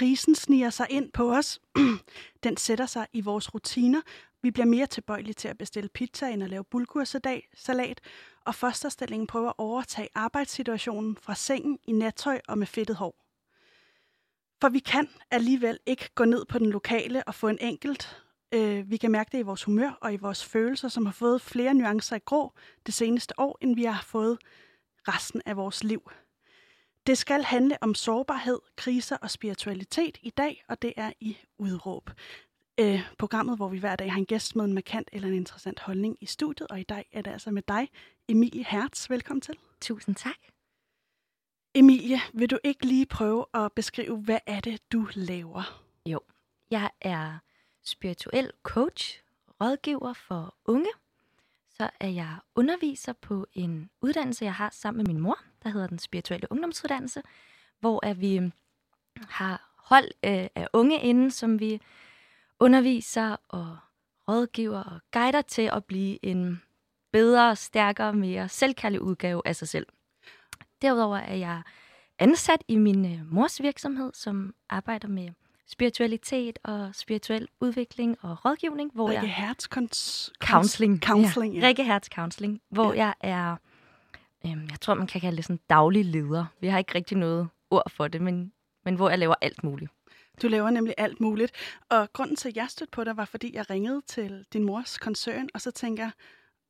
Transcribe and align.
krisen 0.00 0.34
sniger 0.34 0.70
sig 0.70 0.86
ind 0.90 1.12
på 1.12 1.32
os. 1.34 1.60
Den 2.44 2.56
sætter 2.56 2.86
sig 2.86 3.06
i 3.12 3.20
vores 3.20 3.54
rutiner. 3.54 4.00
Vi 4.42 4.50
bliver 4.50 4.66
mere 4.66 4.86
tilbøjelige 4.86 5.34
til 5.34 5.48
at 5.48 5.58
bestille 5.58 5.88
pizza 5.88 6.28
end 6.28 6.42
at 6.42 6.50
lave 6.50 6.64
bulgursalat, 6.64 8.00
og 8.46 8.54
fosterstillingen 8.54 9.26
prøver 9.26 9.48
at 9.48 9.54
overtage 9.58 10.08
arbejdssituationen 10.14 11.16
fra 11.16 11.34
sengen 11.34 11.78
i 11.86 11.92
nattøj 11.92 12.40
og 12.48 12.58
med 12.58 12.66
fedtet 12.66 12.96
hår. 12.96 13.24
For 14.60 14.68
vi 14.68 14.78
kan 14.78 15.08
alligevel 15.30 15.78
ikke 15.86 16.08
gå 16.14 16.24
ned 16.24 16.44
på 16.44 16.58
den 16.58 16.70
lokale 16.70 17.24
og 17.24 17.34
få 17.34 17.48
en 17.48 17.58
enkelt. 17.60 18.22
Øh, 18.54 18.90
vi 18.90 18.96
kan 18.96 19.10
mærke 19.10 19.28
det 19.32 19.38
i 19.38 19.42
vores 19.42 19.64
humør 19.64 19.98
og 20.00 20.12
i 20.12 20.16
vores 20.16 20.44
følelser, 20.44 20.88
som 20.88 21.06
har 21.06 21.12
fået 21.12 21.42
flere 21.42 21.74
nuancer 21.74 22.16
i 22.16 22.20
grå 22.24 22.52
det 22.86 22.94
seneste 22.94 23.40
år, 23.40 23.58
end 23.60 23.76
vi 23.76 23.84
har 23.84 24.02
fået 24.06 24.38
resten 25.08 25.42
af 25.46 25.56
vores 25.56 25.84
liv. 25.84 26.10
Det 27.06 27.18
skal 27.18 27.42
handle 27.42 27.82
om 27.82 27.94
sårbarhed, 27.94 28.58
kriser 28.76 29.16
og 29.16 29.30
spiritualitet 29.30 30.18
i 30.22 30.30
dag, 30.30 30.64
og 30.68 30.82
det 30.82 30.92
er 30.96 31.12
i 31.20 31.38
udråb. 31.58 32.10
Øh, 32.80 33.00
programmet, 33.18 33.56
hvor 33.56 33.68
vi 33.68 33.78
hver 33.78 33.96
dag 33.96 34.12
har 34.12 34.18
en 34.18 34.26
gæst 34.26 34.56
med 34.56 34.64
en 34.64 34.72
markant 34.72 35.08
eller 35.12 35.28
en 35.28 35.34
interessant 35.34 35.80
holdning 35.80 36.16
i 36.20 36.26
studiet, 36.26 36.68
og 36.70 36.80
i 36.80 36.82
dag 36.82 37.08
er 37.12 37.22
det 37.22 37.30
altså 37.30 37.50
med 37.50 37.62
dig, 37.68 37.88
Emilie 38.28 38.64
Hertz. 38.64 39.10
Velkommen 39.10 39.40
til. 39.40 39.54
Tusind 39.80 40.14
tak. 40.14 40.36
Emilie, 41.74 42.18
vil 42.32 42.50
du 42.50 42.58
ikke 42.64 42.86
lige 42.86 43.06
prøve 43.06 43.46
at 43.54 43.72
beskrive, 43.72 44.16
hvad 44.16 44.38
er 44.46 44.60
det, 44.60 44.92
du 44.92 45.08
laver? 45.14 45.82
Jo, 46.06 46.20
jeg 46.70 46.90
er 47.00 47.38
spirituel 47.84 48.52
coach, 48.62 49.22
rådgiver 49.60 50.12
for 50.12 50.54
unge. 50.64 50.90
Så 51.76 51.90
er 52.00 52.08
jeg 52.08 52.36
underviser 52.54 53.12
på 53.12 53.46
en 53.52 53.90
uddannelse, 54.02 54.44
jeg 54.44 54.54
har 54.54 54.70
sammen 54.70 55.04
med 55.04 55.14
min 55.14 55.22
mor, 55.22 55.38
der 55.62 55.68
hedder 55.68 55.86
den 55.86 55.98
spirituelle 55.98 56.52
ungdomsuddannelse, 56.52 57.22
hvor 57.80 58.06
at 58.06 58.20
vi 58.20 58.36
øhm, 58.36 58.52
har 59.28 59.70
hold 59.76 60.08
øh, 60.24 60.46
af 60.54 60.68
unge 60.72 61.00
inde, 61.00 61.30
som 61.30 61.60
vi 61.60 61.80
underviser 62.60 63.36
og 63.48 63.76
rådgiver 64.28 64.82
og 64.82 65.00
guider 65.12 65.42
til 65.42 65.70
at 65.72 65.84
blive 65.84 66.24
en 66.24 66.62
bedre, 67.12 67.56
stærkere, 67.56 68.12
mere 68.12 68.48
selvkærlig 68.48 69.02
udgave 69.02 69.42
af 69.44 69.56
sig 69.56 69.68
selv. 69.68 69.86
Derudover 70.82 71.16
er 71.16 71.34
jeg 71.34 71.62
ansat 72.18 72.64
i 72.68 72.76
min 72.76 73.04
øh, 73.12 73.32
mors 73.32 73.62
virksomhed, 73.62 74.10
som 74.14 74.54
arbejder 74.68 75.08
med 75.08 75.28
spiritualitet 75.66 76.58
og 76.62 76.90
spirituel 76.92 77.48
udvikling 77.60 78.16
og 78.20 78.44
rådgivning. 78.44 78.90
Hvor 78.94 79.08
Rikke 79.08 79.22
jeg... 79.22 79.34
Hertz 79.34 79.66
cons... 79.66 80.30
Counseling. 80.40 81.02
Counseling, 81.02 81.54
ja. 81.54 81.60
ja. 81.60 81.66
Rikke 81.66 81.84
Hertz 81.84 82.08
Counseling, 82.08 82.60
hvor 82.68 82.92
ja. 82.92 83.04
jeg 83.04 83.14
er, 83.20 83.56
øhm, 84.46 84.68
jeg 84.70 84.80
tror 84.80 84.94
man 84.94 85.06
kan 85.06 85.20
kalde 85.20 85.36
det 85.36 85.44
sådan 85.44 85.60
daglig 85.70 86.04
leder. 86.04 86.44
Vi 86.60 86.66
har 86.66 86.78
ikke 86.78 86.94
rigtig 86.94 87.18
noget 87.18 87.48
ord 87.70 87.90
for 87.90 88.08
det, 88.08 88.20
men, 88.20 88.52
men 88.84 88.94
hvor 88.94 89.08
jeg 89.08 89.18
laver 89.18 89.34
alt 89.40 89.64
muligt. 89.64 89.90
Du 90.42 90.48
laver 90.48 90.70
nemlig 90.70 90.94
alt 90.98 91.20
muligt. 91.20 91.52
Og 91.88 92.12
grunden 92.12 92.36
til, 92.36 92.48
at 92.48 92.56
jeg 92.56 92.66
stødte 92.68 92.90
på 92.90 93.04
dig, 93.04 93.16
var, 93.16 93.24
fordi 93.24 93.54
jeg 93.54 93.70
ringede 93.70 94.02
til 94.06 94.44
din 94.52 94.64
mors 94.64 94.98
koncern, 94.98 95.48
og 95.54 95.60
så 95.60 95.70
tænker 95.70 96.02
jeg, 96.02 96.10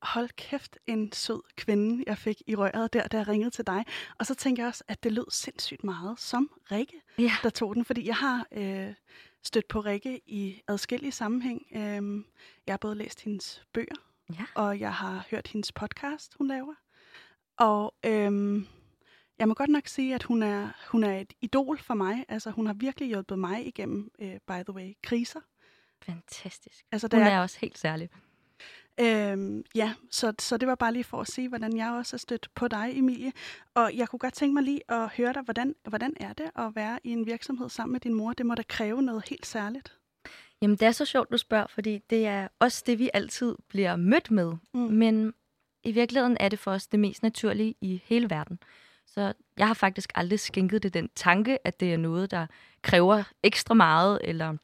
hold 0.03 0.29
kæft, 0.37 0.79
en 0.87 1.13
sød 1.13 1.43
kvinde, 1.57 2.05
jeg 2.07 2.19
fik 2.19 2.43
i 2.47 2.55
røret 2.55 2.93
der, 2.93 3.09
da 3.09 3.19
jeg 3.19 3.29
ringede 3.29 3.51
til 3.51 3.67
dig. 3.67 3.85
Og 4.19 4.27
så 4.27 4.35
tænker 4.35 4.63
jeg 4.63 4.69
også, 4.69 4.85
at 4.89 5.05
det 5.05 5.13
lød 5.13 5.31
sindssygt 5.31 5.85
meget 5.85 6.21
som 6.21 6.51
Rikke, 6.73 7.01
ja. 7.19 7.33
der 7.43 7.51
tog 7.51 7.75
den. 7.75 7.85
Fordi 7.85 8.07
jeg 8.07 8.17
har 8.17 8.47
øh, 8.53 8.95
stødt 9.43 9.69
på 9.69 9.81
Rikke 9.81 10.21
i 10.27 10.63
adskillige 10.69 11.13
sammenhæng. 11.13 11.67
Øh, 11.75 12.25
jeg 12.67 12.73
har 12.73 12.77
både 12.77 12.95
læst 12.95 13.21
hendes 13.21 13.65
bøger, 13.73 13.97
ja. 14.39 14.45
og 14.55 14.81
jeg 14.81 14.95
har 14.95 15.27
hørt 15.31 15.47
hendes 15.47 15.73
podcast, 15.73 16.35
hun 16.39 16.49
laver. 16.49 16.75
Og 17.61 17.95
øh, 18.07 18.63
jeg 19.39 19.49
må 19.49 19.55
godt 19.55 19.71
nok 19.71 19.87
sige, 19.87 20.15
at 20.15 20.23
hun 20.23 20.43
er, 20.43 20.69
hun 20.89 21.05
er 21.05 21.21
et 21.21 21.33
idol 21.41 21.79
for 21.79 21.95
mig. 21.95 22.25
Altså, 22.29 22.51
hun 22.51 22.67
har 22.67 22.75
virkelig 22.75 23.09
hjulpet 23.09 23.39
mig 23.39 23.67
igennem, 23.67 24.11
uh, 24.19 24.27
by 24.27 24.63
the 24.65 24.73
way, 24.73 24.93
kriser. 25.03 25.41
Fantastisk. 26.03 26.85
Altså, 26.93 27.09
hun 27.13 27.23
er, 27.23 27.27
er 27.27 27.41
også 27.41 27.59
helt 27.61 27.79
særlig. 27.79 28.09
Øhm, 29.01 29.65
ja, 29.75 29.95
så, 30.11 30.33
så 30.39 30.57
det 30.57 30.69
var 30.69 30.75
bare 30.75 30.93
lige 30.93 31.05
for 31.05 31.21
at 31.21 31.27
sige, 31.27 31.49
hvordan 31.49 31.77
jeg 31.77 31.91
også 31.91 32.17
er 32.17 32.19
stødt 32.19 32.49
på 32.55 32.69
dig, 32.69 32.91
Emilie. 32.99 33.33
Og 33.75 33.91
jeg 33.95 34.09
kunne 34.09 34.19
godt 34.19 34.35
tænke 34.35 34.55
mig 34.55 34.63
lige 34.63 34.81
at 34.89 35.09
høre 35.09 35.33
dig, 35.33 35.43
hvordan, 35.43 35.75
hvordan 35.89 36.13
er 36.21 36.33
det 36.33 36.51
at 36.57 36.75
være 36.75 36.99
i 37.05 37.11
en 37.11 37.27
virksomhed 37.27 37.69
sammen 37.69 37.93
med 37.93 38.01
din 38.01 38.15
mor? 38.15 38.33
Det 38.33 38.47
må 38.47 38.55
da 38.55 38.63
kræve 38.69 39.03
noget 39.03 39.29
helt 39.29 39.47
særligt. 39.47 39.99
Jamen, 40.63 40.77
det 40.77 40.87
er 40.87 40.93
så 40.93 41.05
sjovt, 41.05 41.31
du 41.33 41.37
spørger, 41.37 41.67
fordi 41.67 41.99
det 42.11 42.27
er 42.27 42.49
også 42.59 42.83
det, 42.87 42.99
vi 42.99 43.11
altid 43.15 43.55
bliver 43.69 43.97
mødt 43.97 44.31
med. 44.31 44.53
Mm. 44.75 44.81
Men 44.81 45.35
i 45.85 45.93
virkeligheden 45.93 46.37
er 46.41 46.49
det 46.49 46.59
for 46.59 46.71
os 46.71 46.87
det 46.87 47.01
mest 47.01 47.23
naturlige 47.23 47.75
i 47.81 48.03
hele 48.05 48.31
verden. 48.31 48.59
Så 49.07 49.33
jeg 49.59 49.67
har 49.67 49.75
faktisk 49.75 50.13
aldrig 50.15 50.41
skænket 50.41 50.83
det 50.83 50.95
den 50.95 51.09
tanke, 51.15 51.67
at 51.67 51.81
det 51.81 51.93
er 51.93 51.97
noget, 51.97 52.31
der 52.31 52.47
kræver 52.83 53.23
ekstra 53.43 53.75
meget, 53.75 54.19
eller 54.25 54.57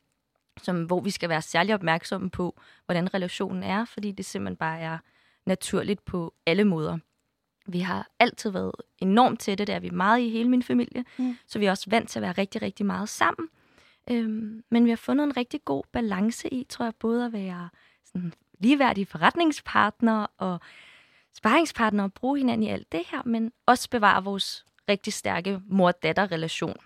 som, 0.62 0.84
hvor 0.84 1.00
vi 1.00 1.10
skal 1.10 1.28
være 1.28 1.42
særlig 1.42 1.74
opmærksomme 1.74 2.30
på, 2.30 2.60
hvordan 2.84 3.14
relationen 3.14 3.62
er, 3.62 3.84
fordi 3.84 4.12
det 4.12 4.24
simpelthen 4.24 4.56
bare 4.56 4.80
er 4.80 4.98
naturligt 5.46 6.04
på 6.04 6.34
alle 6.46 6.64
måder. 6.64 6.98
Vi 7.66 7.80
har 7.80 8.08
altid 8.18 8.50
været 8.50 8.72
enormt 8.98 9.40
tætte, 9.40 9.64
det 9.64 9.74
er 9.74 9.80
vi 9.80 9.90
meget 9.90 10.20
i 10.20 10.28
hele 10.28 10.48
min 10.48 10.62
familie, 10.62 11.04
mm. 11.18 11.36
så 11.46 11.58
vi 11.58 11.66
er 11.66 11.70
også 11.70 11.90
vant 11.90 12.08
til 12.10 12.18
at 12.18 12.22
være 12.22 12.32
rigtig, 12.32 12.62
rigtig 12.62 12.86
meget 12.86 13.08
sammen. 13.08 13.48
Øhm, 14.10 14.64
men 14.70 14.84
vi 14.84 14.90
har 14.90 14.96
fundet 14.96 15.24
en 15.24 15.36
rigtig 15.36 15.64
god 15.64 15.82
balance 15.92 16.48
i, 16.48 16.64
tror 16.68 16.84
jeg, 16.84 16.94
både 16.94 17.26
at 17.26 17.32
være 17.32 17.68
sådan 18.04 18.32
ligeværdige 18.58 19.06
forretningspartnere 19.06 20.26
og 20.38 20.60
sparringspartner 21.36 22.04
og 22.04 22.12
bruge 22.12 22.38
hinanden 22.38 22.62
i 22.62 22.70
alt 22.70 22.92
det 22.92 23.02
her, 23.10 23.22
men 23.26 23.52
også 23.66 23.90
bevare 23.90 24.24
vores 24.24 24.66
rigtig 24.88 25.12
stærke 25.12 25.60
mor-datter-relation. 25.66 26.76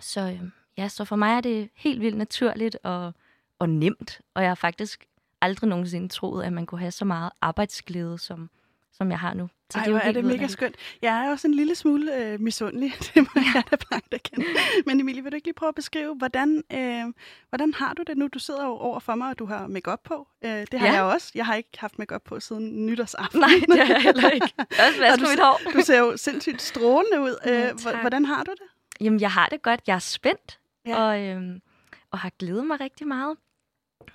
Så 0.00 0.20
øh, 0.20 0.40
ja, 0.78 0.88
så 0.88 1.04
for 1.04 1.16
mig 1.16 1.36
er 1.36 1.40
det 1.40 1.70
helt 1.76 2.00
vildt 2.00 2.16
naturligt 2.16 2.78
og, 2.84 3.14
og 3.58 3.68
nemt, 3.68 4.20
og 4.34 4.42
jeg 4.42 4.50
har 4.50 4.54
faktisk 4.54 5.06
aldrig 5.40 5.68
nogensinde 5.68 6.08
troet, 6.08 6.44
at 6.44 6.52
man 6.52 6.66
kunne 6.66 6.80
have 6.80 6.90
så 6.90 7.04
meget 7.04 7.32
arbejdsglæde, 7.40 8.18
som, 8.18 8.50
som 8.92 9.10
jeg 9.10 9.18
har 9.18 9.34
nu. 9.34 9.48
Så 9.72 9.78
Ej, 9.78 9.84
det 9.84 9.90
er, 9.90 9.94
jo 9.94 10.08
er 10.08 10.12
det 10.12 10.24
mega 10.24 10.46
skønt. 10.46 10.76
Jeg 11.02 11.26
er 11.26 11.30
også 11.30 11.48
en 11.48 11.54
lille 11.54 11.74
smule 11.74 12.16
øh, 12.16 12.40
misundelig, 12.40 12.92
det 13.14 13.16
må 13.16 13.30
ja. 13.36 13.42
jeg 13.54 13.64
da 13.70 13.76
blankt 13.88 14.14
erkende. 14.14 14.46
Men 14.86 15.00
Emilie, 15.00 15.22
vil 15.22 15.32
du 15.32 15.34
ikke 15.34 15.46
lige 15.46 15.54
prøve 15.54 15.68
at 15.68 15.74
beskrive, 15.74 16.14
hvordan, 16.14 16.62
øh, 16.72 17.04
hvordan 17.48 17.74
har 17.74 17.94
du 17.94 18.02
det 18.06 18.18
nu? 18.18 18.28
Du 18.28 18.38
sidder 18.38 18.64
jo 18.64 18.70
over 18.70 19.00
for 19.00 19.14
mig, 19.14 19.30
og 19.30 19.38
du 19.38 19.46
har 19.46 19.66
makeup 19.66 20.00
på. 20.04 20.28
Øh, 20.44 20.50
det 20.50 20.80
har 20.80 20.86
ja. 20.86 20.92
jeg 20.92 21.02
også. 21.02 21.32
Jeg 21.34 21.46
har 21.46 21.54
ikke 21.54 21.70
haft 21.78 21.98
makeup 21.98 22.22
på 22.22 22.40
siden 22.40 22.86
nytårsaften. 22.86 23.40
Nej, 23.40 23.50
det 23.68 23.78
har 23.78 23.94
jeg 23.94 24.02
heller 24.02 24.30
ikke. 24.30 24.52
Også 25.12 25.26
mit 25.30 25.40
hår. 25.40 25.72
Du 25.72 25.80
ser 25.80 25.98
jo 25.98 26.16
sindssygt 26.16 26.62
strålende 26.62 27.20
ud. 27.20 27.36
Øh, 27.46 27.52
ja, 27.52 28.00
hvordan 28.00 28.24
har 28.24 28.44
du 28.44 28.50
det? 28.50 28.68
Jamen, 29.00 29.20
jeg 29.20 29.30
har 29.30 29.48
det 29.48 29.62
godt. 29.62 29.80
Jeg 29.86 29.94
er 29.94 29.98
spændt, 29.98 30.58
ja. 30.86 30.96
og, 30.96 31.20
øh, 31.20 31.42
og 32.10 32.18
har 32.18 32.30
glædet 32.38 32.66
mig 32.66 32.80
rigtig 32.80 33.06
meget. 33.06 33.36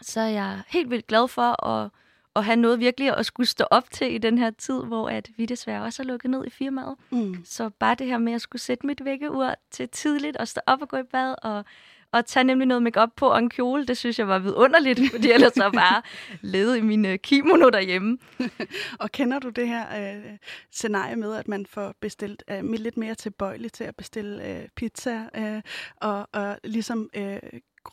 Så 0.02 0.22
jeg 0.22 0.54
er 0.54 0.62
helt 0.68 0.90
vildt 0.90 1.08
glad 1.08 1.28
for 1.28 1.66
at 1.66 1.90
at 2.36 2.46
have 2.46 2.56
noget 2.56 2.80
virkelig 2.80 3.18
at 3.18 3.26
skulle 3.26 3.48
stå 3.48 3.66
op 3.72 3.92
til 3.92 4.16
i 4.16 4.18
den 4.18 4.38
her 4.38 4.50
tid, 4.50 4.84
hvor 4.84 5.10
at 5.10 5.30
vi 5.38 5.46
desværre 5.46 5.84
også 5.84 6.04
er 6.04 6.08
lukket 6.08 6.32
ned 6.32 6.46
i 6.46 6.50
firmaet. 6.50 6.96
Mm. 7.10 7.36
Så 7.46 7.70
bare 7.70 7.96
det 7.96 8.08
her 8.08 8.18
med 8.18 8.34
at 8.34 8.42
skulle 8.42 8.62
sætte 8.62 8.88
mit 8.88 9.06
vækkeur 9.06 9.56
til 9.72 9.90
tidligt 9.90 10.38
og 10.38 10.48
stå 10.48 10.62
op 10.68 10.82
og 10.82 10.90
gå 10.90 10.98
i 10.98 11.04
bad 11.04 11.36
og, 11.44 11.66
og 12.12 12.26
tage 12.26 12.44
nemlig 12.44 12.68
noget 12.68 12.84
makeup 12.84 13.10
på 13.16 13.28
og 13.28 13.40
en 13.40 13.50
kjole, 13.50 13.86
det 13.86 13.98
synes 13.98 14.20
jeg 14.20 14.28
var 14.28 14.40
vidunderligt, 14.40 15.00
fordi 15.12 15.32
ellers 15.32 15.54
så 15.54 15.72
bare 15.74 16.02
lede 16.42 16.78
i 16.78 16.82
mine 16.82 17.18
kimono 17.18 17.70
derhjemme. 17.70 18.18
og 19.00 19.12
kender 19.12 19.40
du 19.40 19.50
det 19.50 19.68
her 19.68 20.16
øh, 20.16 20.38
scenarie 20.72 21.16
med, 21.16 21.36
at 21.36 21.48
man 21.48 21.66
får 21.66 21.94
bestilt 22.02 22.44
øh, 22.52 22.72
lidt 22.72 22.98
mere 22.98 23.16
tilbøjeligt 23.16 23.74
til 23.74 23.84
at 23.84 23.96
bestille 23.96 24.48
øh, 24.50 24.68
pizza 24.76 25.22
øh, 25.36 25.62
og, 25.96 26.30
og 26.34 26.58
ligesom 26.64 27.10
øh, 27.16 27.40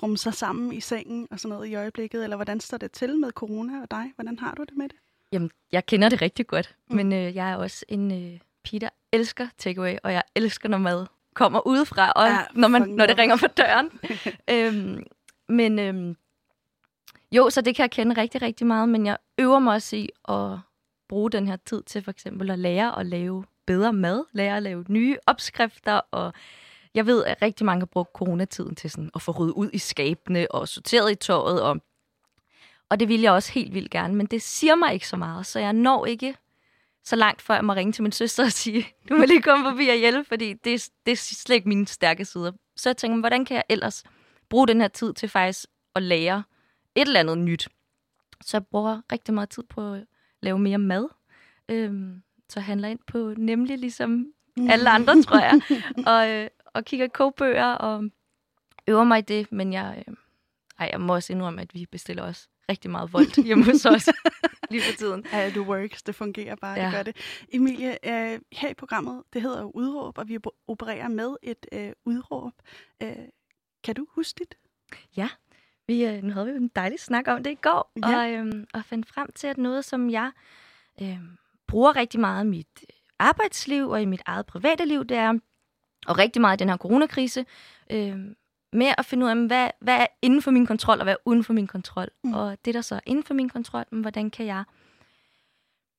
rumme 0.03 0.19
sig 0.19 0.35
sammen 0.35 0.73
i 0.73 0.81
sengen 0.81 1.29
og 1.31 1.41
sådan 1.41 1.55
noget 1.55 1.69
i 1.69 1.75
øjeblikket? 1.75 2.25
Eller 2.25 2.37
hvordan 2.37 2.61
står 2.61 2.79
det 2.79 2.93
til 2.93 3.19
med 3.19 3.31
corona 3.31 3.83
og 3.83 3.91
dig? 3.91 4.13
Hvordan 4.15 4.39
har 4.39 4.55
du 4.55 4.65
det 4.65 4.77
med 4.77 4.89
det? 4.89 4.97
Jamen, 5.33 5.51
jeg 5.73 5.87
kender 5.87 6.09
det 6.09 6.23
rigtig 6.23 6.47
godt, 6.47 6.75
mm. 6.91 6.97
men 6.97 7.13
øh, 7.13 7.37
jeg 7.37 7.51
er 7.51 7.57
også 7.57 7.85
en 7.89 8.13
øh, 8.13 8.41
pige, 8.65 8.81
der 8.81 8.89
elsker 9.13 9.47
takeaway, 9.59 9.97
og 10.03 10.13
jeg 10.13 10.23
elsker, 10.35 10.69
når 10.69 10.79
mad 10.79 11.07
kommer 11.35 11.67
udefra, 11.67 12.11
og 12.11 12.27
ja, 12.27 12.39
når, 12.55 12.69
man, 12.69 12.83
når 12.83 13.07
det 13.07 13.19
ringer 13.19 13.37
på 13.37 13.47
døren. 13.47 13.91
øhm, 14.55 15.03
men 15.49 15.79
øhm, 15.79 16.17
jo, 17.33 17.51
så 17.51 17.61
det 17.61 17.77
kan 17.77 17.83
jeg 17.83 17.91
kende 17.91 18.21
rigtig, 18.21 18.43
rigtig 18.43 18.67
meget, 18.67 18.89
men 18.89 19.07
jeg 19.07 19.17
øver 19.39 19.59
mig 19.59 19.75
også 19.75 19.97
i 19.97 20.09
at 20.29 20.59
bruge 21.09 21.31
den 21.31 21.49
her 21.49 21.57
tid 21.57 21.83
til 21.83 22.03
for 22.03 22.11
eksempel 22.11 22.51
at 22.51 22.59
lære 22.59 22.99
at 22.99 23.07
lave 23.07 23.45
bedre 23.67 23.93
mad, 23.93 24.25
lære 24.33 24.57
at 24.57 24.63
lave 24.63 24.85
nye 24.89 25.17
opskrifter 25.27 26.01
og 26.11 26.33
jeg 26.95 27.07
ved, 27.07 27.25
at 27.25 27.43
rigtig 27.43 27.67
mange 27.67 27.81
har 27.81 27.87
brugt 27.87 28.13
coronatiden 28.13 28.77
til 28.77 28.91
sådan 28.91 29.11
at 29.15 29.23
få 29.23 29.33
ryddet 29.33 29.53
ud 29.53 29.71
i 29.73 29.79
skabene 29.79 30.47
og 30.51 30.69
sorteret 30.69 31.13
i 31.13 31.15
tøjet. 31.15 31.63
Og, 31.63 31.81
og 32.89 33.01
det 33.01 33.09
vil 33.09 33.21
jeg 33.21 33.33
også 33.33 33.53
helt 33.53 33.75
vildt 33.75 33.91
gerne, 33.91 34.15
men 34.15 34.27
det 34.27 34.43
siger 34.43 34.75
mig 34.75 34.95
ikke 34.95 35.09
så 35.09 35.17
meget, 35.17 35.47
så 35.47 35.59
jeg 35.59 35.73
når 35.73 36.07
ikke 36.07 36.35
så 37.05 37.17
langt, 37.17 37.43
før 37.43 37.55
jeg 37.55 37.65
må 37.65 37.73
ringe 37.73 37.93
til 37.93 38.03
min 38.03 38.13
søster 38.13 38.45
og 38.45 38.53
sige, 38.53 38.87
du 39.09 39.17
må 39.17 39.25
lige 39.25 39.43
komme 39.43 39.71
forbi 39.71 39.89
og 39.89 39.97
hjælpe, 39.97 40.25
fordi 40.25 40.53
det, 40.53 40.89
det 41.07 41.13
er 41.13 41.17
slet 41.17 41.55
ikke 41.55 41.69
mine 41.69 41.87
stærke 41.87 42.25
sider. 42.25 42.53
Så 42.77 42.89
jeg 42.89 42.97
tænker, 42.97 43.19
hvordan 43.19 43.45
kan 43.45 43.55
jeg 43.55 43.65
ellers 43.69 44.05
bruge 44.49 44.69
den 44.69 44.81
her 44.81 44.89
tid 44.89 45.13
til 45.15 45.29
faktisk 45.29 45.67
at 45.95 46.03
lære 46.03 46.43
et 46.95 47.07
eller 47.07 47.21
andet 47.21 47.39
nyt? 47.39 47.69
Så 48.45 48.57
jeg 48.57 48.67
bruger 48.67 49.01
rigtig 49.13 49.35
meget 49.35 49.51
tid 49.51 49.63
på 49.63 49.93
at 49.93 50.05
lave 50.43 50.59
mere 50.59 50.79
mad. 50.79 51.09
Øhm, 51.69 52.23
så 52.49 52.61
handler 52.61 52.89
ind 52.89 52.99
på 53.07 53.35
nemlig 53.37 53.79
ligesom 53.79 54.27
alle 54.69 54.91
andre, 54.91 55.23
tror 55.23 55.39
jeg. 55.39 55.61
Og, 56.13 56.31
øh, 56.31 56.49
og 56.75 56.85
kigger 56.85 57.09
kogebøger 57.09 57.73
og 57.73 58.05
øver 58.89 59.05
mig 59.05 59.19
i 59.19 59.23
det, 59.23 59.53
men 59.53 59.73
jeg, 59.73 60.05
øh, 60.09 60.15
ej, 60.79 60.89
jeg 60.93 61.01
må 61.01 61.15
også 61.15 61.33
indrømme, 61.33 61.63
at 61.63 61.75
vi 61.75 61.87
bestiller 61.87 62.23
også 62.23 62.49
rigtig 62.69 62.91
meget 62.91 63.13
voldt 63.13 63.35
hjemme 63.47 63.65
hos 63.65 63.85
os 63.87 64.09
lige 64.71 64.83
for 64.83 64.97
tiden. 64.97 65.25
Ja, 65.33 65.51
det 65.51 65.59
works. 65.59 66.03
Det 66.03 66.15
fungerer 66.15 66.57
bare. 66.57 66.79
Ja. 66.79 66.85
Det 66.85 66.93
gør 66.93 67.03
det. 67.03 67.17
Emilie, 67.53 68.09
øh, 68.09 68.41
her 68.53 68.69
i 68.69 68.75
programmet, 68.75 69.23
det 69.33 69.43
hedder 69.43 69.61
jo 69.61 69.71
udråb, 69.75 70.19
og 70.19 70.29
vi 70.29 70.39
opererer 70.67 71.09
med 71.09 71.37
et 71.43 71.67
øh, 71.73 71.93
udråb. 72.05 72.53
Øh, 73.03 73.17
kan 73.85 73.95
du 73.95 74.07
huske 74.11 74.39
dit? 74.39 74.55
Ja, 75.17 75.29
vi, 75.87 76.05
øh, 76.05 76.23
nu 76.23 76.33
havde 76.33 76.47
vi 76.47 76.53
jo 76.53 76.59
en 76.59 76.71
dejlig 76.77 77.01
snak 77.01 77.29
om 77.29 77.43
det 77.43 77.51
i 77.51 77.59
går, 77.63 77.93
ja. 78.03 78.19
og, 78.19 78.31
øh, 78.31 78.67
og 78.75 78.85
fandt 78.85 79.07
frem 79.07 79.29
til, 79.35 79.47
at 79.47 79.59
noget, 79.59 79.85
som 79.85 80.11
jeg 80.11 80.31
øh, 81.03 81.19
bruger 81.67 81.97
rigtig 81.97 82.21
meget 82.21 82.45
i 82.45 82.49
mit 82.49 82.85
arbejdsliv 83.19 83.89
og 83.89 84.03
i 84.03 84.05
mit 84.05 84.23
eget 84.27 84.47
private 84.47 84.85
liv, 84.85 85.05
det 85.05 85.17
er, 85.17 85.39
og 86.07 86.19
rigtig 86.19 86.41
meget 86.41 86.57
i 86.57 86.63
den 86.63 86.69
her 86.69 86.77
coronakrise, 86.77 87.45
øh, 87.91 88.19
med 88.73 88.95
at 88.99 89.05
finde 89.05 89.27
ud 89.27 89.31
af, 89.31 89.37
hvad, 89.37 89.71
hvad 89.81 89.97
er 89.97 90.07
inden 90.23 90.43
for 90.43 90.51
min 90.51 90.67
kontrol, 90.67 90.99
og 90.99 91.05
hvad 91.05 91.13
er 91.13 91.23
uden 91.25 91.45
for 91.45 91.53
min 91.53 91.67
kontrol. 91.67 92.09
Mm. 92.25 92.33
Og 92.33 92.57
det, 92.65 92.75
der 92.75 92.81
så 92.81 92.95
er 92.95 93.01
inden 93.07 93.25
for 93.25 93.35
min 93.35 93.49
kontrol, 93.49 93.85
hvordan 93.91 94.31
kan 94.31 94.47
jeg 94.47 94.65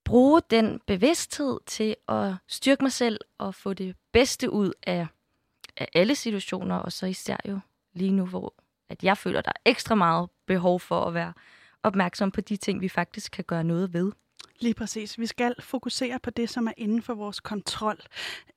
bruge 0.03 0.41
den 0.49 0.81
bevidsthed 0.87 1.59
til 1.65 1.95
at 2.07 2.33
styrke 2.47 2.83
mig 2.83 2.91
selv 2.91 3.19
og 3.37 3.55
få 3.55 3.73
det 3.73 3.95
bedste 4.13 4.51
ud 4.51 4.71
af, 4.83 5.07
af 5.77 5.87
alle 5.93 6.15
situationer, 6.15 6.75
og 6.75 6.91
så 6.91 7.05
især 7.05 7.37
jo 7.47 7.59
lige 7.93 8.11
nu, 8.11 8.25
hvor 8.25 8.53
at 8.89 9.03
jeg 9.03 9.17
føler, 9.17 9.41
der 9.41 9.51
er 9.55 9.69
ekstra 9.69 9.95
meget 9.95 10.29
behov 10.45 10.79
for 10.79 11.05
at 11.05 11.13
være 11.13 11.33
opmærksom 11.83 12.31
på 12.31 12.41
de 12.41 12.55
ting, 12.55 12.81
vi 12.81 12.89
faktisk 12.89 13.31
kan 13.31 13.43
gøre 13.43 13.63
noget 13.63 13.93
ved. 13.93 14.11
Lige 14.63 14.73
præcis. 14.73 15.19
Vi 15.19 15.25
skal 15.25 15.55
fokusere 15.59 16.19
på 16.19 16.29
det, 16.29 16.49
som 16.49 16.67
er 16.67 16.73
inden 16.77 17.01
for 17.01 17.13
vores 17.13 17.39
kontrol. 17.39 18.01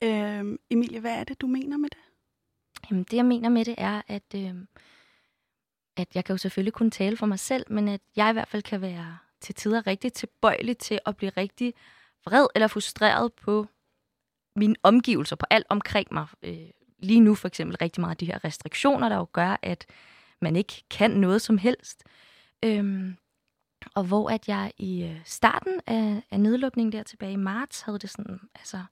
Øh, 0.02 0.58
Emilie, 0.70 1.00
hvad 1.00 1.12
er 1.12 1.24
det, 1.24 1.40
du 1.40 1.46
mener 1.46 1.76
med 1.76 1.88
det? 1.90 1.98
Jamen, 2.90 3.04
det 3.04 3.16
jeg 3.16 3.24
mener 3.24 3.48
med 3.48 3.64
det 3.64 3.74
er, 3.78 4.02
at, 4.08 4.34
øh, 4.34 4.54
at 5.96 6.08
jeg 6.14 6.24
kan 6.24 6.32
jo 6.32 6.38
selvfølgelig 6.38 6.72
kun 6.72 6.90
tale 6.90 7.16
for 7.16 7.26
mig 7.26 7.38
selv, 7.38 7.66
men 7.72 7.88
at 7.88 8.00
jeg 8.16 8.30
i 8.30 8.32
hvert 8.32 8.48
fald 8.48 8.62
kan 8.62 8.80
være 8.80 9.18
til 9.40 9.54
tider 9.54 9.86
rigtig 9.86 10.12
tilbøjelig 10.12 10.78
til 10.78 11.00
at 11.06 11.16
blive 11.16 11.32
rigtig 11.36 11.74
vred 12.26 12.46
eller 12.54 12.68
frustreret 12.68 13.32
på 13.32 13.66
mine 14.56 14.74
omgivelser, 14.82 15.36
på 15.36 15.46
alt 15.50 15.66
omkring 15.68 16.08
mig. 16.10 16.26
Øh, 16.42 16.70
lige 16.98 17.20
nu 17.20 17.34
for 17.34 17.48
eksempel 17.48 17.76
rigtig 17.76 18.00
meget 18.00 18.14
af 18.14 18.16
de 18.16 18.26
her 18.26 18.44
restriktioner, 18.44 19.08
der 19.08 19.16
jo 19.16 19.26
gør, 19.32 19.56
at 19.62 19.86
man 20.40 20.56
ikke 20.56 20.82
kan 20.90 21.10
noget 21.10 21.42
som 21.42 21.58
helst. 21.58 22.04
Øhm, 22.64 23.16
og 23.94 24.04
hvor 24.04 24.30
at 24.30 24.48
jeg 24.48 24.72
i 24.78 25.02
øh, 25.02 25.20
starten 25.24 25.80
af, 25.86 26.22
af 26.30 26.40
nedlukningen 26.40 26.92
der 26.92 27.02
tilbage 27.02 27.32
i 27.32 27.36
marts, 27.36 27.80
havde 27.80 27.98
det 27.98 28.10
sådan, 28.10 28.40
altså, 28.54 28.84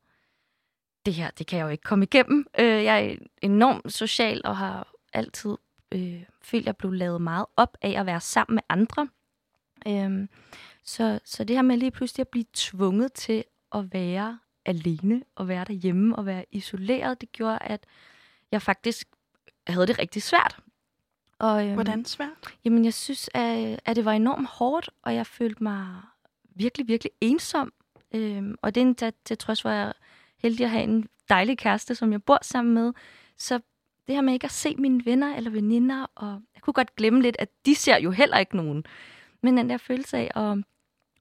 det 1.07 1.15
her, 1.15 1.31
det 1.31 1.47
kan 1.47 1.59
jeg 1.59 1.65
jo 1.65 1.69
ikke 1.69 1.83
komme 1.83 2.05
igennem. 2.05 2.47
Øh, 2.59 2.85
jeg 2.85 3.07
er 3.07 3.17
enormt 3.43 3.93
social 3.93 4.41
og 4.45 4.57
har 4.57 4.93
altid 5.13 5.57
øh, 5.93 6.23
følt, 6.43 6.63
at 6.63 6.67
jeg 6.67 6.77
blev 6.77 6.93
lavet 6.93 7.21
meget 7.21 7.47
op 7.57 7.77
af 7.83 8.01
at 8.01 8.07
være 8.07 8.21
sammen 8.21 8.55
med 8.55 8.63
andre. 8.69 9.09
Øh, 9.87 10.29
så, 10.85 11.21
så 11.25 11.45
det 11.45 11.57
her 11.57 11.63
med 11.63 11.77
lige 11.77 11.91
pludselig 11.91 12.21
at 12.21 12.29
blive 12.29 12.45
tvunget 12.53 13.13
til 13.13 13.45
at 13.73 13.93
være 13.93 14.39
alene 14.65 15.23
og 15.35 15.49
være 15.49 15.65
derhjemme 15.65 16.17
og 16.17 16.27
være 16.27 16.45
isoleret, 16.51 17.21
det 17.21 17.33
gjorde, 17.33 17.59
at 17.61 17.87
jeg 18.53 18.63
faktisk 18.63 19.09
havde 19.67 19.87
det 19.87 19.99
rigtig 19.99 20.23
svært. 20.23 20.61
Og, 21.39 21.67
øhm, 21.67 21.75
Hvordan 21.75 22.05
svært? 22.05 22.29
Jamen, 22.65 22.85
jeg 22.85 22.95
synes, 22.95 23.31
at, 23.35 23.81
at 23.85 23.97
det 23.97 24.05
var 24.05 24.13
enormt 24.13 24.49
hårdt, 24.49 24.91
og 25.03 25.15
jeg 25.15 25.27
følte 25.27 25.63
mig 25.63 25.87
virkelig, 26.55 26.89
virkelig 26.89 27.13
ensom. 27.21 27.73
Øhm, 28.15 28.55
og 28.63 28.75
det 28.75 28.81
er 28.81 28.87
en 28.87 28.95
til, 29.25 29.39
trods 29.39 29.63
for, 29.63 29.69
at 29.69 29.77
jeg 29.77 29.93
heldig 30.43 30.65
at 30.65 30.71
have 30.71 30.85
en 30.85 31.09
dejlig 31.29 31.59
kæreste, 31.59 31.95
som 31.95 32.13
jeg 32.13 32.23
bor 32.23 32.39
sammen 32.43 32.75
med. 32.75 32.93
Så 33.39 33.61
det 34.07 34.15
her 34.15 34.23
med 34.23 34.33
ikke 34.33 34.45
at 34.45 34.51
se 34.51 34.77
mine 34.77 35.05
venner 35.05 35.37
eller 35.37 35.51
veninder, 35.51 36.07
og 36.15 36.41
jeg 36.55 36.63
kunne 36.63 36.75
godt 36.75 36.97
glemme 36.97 37.23
lidt, 37.23 37.37
at 37.39 37.49
de 37.67 37.75
ser 37.75 37.97
jo 37.99 38.11
heller 38.11 38.39
ikke 38.39 38.57
nogen. 38.57 38.85
Men 39.43 39.57
den 39.57 39.71
der 39.71 39.77
følelse 39.77 40.17
af 40.17 40.31
at, 40.43 40.65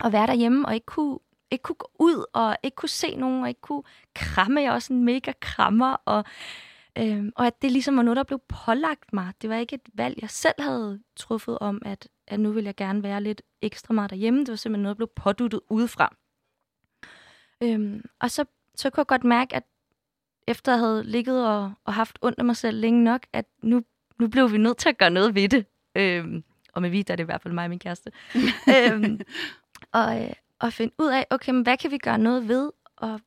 at 0.05 0.11
være 0.13 0.27
derhjemme 0.27 0.65
og 0.65 0.73
ikke 0.73 0.85
kunne, 0.85 1.19
ikke 1.51 1.63
kunne 1.63 1.75
gå 1.75 1.91
ud 1.99 2.25
og 2.33 2.57
ikke 2.63 2.75
kunne 2.75 2.89
se 2.89 3.15
nogen 3.15 3.41
og 3.41 3.49
ikke 3.49 3.61
kunne 3.61 3.83
kramme. 4.15 4.61
Jeg 4.61 4.67
er 4.67 4.73
også 4.73 4.93
en 4.93 5.03
mega 5.03 5.31
krammer, 5.41 5.95
og, 6.05 6.23
øh, 6.97 7.25
og 7.35 7.47
at 7.47 7.61
det 7.61 7.71
ligesom 7.71 7.97
var 7.97 8.03
noget, 8.03 8.17
der 8.17 8.23
blev 8.23 8.39
pålagt 8.47 9.13
mig. 9.13 9.33
Det 9.41 9.49
var 9.49 9.55
ikke 9.55 9.75
et 9.75 9.89
valg, 9.93 10.21
jeg 10.21 10.29
selv 10.29 10.55
havde 10.59 10.99
truffet 11.15 11.59
om, 11.59 11.81
at, 11.85 12.07
at 12.27 12.39
nu 12.39 12.51
vil 12.51 12.63
jeg 12.63 12.75
gerne 12.75 13.03
være 13.03 13.23
lidt 13.23 13.41
ekstra 13.61 13.93
meget 13.93 14.09
derhjemme. 14.09 14.39
Det 14.39 14.49
var 14.49 14.55
simpelthen 14.55 14.83
noget, 14.83 14.95
der 14.95 15.05
blev 15.05 15.09
påduttet 15.15 15.59
udefra. 15.69 16.15
Øhm, 17.63 18.01
og 18.19 18.31
så 18.31 18.45
så 18.75 18.89
kunne 18.89 19.01
jeg 19.01 19.07
godt 19.07 19.23
mærke, 19.23 19.55
at 19.55 19.63
efter 20.47 20.71
jeg 20.71 20.79
havde 20.79 21.03
ligget 21.03 21.47
og, 21.47 21.73
og 21.85 21.93
haft 21.93 22.19
ondt 22.21 22.39
af 22.39 22.45
mig 22.45 22.57
selv 22.57 22.79
længe 22.79 23.03
nok, 23.03 23.25
at 23.33 23.45
nu, 23.61 23.83
nu 24.19 24.27
blev 24.27 24.51
vi 24.51 24.57
nødt 24.57 24.77
til 24.77 24.89
at 24.89 24.97
gøre 24.97 25.09
noget 25.09 25.35
ved 25.35 25.49
det. 25.49 25.65
Øhm, 25.95 26.43
og 26.73 26.81
med 26.81 26.89
vi, 26.89 27.01
der 27.01 27.13
er 27.13 27.15
det 27.15 27.23
i 27.23 27.25
hvert 27.25 27.41
fald 27.41 27.53
mig 27.53 27.63
og 27.63 27.69
min 27.69 27.79
kæreste. 27.79 28.11
øhm, 28.77 29.19
og, 29.91 30.23
øh, 30.23 30.33
og 30.59 30.73
finde 30.73 30.93
ud 30.99 31.07
af, 31.07 31.25
okay, 31.29 31.51
men 31.51 31.63
hvad 31.63 31.77
kan 31.77 31.91
vi 31.91 31.97
gøre 31.97 32.17
noget 32.17 32.47
ved? 32.47 32.71
Og, 32.95 33.19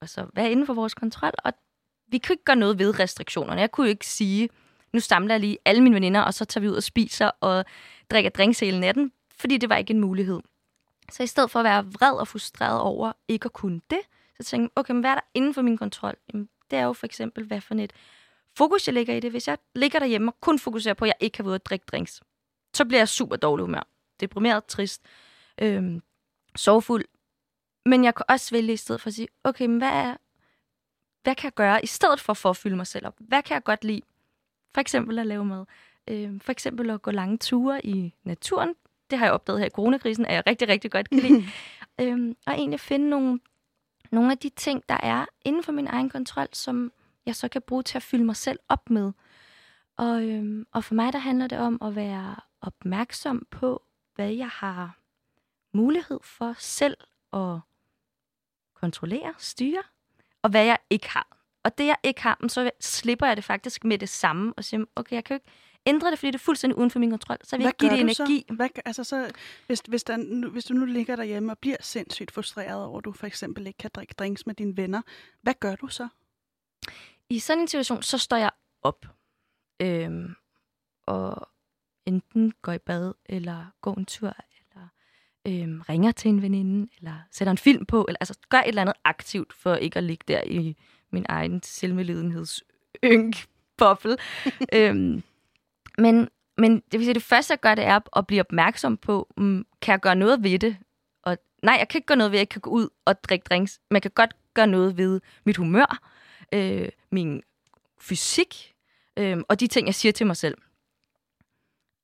og 0.00 0.08
så 0.08 0.26
hvad 0.32 0.44
er 0.44 0.48
inden 0.48 0.66
for 0.66 0.74
vores 0.74 0.94
kontrol? 0.94 1.32
Og 1.44 1.52
vi 2.06 2.18
kunne 2.18 2.32
ikke 2.32 2.44
gøre 2.44 2.56
noget 2.56 2.78
ved 2.78 3.00
restriktionerne. 3.00 3.60
Jeg 3.60 3.70
kunne 3.70 3.88
ikke 3.88 4.06
sige, 4.06 4.48
nu 4.92 5.00
samler 5.00 5.34
jeg 5.34 5.40
lige 5.40 5.58
alle 5.64 5.82
mine 5.82 5.94
veninder, 5.94 6.20
og 6.20 6.34
så 6.34 6.44
tager 6.44 6.62
vi 6.62 6.68
ud 6.68 6.74
og 6.74 6.82
spiser 6.82 7.30
og 7.40 7.64
drikker 8.10 8.30
drinks 8.30 8.60
hele 8.60 8.80
natten, 8.80 9.12
fordi 9.36 9.56
det 9.56 9.68
var 9.68 9.76
ikke 9.76 9.94
en 9.94 10.00
mulighed. 10.00 10.40
Så 11.12 11.22
i 11.22 11.26
stedet 11.26 11.50
for 11.50 11.58
at 11.58 11.64
være 11.64 11.86
vred 11.86 12.12
og 12.12 12.28
frustreret 12.28 12.80
over 12.80 13.12
ikke 13.28 13.46
at 13.46 13.52
kunne 13.52 13.80
det, 13.90 14.00
så 14.40 14.50
tænkte 14.50 14.72
jeg, 14.76 14.80
okay, 14.80 14.92
men 14.92 15.00
hvad 15.00 15.10
er 15.10 15.14
der 15.14 15.22
inden 15.34 15.54
for 15.54 15.62
min 15.62 15.78
kontrol? 15.78 16.14
Jamen, 16.32 16.48
det 16.70 16.78
er 16.78 16.84
jo 16.84 16.92
for 16.92 17.06
eksempel, 17.06 17.44
hvad 17.44 17.60
for 17.60 17.74
et 17.74 17.92
fokus, 18.56 18.86
jeg 18.88 18.94
lægger 18.94 19.14
i 19.14 19.20
det. 19.20 19.30
Hvis 19.30 19.48
jeg 19.48 19.58
ligger 19.74 19.98
derhjemme 19.98 20.30
og 20.30 20.40
kun 20.40 20.58
fokuserer 20.58 20.94
på, 20.94 21.04
at 21.04 21.08
jeg 21.08 21.14
ikke 21.20 21.34
kan 21.34 21.46
ud 21.46 21.52
og 21.52 21.64
drikke 21.64 21.84
drinks, 21.92 22.20
så 22.74 22.84
bliver 22.84 23.00
jeg 23.00 23.08
super 23.08 23.36
dårlig 23.36 23.62
humør. 23.64 23.88
Deprimeret, 24.20 24.66
trist, 24.66 25.02
øhm, 25.60 26.02
sorgfuld. 26.56 27.04
Men 27.86 28.04
jeg 28.04 28.14
kan 28.14 28.24
også 28.28 28.50
vælge 28.50 28.72
i 28.72 28.76
stedet 28.76 29.00
for 29.00 29.08
at 29.08 29.14
sige, 29.14 29.28
okay, 29.44 29.66
men 29.66 29.78
hvad, 29.78 29.88
er, 29.88 30.16
hvad 31.24 31.34
kan 31.34 31.44
jeg 31.44 31.54
gøre 31.54 31.82
i 31.82 31.86
stedet 31.86 32.20
for, 32.20 32.34
for 32.34 32.50
at 32.50 32.56
fylde 32.56 32.76
mig 32.76 32.86
selv 32.86 33.06
op? 33.06 33.14
Hvad 33.18 33.42
kan 33.42 33.54
jeg 33.54 33.64
godt 33.64 33.84
lide? 33.84 34.02
For 34.74 34.80
eksempel 34.80 35.18
at 35.18 35.26
lave 35.26 35.44
mad. 35.44 35.64
Øhm, 36.08 36.40
for 36.40 36.52
eksempel 36.52 36.90
at 36.90 37.02
gå 37.02 37.10
lange 37.10 37.38
ture 37.38 37.86
i 37.86 38.14
naturen. 38.24 38.74
Det 39.10 39.18
har 39.18 39.26
jeg 39.26 39.32
opdaget 39.32 39.60
her 39.60 39.66
i 39.66 39.70
coronakrisen, 39.70 40.26
at 40.26 40.34
jeg 40.34 40.42
rigtig, 40.46 40.68
rigtig 40.68 40.90
godt 40.90 41.10
kan 41.10 41.18
lide. 41.18 41.44
øhm, 42.00 42.36
og 42.46 42.52
egentlig 42.52 42.80
finde 42.80 43.08
nogle 43.08 43.40
nogle 44.10 44.30
af 44.30 44.38
de 44.38 44.48
ting, 44.48 44.84
der 44.88 44.96
er 45.02 45.26
inden 45.44 45.62
for 45.62 45.72
min 45.72 45.86
egen 45.86 46.10
kontrol, 46.10 46.48
som 46.52 46.92
jeg 47.26 47.36
så 47.36 47.48
kan 47.48 47.62
bruge 47.62 47.82
til 47.82 47.98
at 47.98 48.02
fylde 48.02 48.24
mig 48.24 48.36
selv 48.36 48.58
op 48.68 48.90
med. 48.90 49.12
Og, 49.96 50.24
øhm, 50.28 50.66
og 50.72 50.84
for 50.84 50.94
mig, 50.94 51.12
der 51.12 51.18
handler 51.18 51.46
det 51.46 51.58
om 51.58 51.78
at 51.82 51.96
være 51.96 52.36
opmærksom 52.60 53.46
på, 53.50 53.82
hvad 54.14 54.30
jeg 54.30 54.48
har 54.48 54.98
mulighed 55.72 56.20
for 56.22 56.54
selv 56.58 56.96
at 57.32 57.58
kontrollere, 58.74 59.34
styre, 59.38 59.82
og 60.44 60.50
hvad 60.50 60.64
jeg 60.64 60.78
ikke 60.90 61.08
har. 61.08 61.28
Og 61.64 61.78
det, 61.78 61.86
jeg 61.86 61.96
ikke 62.02 62.22
har, 62.22 62.48
så 62.48 62.70
slipper 62.80 63.26
jeg 63.26 63.36
det 63.36 63.44
faktisk 63.44 63.84
med 63.84 63.98
det 63.98 64.08
samme, 64.08 64.54
og 64.56 64.64
siger, 64.64 64.84
okay, 64.96 65.14
jeg 65.14 65.24
kan 65.24 65.34
jo 65.34 65.36
ikke 65.36 65.50
ændre 65.86 66.10
det, 66.10 66.18
fordi 66.18 66.30
det 66.30 66.34
er 66.34 66.44
fuldstændig 66.44 66.78
uden 66.78 66.90
for 66.90 66.98
min 66.98 67.10
kontrol. 67.10 67.36
Så 67.44 67.56
vil 67.56 67.64
jeg 67.64 67.72
give 67.78 67.90
det 67.90 68.00
energi. 68.00 68.44
Så? 68.48 68.54
Hvad, 68.54 68.68
altså 68.84 69.04
så, 69.04 69.30
hvis, 69.66 69.82
hvis, 69.88 70.04
der, 70.04 70.16
nu, 70.16 70.50
hvis 70.50 70.64
du 70.64 70.74
nu 70.74 70.84
ligger 70.84 71.16
derhjemme 71.16 71.52
og 71.52 71.58
bliver 71.58 71.76
sindssygt 71.80 72.30
frustreret 72.30 72.84
over, 72.84 72.98
at 72.98 73.04
du 73.04 73.12
for 73.12 73.26
eksempel 73.26 73.66
ikke 73.66 73.76
kan 73.76 73.90
drikke 73.94 74.14
drinks 74.18 74.46
med 74.46 74.54
dine 74.54 74.76
venner, 74.76 75.02
hvad 75.42 75.54
gør 75.60 75.76
du 75.76 75.88
så? 75.88 76.08
I 77.28 77.38
sådan 77.38 77.60
en 77.62 77.68
situation, 77.68 78.02
så 78.02 78.18
står 78.18 78.36
jeg 78.36 78.50
op. 78.82 79.06
Øhm, 79.80 80.34
og 81.06 81.48
enten 82.06 82.52
går 82.62 82.72
i 82.72 82.78
bad, 82.78 83.12
eller 83.26 83.66
går 83.80 83.94
en 83.94 84.06
tur, 84.06 84.36
øhm, 85.46 85.80
ringer 85.88 86.12
til 86.12 86.28
en 86.28 86.42
veninde, 86.42 86.88
eller 86.96 87.14
sætter 87.30 87.50
en 87.50 87.58
film 87.58 87.86
på, 87.86 88.04
eller 88.08 88.16
altså 88.20 88.38
gør 88.48 88.58
et 88.58 88.68
eller 88.68 88.82
andet 88.82 88.96
aktivt, 89.04 89.52
for 89.52 89.74
ikke 89.74 89.96
at 89.96 90.04
ligge 90.04 90.24
der 90.28 90.42
i 90.46 90.76
min 91.10 91.26
egen 91.28 91.62
selvmedlidenheds 91.62 92.62
ynk 93.04 93.46
boble. 93.78 94.16
øhm, 94.76 95.22
men, 95.98 96.28
men 96.58 96.74
det 96.74 97.00
vil 97.00 97.04
sige, 97.04 97.14
det 97.14 97.22
første, 97.22 97.52
jeg 97.52 97.60
gør, 97.60 97.74
det 97.74 97.84
er 97.84 98.18
at 98.18 98.26
blive 98.26 98.40
opmærksom 98.40 98.96
på, 98.96 99.32
um, 99.36 99.66
kan 99.82 99.92
jeg 99.92 100.00
gøre 100.00 100.16
noget 100.16 100.42
ved 100.42 100.58
det? 100.58 100.76
Og 101.22 101.38
nej, 101.62 101.76
jeg 101.78 101.88
kan 101.88 101.98
ikke 101.98 102.06
gøre 102.06 102.18
noget 102.18 102.32
ved, 102.32 102.38
at 102.38 102.40
jeg 102.40 102.48
kan 102.48 102.60
gå 102.60 102.70
ud 102.70 102.88
og 103.04 103.24
drikke 103.24 103.44
drinks, 103.44 103.80
men 103.90 103.94
jeg 103.94 104.02
kan 104.02 104.10
godt 104.14 104.36
gøre 104.54 104.66
noget 104.66 104.96
ved 104.96 105.20
mit 105.44 105.56
humør, 105.56 106.10
øh, 106.52 106.88
min 107.10 107.42
fysik, 108.00 108.74
øh, 109.16 109.38
og 109.48 109.60
de 109.60 109.66
ting, 109.66 109.86
jeg 109.86 109.94
siger 109.94 110.12
til 110.12 110.26
mig 110.26 110.36
selv. 110.36 110.58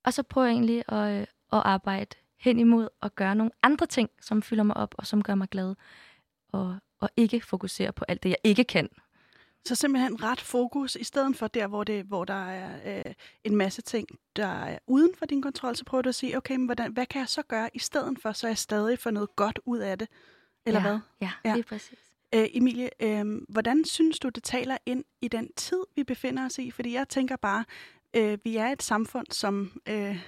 Og 0.05 0.13
så 0.13 0.23
prøver 0.23 0.47
jeg 0.47 0.53
egentlig 0.53 0.83
at, 0.89 1.21
øh, 1.21 1.27
at 1.53 1.63
arbejde 1.65 2.17
hen 2.41 2.59
imod 2.59 2.89
at 3.03 3.15
gøre 3.15 3.35
nogle 3.35 3.53
andre 3.63 3.87
ting, 3.87 4.11
som 4.21 4.43
fylder 4.43 4.65
mig 4.65 4.77
op 4.77 4.95
og 4.99 5.07
som 5.07 5.23
gør 5.23 5.35
mig 5.35 5.49
glad. 5.49 5.75
Og, 6.53 6.77
og 7.01 7.11
ikke 7.17 7.41
fokusere 7.41 7.93
på 7.93 8.05
alt 8.09 8.23
det, 8.23 8.29
jeg 8.29 8.39
ikke 8.45 8.65
kan. 8.65 8.89
Så 9.65 9.75
simpelthen 9.75 10.23
ret 10.23 10.41
fokus, 10.41 10.97
i 10.97 11.05
stedet 11.05 11.37
for 11.37 11.47
der, 11.47 11.67
hvor, 11.67 11.85
det, 11.85 12.05
hvor 12.05 12.25
der 12.25 12.51
er 12.51 12.99
øh, 13.07 13.15
en 13.45 13.57
masse 13.57 13.83
ting, 13.83 14.09
der 14.37 14.47
er 14.47 14.79
uden 14.87 15.11
for 15.15 15.27
din 15.27 15.43
kontrol, 15.43 15.77
så 15.77 15.85
prøver 15.85 16.03
du 16.03 16.09
at 16.09 16.15
sige, 16.15 16.37
okay, 16.37 16.57
men 16.57 16.67
hvordan, 16.67 16.93
hvad 16.93 17.07
kan 17.07 17.21
jeg 17.21 17.29
så 17.29 17.43
gøre 17.43 17.71
i 17.75 17.79
stedet 17.79 18.19
for, 18.23 18.33
så 18.33 18.47
jeg 18.47 18.59
stadig 18.59 18.99
får 18.99 19.11
noget 19.11 19.37
godt 19.37 19.59
ud 19.67 19.79
af 19.79 19.99
det? 19.99 20.09
Eller 20.67 20.81
ja, 20.81 20.87
hvad? 20.87 20.99
Ja, 21.21 21.31
ja, 21.45 21.53
det 21.53 21.61
er 21.61 21.69
præcis. 21.69 21.99
Øh, 22.35 22.47
Emilie, 22.53 22.91
øh, 23.03 23.43
hvordan 23.49 23.85
synes 23.85 24.19
du, 24.19 24.29
det 24.29 24.43
taler 24.43 24.77
ind 24.87 25.05
i 25.23 25.29
den 25.29 25.53
tid, 25.57 25.85
vi 25.97 26.05
befinder 26.05 26.47
os 26.47 26.59
i? 26.59 26.71
Fordi 26.71 26.95
jeg 26.95 27.09
tænker 27.09 27.37
bare, 27.37 27.65
øh, 28.17 28.39
vi 28.45 28.57
er 28.57 28.67
et 28.67 28.83
samfund, 28.83 29.27
som, 29.31 29.81
øh, 29.89 30.23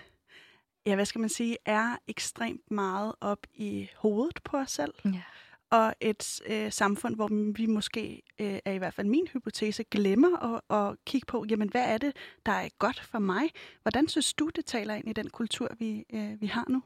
ja, 0.87 0.95
hvad 0.95 1.05
skal 1.05 1.21
man 1.21 1.29
sige, 1.29 1.57
er 1.65 1.97
ekstremt 2.07 2.71
meget 2.71 3.13
op 3.21 3.47
i 3.55 3.89
hovedet 3.97 4.41
på 4.45 4.57
os 4.57 4.71
selv. 4.71 4.95
Ja. 5.05 5.23
Og 5.71 5.95
et 6.01 6.41
øh, 6.47 6.73
samfund, 6.73 7.15
hvor 7.15 7.53
vi 7.57 7.67
måske, 7.67 8.23
øh, 8.39 8.59
er 8.65 8.73
i 8.73 8.79
hvert 8.79 8.95
fald 8.95 9.07
min 9.07 9.29
hypotese, 9.33 9.85
glemmer 9.85 10.55
at, 10.55 10.77
at 10.79 10.97
kigge 11.05 11.27
på, 11.27 11.45
jamen 11.49 11.69
hvad 11.69 11.85
er 11.85 11.99
det, 11.99 12.17
der 12.47 12.53
er 12.53 12.69
godt 12.79 13.01
for 13.01 13.19
mig? 13.19 13.51
Hvordan 13.83 14.09
synes 14.09 14.35
du, 14.35 14.49
det 14.49 14.65
taler 14.65 14.95
ind 14.95 15.09
i 15.09 15.13
den 15.13 15.31
kultur, 15.31 15.69
vi, 15.79 16.05
øh, 16.13 16.41
vi 16.41 16.47
har 16.47 16.65
nu? 16.69 16.83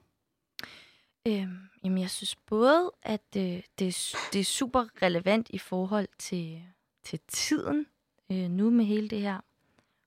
Øhm, 1.28 1.58
jamen, 1.84 1.98
jeg 1.98 2.10
synes 2.10 2.36
både, 2.36 2.92
at 3.02 3.26
øh, 3.36 3.42
det, 3.78 3.86
er, 3.88 4.16
det 4.32 4.40
er 4.40 4.44
super 4.44 5.02
relevant 5.02 5.50
i 5.50 5.58
forhold 5.58 6.08
til, 6.18 6.62
til 7.02 7.20
tiden, 7.28 7.86
øh, 8.32 8.50
nu 8.50 8.70
med 8.70 8.84
hele 8.84 9.08
det 9.08 9.20
her 9.20 9.40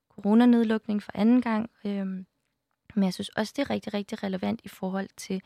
coronanedlukning 0.08 1.02
for 1.02 1.12
anden 1.14 1.42
gang. 1.42 1.70
Øh, 1.84 2.24
men 2.94 3.04
jeg 3.04 3.14
synes 3.14 3.28
også, 3.28 3.52
det 3.56 3.62
er 3.62 3.70
rigtig, 3.70 3.94
rigtig 3.94 4.22
relevant 4.22 4.60
i 4.64 4.68
forhold 4.68 5.08
til 5.16 5.42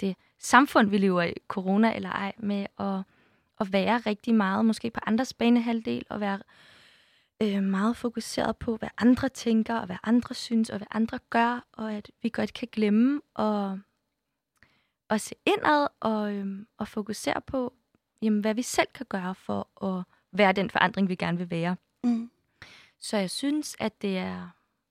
det 0.00 0.16
samfund, 0.38 0.90
vi 0.90 0.98
lever 0.98 1.22
i, 1.22 1.34
corona 1.48 1.96
eller 1.96 2.10
ej, 2.10 2.32
med 2.38 2.66
at, 2.78 3.02
at 3.60 3.72
være 3.72 3.98
rigtig 3.98 4.34
meget, 4.34 4.64
måske 4.64 4.90
på 4.90 5.00
andres 5.06 5.34
banehalvdel, 5.34 6.04
og 6.10 6.20
være 6.20 6.38
øh, 7.42 7.62
meget 7.62 7.96
fokuseret 7.96 8.56
på, 8.56 8.76
hvad 8.76 8.88
andre 8.98 9.28
tænker, 9.28 9.74
og 9.74 9.86
hvad 9.86 9.96
andre 10.04 10.34
synes, 10.34 10.70
og 10.70 10.76
hvad 10.76 10.86
andre 10.90 11.18
gør, 11.30 11.64
og 11.72 11.92
at 11.92 12.10
vi 12.22 12.28
godt 12.28 12.52
kan 12.52 12.68
glemme 12.72 13.20
at, 13.38 13.78
at 15.10 15.20
se 15.20 15.34
indad 15.46 15.86
og, 16.00 16.34
øh, 16.34 16.46
og 16.78 16.88
fokusere 16.88 17.40
på, 17.40 17.72
jamen, 18.22 18.40
hvad 18.40 18.54
vi 18.54 18.62
selv 18.62 18.88
kan 18.94 19.06
gøre 19.08 19.34
for 19.34 19.84
at 19.86 20.04
være 20.32 20.52
den 20.52 20.70
forandring, 20.70 21.08
vi 21.08 21.14
gerne 21.14 21.38
vil 21.38 21.50
være. 21.50 21.76
Mm. 22.04 22.30
Så 22.98 23.16
jeg 23.16 23.30
synes, 23.30 23.76
at 23.78 24.02
det 24.02 24.18
er, 24.18 24.48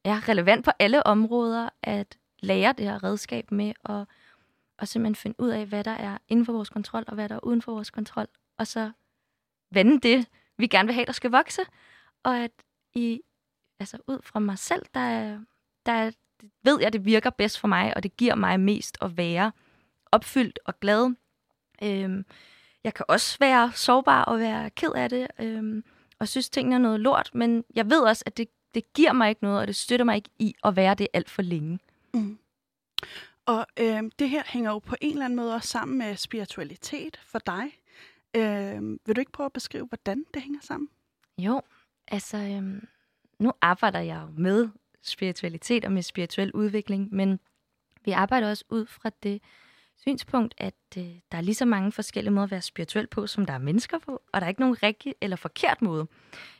er 0.08 0.30
relevant 0.30 0.66
på 0.66 0.72
alle 0.80 1.08
områder 1.08 1.70
at 1.84 2.18
lære 2.40 2.74
det 2.74 2.86
her 2.86 3.04
redskab 3.04 3.52
med 3.52 3.74
og, 3.84 4.08
og 4.78 4.88
simpelthen 4.88 5.16
finde 5.16 5.40
ud 5.40 5.50
af, 5.50 5.66
hvad 5.66 5.84
der 5.84 5.92
er 5.92 6.18
inden 6.28 6.46
for 6.46 6.54
vores 6.54 6.70
kontrol, 6.70 7.04
og 7.08 7.16
hvad 7.16 7.30
der 7.30 7.36
er 7.36 7.46
uden 7.46 7.62
for 7.62 7.72
vores 7.72 7.90
kontrol, 7.90 8.28
og 8.58 8.68
så 8.68 8.92
vende 9.72 10.00
det, 10.00 10.28
vi 10.58 10.68
gerne 10.68 10.88
vil 10.88 10.94
have, 10.94 11.06
der 11.06 11.12
skal 11.12 11.32
vokse. 11.32 11.62
Og 12.24 12.38
at 12.38 12.52
i, 12.94 13.22
altså 13.80 13.98
ud 14.08 14.20
fra 14.24 14.40
mig 14.40 14.58
selv, 14.58 14.86
der, 14.94 15.40
der 15.86 16.12
ved 16.64 16.82
jeg, 16.82 16.94
det 16.94 17.06
virker 17.06 17.30
bedst 17.30 17.60
for 17.60 17.68
mig, 17.68 17.94
og 17.96 18.04
det 18.04 18.18
giver 18.18 18.36
mig 18.36 18.60
mest 18.60 18.98
at 19.02 19.18
være 19.18 19.52
opfyldt 20.12 20.60
og 20.66 20.80
glad. 20.80 21.16
Øhm, 21.84 22.26
jeg 22.84 22.94
kan 22.94 23.06
også 23.08 23.38
være 23.40 23.72
sårbar 23.76 24.24
og 24.24 24.40
være 24.40 24.70
ked 24.70 24.92
af 24.96 25.10
det, 25.10 25.28
øhm, 25.40 25.84
og 26.20 26.28
synes, 26.28 26.50
tingene 26.50 26.76
er 26.76 26.80
noget 26.80 27.00
lort, 27.00 27.30
men 27.34 27.64
jeg 27.76 27.90
ved 27.90 28.02
også, 28.02 28.24
at 28.26 28.38
det, 28.38 28.48
det 28.78 28.94
giver 28.94 29.14
mig 29.14 29.30
ikke 29.30 29.44
noget, 29.44 29.60
og 29.60 29.68
det 29.68 29.76
støtter 29.76 30.04
mig 30.06 30.16
ikke 30.16 30.30
i 30.40 30.56
at 30.64 30.76
være 30.76 30.96
det 30.96 31.08
alt 31.14 31.30
for 31.30 31.42
længe. 31.42 31.80
Mm. 32.14 32.38
Og 33.46 33.66
øh, 33.80 34.04
det 34.20 34.30
her 34.30 34.44
hænger 34.46 34.72
jo 34.72 34.80
på 34.80 34.96
en 35.02 35.12
eller 35.12 35.26
anden 35.26 35.38
måde 35.38 35.56
også 35.56 35.68
sammen 35.68 35.98
med 35.98 36.16
spiritualitet 36.16 37.20
for 37.26 37.40
dig. 37.40 37.64
Øh, 38.36 38.82
vil 39.06 39.16
du 39.16 39.20
ikke 39.20 39.32
prøve 39.32 39.46
at 39.46 39.54
beskrive, 39.54 39.86
hvordan 39.86 40.26
det 40.34 40.42
hænger 40.42 40.60
sammen? 40.62 40.90
Jo, 41.38 41.62
altså 42.08 42.38
øh, 42.38 42.82
nu 43.40 43.52
arbejder 43.62 44.00
jeg 44.00 44.22
jo 44.22 44.42
med 44.42 44.70
spiritualitet 45.02 45.86
og 45.86 45.92
med 45.92 46.02
spirituel 46.02 46.52
udvikling, 46.52 47.14
men 47.14 47.40
vi 48.06 48.12
arbejder 48.12 48.50
også 48.50 48.64
ud 48.70 48.86
fra 48.86 49.12
det 49.24 49.42
synspunkt, 50.02 50.54
at 50.58 50.74
øh, 50.98 51.04
der 51.32 51.38
er 51.38 51.42
lige 51.42 51.56
så 51.56 51.66
mange 51.66 51.92
forskellige 51.92 52.34
måder 52.34 52.46
at 52.46 52.52
være 52.52 52.62
spirituel 52.62 53.08
på, 53.08 53.28
som 53.28 53.46
der 53.46 53.54
er 53.54 53.58
mennesker 53.58 54.00
på, 54.00 54.22
og 54.34 54.42
der 54.42 54.46
er 54.46 54.50
ikke 54.50 54.62
nogen 54.62 54.84
rigtig 54.84 55.16
eller 55.22 55.36
forkert 55.36 55.82
måde. 55.82 56.08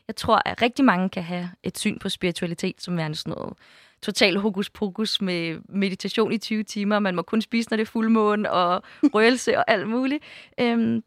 Jeg 0.08 0.16
tror, 0.16 0.42
at 0.48 0.62
rigtig 0.62 0.84
mange 0.84 1.08
kan 1.08 1.22
have 1.22 1.50
et 1.62 1.78
syn 1.78 1.98
på 1.98 2.08
spiritualitet 2.08 2.82
som 2.82 2.96
værende 2.96 3.16
sådan 3.16 3.30
noget 3.30 3.54
total 4.02 4.36
hokus 4.36 4.70
pokus 4.70 5.20
med 5.20 5.60
meditation 5.68 6.32
i 6.32 6.38
20 6.38 6.62
timer. 6.62 6.98
Man 6.98 7.14
må 7.14 7.22
kun 7.22 7.42
spise, 7.42 7.70
når 7.70 7.76
det 7.76 7.82
er 7.82 7.90
fuldmåne, 7.90 8.52
og 8.52 8.82
røgelse 9.14 9.58
og 9.58 9.64
alt 9.70 9.88
muligt. 9.88 10.24
Øhm, 10.60 11.04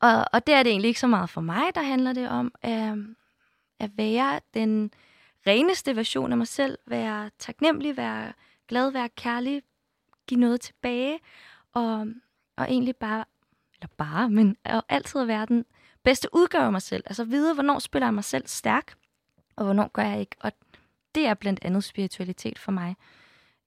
og, 0.00 0.24
og 0.32 0.46
det 0.46 0.54
er 0.54 0.62
det 0.62 0.70
egentlig 0.70 0.88
ikke 0.88 1.00
så 1.00 1.06
meget 1.06 1.30
for 1.30 1.40
mig, 1.40 1.74
der 1.74 1.82
handler 1.82 2.12
det 2.12 2.28
om 2.28 2.52
at, 2.62 2.94
at 3.80 3.90
være 3.96 4.40
den 4.54 4.90
reneste 5.46 5.96
version 5.96 6.32
af 6.32 6.38
mig 6.38 6.48
selv, 6.48 6.78
være 6.86 7.30
taknemmelig, 7.38 7.96
være 7.96 8.32
glad, 8.68 8.90
være 8.90 9.08
kærlig, 9.08 9.62
give 10.28 10.40
noget 10.40 10.60
tilbage, 10.60 11.20
og, 11.72 12.06
og 12.56 12.64
egentlig 12.64 12.96
bare, 12.96 13.24
eller 13.74 13.88
bare, 13.96 14.30
men 14.30 14.56
altid 14.88 15.24
være 15.24 15.46
den 15.46 15.64
bedste 16.02 16.28
udgave 16.32 16.64
af 16.64 16.72
mig 16.72 16.82
selv. 16.82 17.02
Altså 17.06 17.24
vide, 17.24 17.54
hvornår 17.54 17.78
spiller 17.78 18.06
jeg 18.06 18.14
mig 18.14 18.24
selv 18.24 18.46
stærk, 18.46 18.94
og 19.56 19.64
hvornår 19.64 19.88
gør 19.88 20.02
jeg 20.02 20.20
ikke. 20.20 20.36
Og 20.40 20.52
det 21.14 21.26
er 21.26 21.34
blandt 21.34 21.60
andet 21.62 21.84
spiritualitet 21.84 22.58
for 22.58 22.72
mig. 22.72 22.96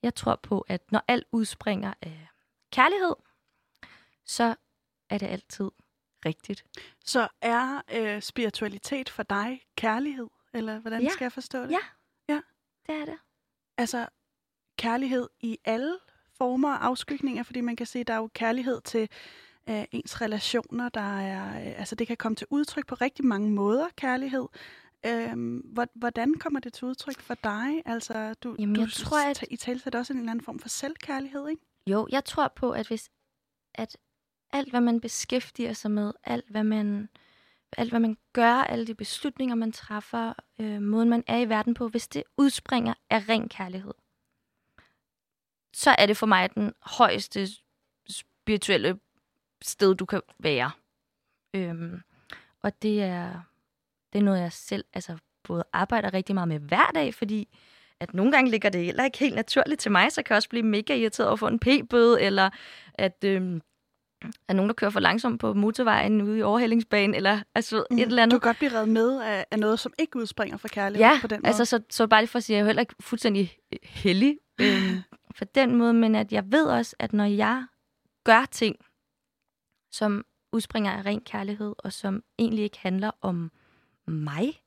Jeg 0.04 0.16
tror 0.16 0.36
på, 0.36 0.66
at 0.68 0.92
når 0.92 1.04
alt 1.08 1.28
udspringer 1.32 1.94
af 2.02 2.28
kærlighed, 2.72 3.16
så 4.26 4.56
er 5.10 5.18
det 5.18 5.28
altid 5.28 5.72
rigtigt. 6.26 6.66
Så 7.06 7.28
er 7.42 7.82
øh, 7.92 8.22
spiritualitet 8.22 9.10
for 9.10 9.24
dig 9.24 9.62
kærlighed? 9.76 10.28
Eller 10.54 10.80
hvordan 10.80 11.02
ja. 11.02 11.10
skal 11.10 11.26
jeg 11.26 11.32
forstå 11.32 11.62
det? 11.64 11.72
Ja. 11.72 11.80
ja, 12.28 12.42
det 12.88 13.02
er 13.02 13.06
det. 13.06 13.18
Altså 13.78 14.08
kærlighed 14.78 15.30
i 15.40 15.58
alle 15.66 16.00
former 16.42 16.74
og 16.74 16.86
afskygninger, 16.86 17.44
fordi 17.44 17.62
man 17.62 17.76
kan 17.76 17.86
se, 17.86 18.00
at 18.00 18.08
der 18.08 18.14
er 18.14 18.18
jo 18.18 18.30
kærlighed 18.34 18.82
til 18.82 19.10
øh, 19.70 19.84
ens 19.92 20.22
relationer, 20.22 20.90
der 20.90 21.20
er, 21.20 21.62
øh, 21.62 21.80
altså 21.80 21.96
det 21.96 22.08
kan 22.08 22.18
komme 22.18 22.36
til 22.36 22.48
udtryk 22.50 22.88
på 22.88 22.96
rigtig 22.96 23.26
mange 23.26 23.52
måder, 23.52 23.88
kærlighed. 23.96 24.48
Øhm, 25.06 25.76
hvordan 25.96 26.34
kommer 26.34 26.60
det 26.60 26.74
til 26.74 26.86
udtryk 26.86 27.20
for 27.20 27.34
dig? 27.44 27.82
Altså, 27.86 28.34
du, 28.34 28.56
Jamen, 28.60 28.76
jeg 28.76 28.86
du 28.86 28.92
tror, 28.92 29.30
at... 29.30 29.44
i 29.52 29.56
tale 29.56 29.82
også 29.94 30.14
en 30.14 30.20
eller 30.20 30.32
anden 30.32 30.46
form 30.46 30.60
for 30.60 30.70
selvkærlighed, 30.70 31.48
ikke? 31.50 31.62
Jo, 31.88 32.08
jeg 32.12 32.26
tror 32.26 32.54
på, 32.56 32.72
at 32.72 32.88
hvis 32.88 33.10
at 33.76 33.98
alt, 34.54 34.70
hvad 34.70 34.82
man 34.82 35.02
beskæftiger 35.02 35.74
sig 35.74 35.92
med, 35.92 36.14
alt, 36.24 36.50
hvad 36.50 36.64
man, 36.64 37.10
alt, 37.78 37.90
hvad 37.90 38.00
man 38.00 38.18
gør, 38.34 38.54
alle 38.54 38.88
de 38.88 38.96
beslutninger, 38.96 39.56
man 39.56 39.72
træffer, 39.72 40.34
øh, 40.60 40.82
måden, 40.82 41.10
man 41.10 41.24
er 41.28 41.38
i 41.38 41.50
verden 41.50 41.74
på, 41.74 41.88
hvis 41.88 42.08
det 42.08 42.24
udspringer 42.38 42.94
af 43.10 43.30
ren 43.30 43.50
kærlighed, 43.50 43.94
så 45.74 45.96
er 45.98 46.06
det 46.06 46.18
for 46.18 46.26
mig 46.26 46.56
den 46.56 46.74
højeste 46.82 47.48
spirituelle 48.10 49.00
sted, 49.62 49.96
du 49.96 50.06
kan 50.06 50.22
være. 50.40 50.72
Øhm, 51.54 52.02
og 52.64 52.82
det 52.82 53.04
er 53.04 53.42
det 54.14 54.20
er 54.20 54.24
noget, 54.24 54.42
jeg 54.42 54.52
selv 54.52 54.86
altså, 54.94 55.18
både 55.44 55.64
arbejder 55.74 56.14
rigtig 56.14 56.36
meget 56.36 56.48
med 56.48 56.60
hver 56.60 56.92
dag, 56.96 57.14
fordi 57.14 57.48
at 58.00 58.14
nogle 58.14 58.32
gange 58.32 58.52
ligger 58.52 58.70
det 58.70 58.86
heller 58.86 59.04
ikke 59.04 59.18
helt 59.18 59.36
naturligt 59.36 59.82
til 59.82 59.92
mig, 59.92 60.12
så 60.12 60.24
kan 60.24 60.34
jeg 60.34 60.38
også 60.38 60.50
blive 60.50 60.64
mega 60.64 60.96
irriteret 60.96 61.28
over 61.28 61.34
at 61.34 61.40
få 61.40 61.48
en 61.48 61.60
p-bøde, 61.60 62.22
eller 62.22 62.50
at, 62.94 63.24
øhm, 63.26 63.62
at 64.48 64.56
nogen, 64.56 64.70
der 64.70 64.74
kører 64.74 64.92
for 64.92 65.00
langsomt 65.00 65.40
på 65.40 65.54
motorvejen 65.54 66.22
ude 66.22 66.40
i 66.40 66.42
overhældingsbanen, 66.42 67.16
eller 67.16 67.40
altså 67.56 67.86
mm, 67.92 67.98
et 67.98 68.06
eller 68.06 68.24
andet. 68.24 68.34
Du 68.34 68.40
kan 68.40 68.50
godt 68.50 68.58
blive 68.58 68.72
reddet 68.72 68.90
med 68.90 69.22
af, 69.22 69.46
af 69.52 69.60
noget, 69.60 69.80
som 69.80 69.94
ikke 70.00 70.18
udspringer 70.18 70.58
fra 70.58 70.68
kærlighed 70.68 71.08
ja, 71.08 71.18
på 71.22 71.28
den 71.28 71.40
måde. 71.40 71.48
altså 71.48 71.66
så, 71.66 71.80
så 71.90 72.08
bare 72.08 72.22
lige 72.22 72.30
for 72.30 72.38
at 72.38 72.44
sige, 72.44 72.56
at 72.56 72.58
jeg 72.58 72.64
er 72.64 72.68
heller 72.68 72.82
ikke 72.82 72.96
fuldstændig 73.00 73.58
heldig 73.84 74.38
øhm, 74.62 75.02
for 75.36 75.46
den 75.46 75.76
måde, 75.76 75.94
men 75.94 76.16
at 76.16 76.34
jeg 76.34 76.52
ved 76.52 76.66
også, 76.66 76.96
at 77.00 77.14
når 77.14 77.26
jeg 77.26 77.66
gør 78.24 78.46
ting, 78.46 78.76
som 79.92 80.26
udspringer 80.52 80.92
af 80.92 81.06
ren 81.06 81.22
kærlighed, 81.22 81.76
og 81.78 81.94
som 81.94 82.24
egentlig 82.40 82.64
ikke 82.64 82.80
handler 82.80 83.12
om 83.22 83.52
mig, 84.06 84.62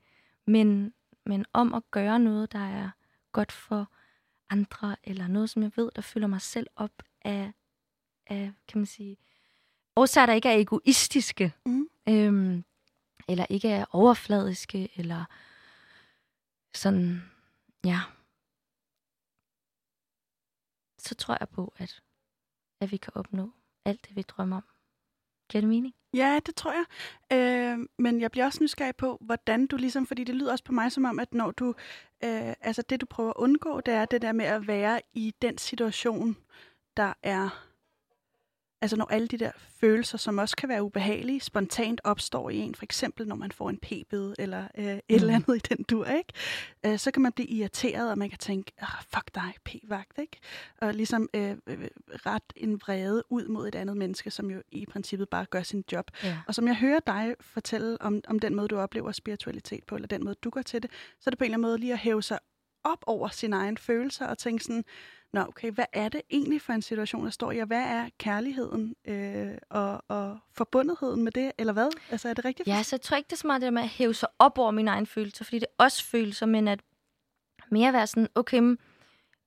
men, 0.46 0.94
men 1.26 1.44
om 1.52 1.74
at 1.74 1.82
gøre 1.90 2.18
noget, 2.18 2.52
der 2.52 2.58
er 2.58 2.90
godt 3.32 3.52
for 3.52 3.92
andre, 4.50 4.96
eller 5.04 5.26
noget, 5.26 5.50
som 5.50 5.62
jeg 5.62 5.72
ved, 5.76 5.90
der 5.96 6.02
fylder 6.02 6.26
mig 6.26 6.40
selv 6.40 6.66
op 6.76 7.02
af, 7.24 7.52
af 8.26 8.52
kan 8.68 8.78
man 8.78 8.86
sige, 8.86 9.16
årsager, 9.96 10.26
der 10.26 10.32
ikke 10.32 10.48
er 10.48 10.58
egoistiske, 10.58 11.52
mm. 11.66 11.88
øhm, 12.08 12.64
eller 13.28 13.46
ikke 13.50 13.68
er 13.68 13.84
overfladiske, 13.90 14.88
eller 14.96 15.24
sådan, 16.74 17.22
ja. 17.84 18.00
Så 21.06 21.14
tror 21.14 21.36
jeg 21.40 21.48
på, 21.48 21.74
at, 21.76 22.02
at 22.80 22.92
vi 22.92 22.96
kan 22.96 23.12
opnå 23.16 23.50
alt 23.84 24.08
det, 24.08 24.16
vi 24.16 24.22
drømmer 24.22 24.56
om. 24.56 24.64
Giver 25.48 25.60
det 25.60 25.68
mening? 25.68 25.94
Ja, 26.14 26.40
det 26.46 26.54
tror 26.54 26.72
jeg. 26.72 26.84
Øh, 27.32 27.78
men 27.98 28.20
jeg 28.20 28.30
bliver 28.30 28.44
også 28.44 28.62
nysgerrig 28.62 28.96
på, 28.96 29.18
hvordan 29.20 29.66
du 29.66 29.76
ligesom, 29.76 30.06
fordi 30.06 30.24
det 30.24 30.34
lyder 30.34 30.52
også 30.52 30.64
på 30.64 30.72
mig 30.72 30.92
som 30.92 31.04
om, 31.04 31.18
at 31.18 31.34
når 31.34 31.50
du, 31.50 31.68
øh, 32.24 32.54
altså 32.60 32.82
det 32.82 33.00
du 33.00 33.06
prøver 33.06 33.30
at 33.30 33.36
undgå, 33.36 33.80
det 33.80 33.94
er 33.94 34.04
det 34.04 34.22
der 34.22 34.32
med 34.32 34.44
at 34.44 34.66
være 34.66 35.00
i 35.12 35.34
den 35.42 35.58
situation, 35.58 36.36
der 36.96 37.12
er 37.22 37.73
Altså 38.84 38.96
når 38.96 39.06
alle 39.10 39.28
de 39.28 39.38
der 39.38 39.50
følelser, 39.80 40.18
som 40.18 40.38
også 40.38 40.56
kan 40.56 40.68
være 40.68 40.82
ubehagelige, 40.82 41.40
spontant 41.40 42.00
opstår 42.04 42.50
i 42.50 42.56
en, 42.56 42.74
for 42.74 42.84
eksempel 42.84 43.28
når 43.28 43.36
man 43.36 43.52
får 43.52 43.70
en 43.70 43.78
p-bøde 43.78 44.34
eller 44.38 44.68
øh, 44.78 44.84
et 44.84 44.94
mm. 44.94 45.14
eller 45.14 45.34
andet 45.34 45.56
i 45.56 45.74
den 45.74 45.84
dur, 45.90 46.06
ikke? 46.06 46.32
Øh, 46.86 46.98
så 46.98 47.10
kan 47.10 47.22
man 47.22 47.32
blive 47.32 47.48
irriteret, 47.48 48.10
og 48.10 48.18
man 48.18 48.28
kan 48.30 48.38
tænke, 48.38 48.72
oh, 48.82 49.02
fuck 49.14 49.34
dig, 49.34 49.54
p-vagt, 49.64 50.18
ikke? 50.18 50.40
Og 50.80 50.94
ligesom 50.94 51.28
øh, 51.34 51.50
øh, 51.66 51.88
ret 52.08 52.42
en 52.56 52.80
vrede 52.80 53.22
ud 53.30 53.48
mod 53.48 53.68
et 53.68 53.74
andet 53.74 53.96
menneske, 53.96 54.30
som 54.30 54.50
jo 54.50 54.62
i 54.72 54.86
princippet 54.86 55.28
bare 55.28 55.44
gør 55.44 55.62
sin 55.62 55.84
job. 55.92 56.10
Ja. 56.22 56.38
Og 56.46 56.54
som 56.54 56.66
jeg 56.66 56.76
hører 56.76 57.00
dig 57.06 57.34
fortælle 57.40 58.02
om, 58.02 58.20
om 58.28 58.38
den 58.38 58.54
måde, 58.54 58.68
du 58.68 58.78
oplever 58.78 59.12
spiritualitet 59.12 59.84
på, 59.84 59.94
eller 59.94 60.08
den 60.08 60.24
måde, 60.24 60.36
du 60.44 60.50
går 60.50 60.62
til 60.62 60.82
det, 60.82 60.90
så 61.20 61.22
er 61.26 61.30
det 61.30 61.38
på 61.38 61.44
en 61.44 61.46
eller 61.46 61.56
anden 61.56 61.68
måde 61.68 61.78
lige 61.78 61.92
at 61.92 61.98
hæve 61.98 62.22
sig 62.22 62.38
op 62.84 63.04
over 63.06 63.28
sine 63.28 63.56
egne 63.56 63.76
følelser 63.76 64.26
og 64.26 64.38
tænke 64.38 64.64
sådan, 64.64 64.84
nå 65.34 65.40
okay, 65.40 65.70
hvad 65.70 65.84
er 65.92 66.08
det 66.08 66.22
egentlig 66.30 66.62
for 66.62 66.72
en 66.72 66.82
situation, 66.82 67.24
der 67.24 67.30
står 67.30 67.52
i, 67.52 67.58
og 67.58 67.66
hvad 67.66 67.82
er 67.82 68.08
kærligheden 68.18 68.94
øh, 69.04 69.52
og, 69.70 70.02
og 70.08 70.38
forbundetheden 70.52 71.24
med 71.24 71.32
det, 71.32 71.52
eller 71.58 71.72
hvad? 71.72 71.88
Altså 72.10 72.28
er 72.28 72.34
det 72.34 72.44
rigtigt? 72.44 72.68
Ja, 72.68 72.82
så 72.82 72.96
jeg 72.96 73.00
tror 73.00 73.16
ikke, 73.16 73.26
det 73.26 73.32
er 73.32 73.36
så 73.36 73.46
meget 73.46 73.62
det 73.62 73.72
med 73.72 73.82
at 73.82 73.88
hæve 73.88 74.14
sig 74.14 74.28
op 74.38 74.58
over 74.58 74.70
mine 74.70 74.90
egne 74.90 75.06
følelser, 75.06 75.44
fordi 75.44 75.58
det 75.58 75.66
er 75.78 75.84
også 75.84 76.04
følelser, 76.04 76.46
men 76.46 76.68
at 76.68 76.80
mere 77.70 77.92
være 77.92 78.06
sådan, 78.06 78.28
okay, 78.34 78.76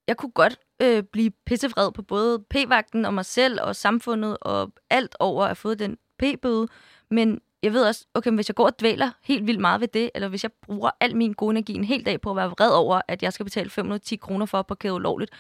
jeg 0.08 0.18
kunne 0.18 0.32
godt 0.32 0.60
øh, 0.82 1.04
blive 1.04 1.32
pissevred 1.46 1.92
på 1.92 2.02
både 2.02 2.40
p-vagten 2.40 3.06
og 3.06 3.14
mig 3.14 3.26
selv 3.26 3.62
og 3.62 3.76
samfundet 3.76 4.38
og 4.42 4.72
alt 4.90 5.16
over 5.20 5.44
at 5.44 5.50
have 5.50 5.56
fået 5.56 5.80
den 5.80 5.98
p-bøde, 6.20 6.68
men 7.10 7.42
jeg 7.64 7.74
ved 7.74 7.84
også, 7.86 8.06
okay, 8.14 8.32
hvis 8.32 8.50
jeg 8.50 8.56
går 8.56 8.66
og 8.66 8.80
dvæler 8.80 9.12
helt 9.24 9.48
vildt 9.48 9.62
meget 9.62 9.82
ved 9.82 9.88
det, 9.88 10.10
eller 10.16 10.28
hvis 10.28 10.44
jeg 10.44 10.52
bruger 10.62 10.90
al 11.00 11.16
min 11.16 11.34
gode 11.34 11.52
energi 11.52 11.74
en 11.74 11.84
hel 11.84 12.06
dag 12.06 12.22
på 12.22 12.30
at 12.30 12.36
være 12.36 12.50
vred 12.50 12.72
over, 12.72 13.02
at 13.08 13.24
jeg 13.24 13.34
skal 13.34 13.44
betale 13.44 13.70
510 13.70 14.16
kroner 14.16 14.46
for 14.46 14.60
at 14.60 14.68
parkere 14.68 14.94
ulovligt, 14.94 15.32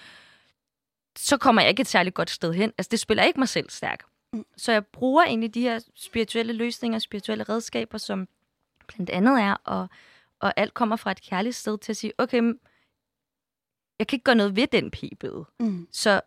så 1.17 1.37
kommer 1.37 1.61
jeg 1.61 1.69
ikke 1.69 1.81
et 1.81 1.87
særligt 1.87 2.15
godt 2.15 2.29
sted 2.29 2.53
hen. 2.53 2.73
Altså, 2.77 2.89
det 2.91 2.99
spiller 2.99 3.23
ikke 3.23 3.39
mig 3.39 3.49
selv 3.49 3.69
stærk. 3.69 4.03
Mm. 4.33 4.45
Så 4.57 4.71
jeg 4.71 4.85
bruger 4.85 5.23
egentlig 5.23 5.53
de 5.53 5.61
her 5.61 5.79
spirituelle 5.95 6.53
løsninger, 6.53 6.99
spirituelle 6.99 7.43
redskaber, 7.43 7.97
som 7.97 8.27
blandt 8.87 9.09
andet 9.09 9.41
er, 9.41 9.53
og, 9.53 9.89
og 10.39 10.53
alt 10.55 10.73
kommer 10.73 10.95
fra 10.95 11.11
et 11.11 11.21
kærligt 11.21 11.55
sted 11.55 11.77
til 11.77 11.91
at 11.91 11.97
sige, 11.97 12.13
okay, 12.17 12.43
jeg 13.99 14.07
kan 14.07 14.15
ikke 14.15 14.23
gøre 14.23 14.35
noget 14.35 14.55
ved 14.55 14.67
den 14.67 14.91
p-bøde. 14.91 15.45
Mm. 15.59 15.87
Så 15.91 16.21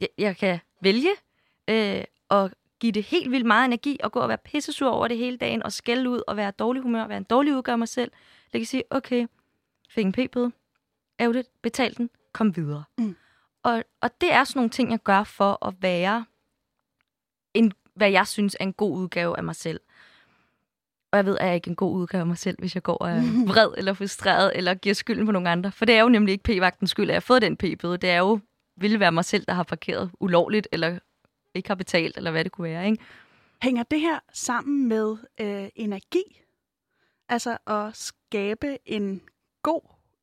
jeg, 0.00 0.08
jeg 0.18 0.36
kan 0.36 0.58
vælge 0.80 1.10
øh, 1.68 2.04
at 2.30 2.54
give 2.80 2.92
det 2.92 3.02
helt 3.02 3.30
vildt 3.30 3.46
meget 3.46 3.64
energi 3.64 3.98
og 4.02 4.12
gå 4.12 4.20
og 4.20 4.28
være 4.28 4.38
pissesur 4.38 4.90
over 4.90 5.08
det 5.08 5.18
hele 5.18 5.36
dagen 5.36 5.62
og 5.62 5.72
skælde 5.72 6.10
ud 6.10 6.22
og 6.26 6.36
være 6.36 6.50
dårlig 6.50 6.82
humør 6.82 7.02
og 7.02 7.08
være 7.08 7.18
en 7.18 7.24
dårlig 7.24 7.56
udgave 7.56 7.72
af 7.72 7.78
mig 7.78 7.88
selv. 7.88 8.12
Jeg 8.52 8.60
kan 8.60 8.66
sige, 8.66 8.82
okay, 8.90 9.26
fik 9.88 10.04
en 10.04 10.12
p-bøde, 10.12 10.52
det, 11.18 11.46
betal 11.62 11.96
den, 11.96 12.10
kom 12.32 12.56
videre. 12.56 12.84
Mm. 12.98 13.16
Og, 13.64 13.84
og 14.00 14.20
det 14.20 14.32
er 14.32 14.44
sådan 14.44 14.58
nogle 14.58 14.70
ting, 14.70 14.90
jeg 14.90 15.02
gør 15.02 15.24
for 15.24 15.66
at 15.66 15.74
være 15.80 16.24
en, 17.54 17.72
hvad 17.94 18.10
jeg 18.10 18.26
synes 18.26 18.56
er 18.60 18.64
en 18.64 18.72
god 18.72 18.96
udgave 18.96 19.36
af 19.36 19.44
mig 19.44 19.56
selv. 19.56 19.80
Og 21.12 21.16
jeg 21.16 21.26
ved, 21.26 21.38
at 21.38 21.46
jeg 21.46 21.54
ikke 21.54 21.68
er 21.68 21.72
en 21.72 21.76
god 21.76 21.92
udgave 21.94 22.20
af 22.20 22.26
mig 22.26 22.38
selv, 22.38 22.56
hvis 22.58 22.74
jeg 22.74 22.82
går 22.82 22.96
og 22.96 23.10
er 23.10 23.20
vred 23.52 23.74
eller 23.76 23.94
frustreret, 23.94 24.52
eller 24.54 24.74
giver 24.74 24.94
skylden 24.94 25.26
på 25.26 25.32
nogle 25.32 25.50
andre. 25.50 25.72
For 25.72 25.84
det 25.84 25.94
er 25.94 26.00
jo 26.00 26.08
nemlig 26.08 26.32
ikke 26.32 26.44
p-vagtens 26.44 26.90
skyld, 26.90 27.04
at 27.04 27.08
jeg 27.08 27.14
har 27.14 27.20
fået 27.20 27.42
den 27.42 27.56
p-bøde. 27.56 27.96
Det 27.96 28.10
er 28.10 28.18
jo, 28.18 28.40
ville 28.76 29.00
være 29.00 29.12
mig 29.12 29.24
selv, 29.24 29.44
der 29.44 29.52
har 29.52 29.62
parkeret 29.62 30.10
ulovligt, 30.20 30.68
eller 30.72 30.98
ikke 31.54 31.68
har 31.68 31.74
betalt, 31.74 32.16
eller 32.16 32.30
hvad 32.30 32.44
det 32.44 32.52
kunne 32.52 32.70
være. 32.70 32.86
Ikke? 32.86 33.04
Hænger 33.62 33.82
det 33.82 34.00
her 34.00 34.18
sammen 34.32 34.88
med 34.88 35.16
øh, 35.40 35.68
energi? 35.74 36.40
Altså 37.28 37.58
at 37.66 37.96
skabe 37.96 38.78
en 38.84 39.22
god 39.62 39.80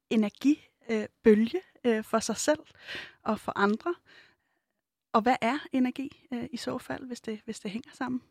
energibølge 0.09 1.57
øh, 1.57 1.70
øh, 1.83 2.03
for 2.03 2.19
sig 2.19 2.37
selv 2.37 2.59
og 3.23 3.39
for 3.39 3.53
andre? 3.55 3.95
Og 5.13 5.21
hvad 5.21 5.35
er 5.41 5.57
energi 5.71 6.27
øh, 6.33 6.47
i 6.51 6.57
så 6.57 6.77
fald, 6.77 7.05
hvis 7.05 7.21
det, 7.21 7.41
hvis 7.45 7.59
det 7.59 7.71
hænger 7.71 7.91
sammen? 7.93 8.21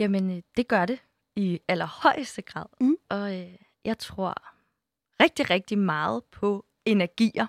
Jamen, 0.00 0.36
øh, 0.36 0.42
det 0.56 0.68
gør 0.68 0.86
det 0.86 0.98
i 1.36 1.60
allerhøjeste 1.68 2.42
grad. 2.42 2.66
Mm. 2.80 2.96
Og 3.08 3.40
øh, 3.40 3.54
jeg 3.84 3.98
tror 3.98 4.34
rigtig, 5.22 5.50
rigtig 5.50 5.78
meget 5.78 6.24
på 6.24 6.66
energier. 6.84 7.46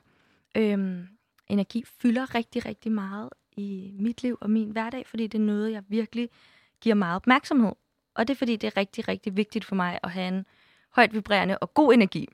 Øhm, 0.57 1.07
energi 1.47 1.83
fylder 1.85 2.35
rigtig, 2.35 2.65
rigtig 2.65 2.91
meget 2.91 3.29
i 3.51 3.91
mit 3.99 4.23
liv 4.23 4.37
og 4.41 4.49
min 4.49 4.71
hverdag, 4.71 5.07
fordi 5.07 5.27
det 5.27 5.37
er 5.37 5.43
noget, 5.45 5.71
jeg 5.71 5.83
virkelig 5.87 6.29
giver 6.81 6.95
meget 6.95 7.15
opmærksomhed. 7.15 7.71
Og 8.15 8.27
det 8.27 8.33
er, 8.33 8.37
fordi 8.37 8.55
det 8.55 8.67
er 8.67 8.77
rigtig, 8.77 9.07
rigtig 9.07 9.37
vigtigt 9.37 9.65
for 9.65 9.75
mig 9.75 9.99
at 10.03 10.11
have 10.11 10.27
en 10.27 10.45
højt 10.89 11.13
vibrerende 11.13 11.57
og 11.57 11.73
god 11.73 11.93
energi. 11.93 12.27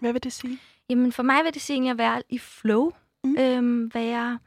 Hvad 0.00 0.12
vil 0.12 0.22
det 0.22 0.32
sige? 0.32 0.58
Jamen, 0.90 1.12
for 1.12 1.22
mig 1.22 1.44
vil 1.44 1.54
det 1.54 1.62
sige 1.62 1.90
at 1.90 1.98
være 1.98 2.22
i 2.28 2.38
flow. 2.38 2.90
Mm. 3.24 3.36
Øhm, 3.38 3.94
være, 3.94 4.38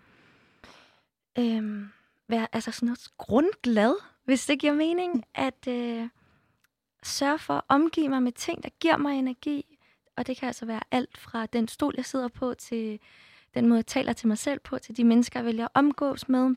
øhm, 1.40 1.90
være 2.28 2.48
altså 2.52 2.72
sådan 2.72 2.88
noget 2.88 3.10
grundglad, 3.18 3.96
hvis 4.26 4.46
det 4.46 4.60
giver 4.60 4.74
mening. 4.74 5.16
Mm. 5.16 5.24
At 5.36 5.68
øh, 5.68 6.10
sørge 7.04 7.40
for 7.40 7.54
at 7.54 7.64
omgive 7.68 8.10
mig 8.10 8.24
med 8.24 8.32
ting, 8.32 8.64
der 8.64 8.70
giver 8.80 8.98
mig 8.98 9.20
energi. 9.20 9.78
Og 10.18 10.28
det 10.28 10.38
kan 10.38 10.48
altså 10.48 10.66
være 10.66 10.82
alt 10.92 11.18
fra 11.18 11.46
den 11.46 11.68
stol, 11.68 11.94
jeg 11.98 12.06
sidder 12.06 12.28
på, 12.28 12.54
til 12.54 13.00
den 13.54 13.68
måde, 13.68 13.78
jeg 13.78 13.86
taler 13.86 14.14
til 14.14 14.28
mig 14.28 14.38
selv 14.38 14.60
på, 14.60 14.80
til 14.80 14.98
de 14.98 15.04
mennesker, 15.04 15.40
jeg 15.40 15.46
vælger 15.46 15.66
at 15.66 15.72
omgås 15.74 16.30
med. 16.30 16.56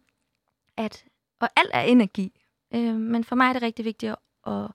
At, 0.76 1.04
og 1.40 1.48
alt 1.56 1.70
er 1.72 1.80
energi. 1.80 2.40
Øh, 2.74 2.96
men 2.96 3.24
for 3.24 3.36
mig 3.36 3.48
er 3.48 3.52
det 3.52 3.62
rigtig 3.62 3.84
vigtigt 3.84 4.14
at 4.46 4.66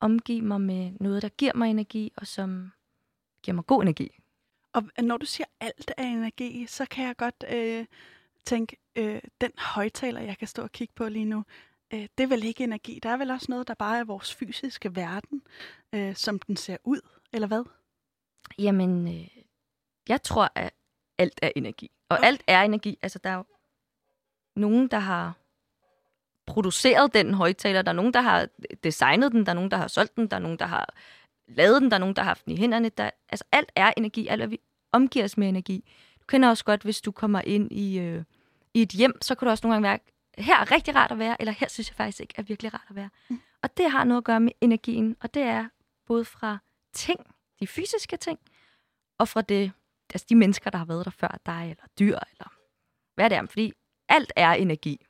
omgive 0.00 0.42
mig 0.42 0.60
med 0.60 0.92
noget, 1.00 1.22
der 1.22 1.28
giver 1.28 1.54
mig 1.54 1.70
energi, 1.70 2.12
og 2.16 2.26
som 2.26 2.72
giver 3.48 3.54
mig 3.54 3.66
god 3.66 3.82
energi. 3.82 4.18
Og 4.72 4.82
når 4.98 5.16
du 5.16 5.26
siger 5.26 5.46
alt 5.60 5.90
er 5.96 6.02
energi, 6.02 6.66
så 6.66 6.86
kan 6.90 7.06
jeg 7.06 7.16
godt 7.16 7.44
øh, 7.50 7.86
tænke, 8.44 8.76
øh, 8.96 9.20
den 9.40 9.50
højtaler, 9.58 10.20
jeg 10.20 10.38
kan 10.38 10.48
stå 10.48 10.62
og 10.62 10.72
kigge 10.72 10.94
på 10.94 11.08
lige 11.08 11.24
nu, 11.24 11.44
øh, 11.94 12.08
det 12.18 12.24
er 12.24 12.26
vel 12.26 12.44
ikke 12.44 12.64
energi. 12.64 13.00
Der 13.02 13.08
er 13.08 13.16
vel 13.16 13.30
også 13.30 13.46
noget, 13.48 13.68
der 13.68 13.74
bare 13.74 13.98
er 13.98 14.04
vores 14.04 14.34
fysiske 14.34 14.96
verden, 14.96 15.42
øh, 15.92 16.14
som 16.14 16.38
den 16.38 16.56
ser 16.56 16.76
ud, 16.84 17.00
eller 17.32 17.48
hvad? 17.48 17.64
Jamen, 18.58 19.08
øh, 19.08 19.28
jeg 20.08 20.22
tror, 20.22 20.52
at 20.54 20.74
alt 21.18 21.38
er 21.42 21.50
energi. 21.56 21.90
Og 22.08 22.18
okay. 22.18 22.26
alt 22.26 22.42
er 22.46 22.62
energi. 22.62 22.98
Altså, 23.02 23.18
der 23.18 23.30
er 23.30 23.36
jo 23.36 23.44
nogen, 24.56 24.88
der 24.88 24.98
har 24.98 25.32
produceret 26.46 27.14
den 27.14 27.34
højtaler. 27.34 27.82
Der 27.82 27.92
er 27.92 27.96
nogen, 27.96 28.14
der 28.14 28.20
har 28.20 28.48
designet 28.84 29.32
den. 29.32 29.46
Der 29.46 29.52
er 29.52 29.54
nogen, 29.54 29.70
der 29.70 29.76
har 29.76 29.88
solgt 29.88 30.16
den. 30.16 30.26
Der 30.30 30.36
er 30.36 30.40
nogen, 30.40 30.58
der 30.58 30.66
har 30.66 30.94
lavet 31.48 31.82
den. 31.82 31.90
Der 31.90 31.96
er 31.96 32.00
nogen, 32.00 32.16
der 32.16 32.22
har 32.22 32.30
haft 32.30 32.44
den 32.44 32.52
i 32.52 32.56
hænderne. 32.56 32.88
Der, 32.88 33.10
altså, 33.28 33.44
alt 33.52 33.72
er 33.76 33.92
energi. 33.96 34.26
Alt, 34.26 34.40
hvad 34.40 34.48
vi 34.48 34.60
omgiver 34.92 35.24
os 35.24 35.36
med 35.36 35.48
energi. 35.48 35.84
Du 36.20 36.24
kender 36.28 36.48
også 36.48 36.64
godt, 36.64 36.82
hvis 36.82 37.00
du 37.00 37.12
kommer 37.12 37.40
ind 37.40 37.72
i, 37.72 37.98
øh, 37.98 38.24
i 38.74 38.82
et 38.82 38.90
hjem, 38.90 39.22
så 39.22 39.34
kan 39.34 39.46
du 39.46 39.50
også 39.50 39.66
nogle 39.66 39.74
gange 39.74 39.88
være, 39.88 39.98
her 40.44 40.60
er 40.60 40.72
rigtig 40.72 40.94
rart 40.94 41.12
at 41.12 41.18
være, 41.18 41.36
eller 41.40 41.52
her 41.52 41.68
synes 41.68 41.88
jeg 41.88 41.96
faktisk 41.96 42.20
ikke 42.20 42.34
er 42.36 42.42
virkelig 42.42 42.74
rart 42.74 42.86
at 42.88 42.96
være. 42.96 43.10
Mm. 43.30 43.40
Og 43.62 43.76
det 43.76 43.90
har 43.90 44.04
noget 44.04 44.20
at 44.20 44.24
gøre 44.24 44.40
med 44.40 44.52
energien, 44.60 45.16
og 45.20 45.34
det 45.34 45.42
er 45.42 45.68
både 46.06 46.24
fra 46.24 46.58
ting, 46.92 47.20
de 47.60 47.66
fysiske 47.66 48.16
ting, 48.16 48.38
og 49.18 49.28
fra 49.28 49.42
det 49.42 49.72
altså 50.14 50.26
de 50.28 50.34
mennesker, 50.34 50.70
der 50.70 50.78
har 50.78 50.84
været 50.84 51.04
der 51.04 51.10
før 51.10 51.38
dig, 51.46 51.70
eller 51.70 51.84
dyr, 51.98 52.18
eller 52.30 52.52
hvad 53.14 53.30
det 53.30 53.38
er. 53.38 53.46
Fordi 53.46 53.72
alt 54.08 54.32
er 54.36 54.52
energi. 54.52 55.06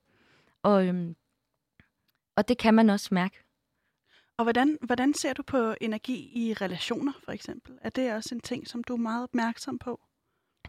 Og, 0.62 0.86
øhm, 0.86 1.16
og 2.36 2.48
det 2.48 2.58
kan 2.58 2.74
man 2.74 2.90
også 2.90 3.08
mærke. 3.10 3.40
Og 4.38 4.44
hvordan, 4.44 4.78
hvordan 4.82 5.14
ser 5.14 5.32
du 5.32 5.42
på 5.42 5.74
energi 5.80 6.30
i 6.34 6.54
relationer, 6.54 7.12
for 7.24 7.32
eksempel? 7.32 7.78
Er 7.82 7.90
det 7.90 8.14
også 8.14 8.28
en 8.32 8.40
ting, 8.40 8.68
som 8.68 8.84
du 8.84 8.92
er 8.92 8.98
meget 8.98 9.22
opmærksom 9.22 9.78
på? 9.78 10.00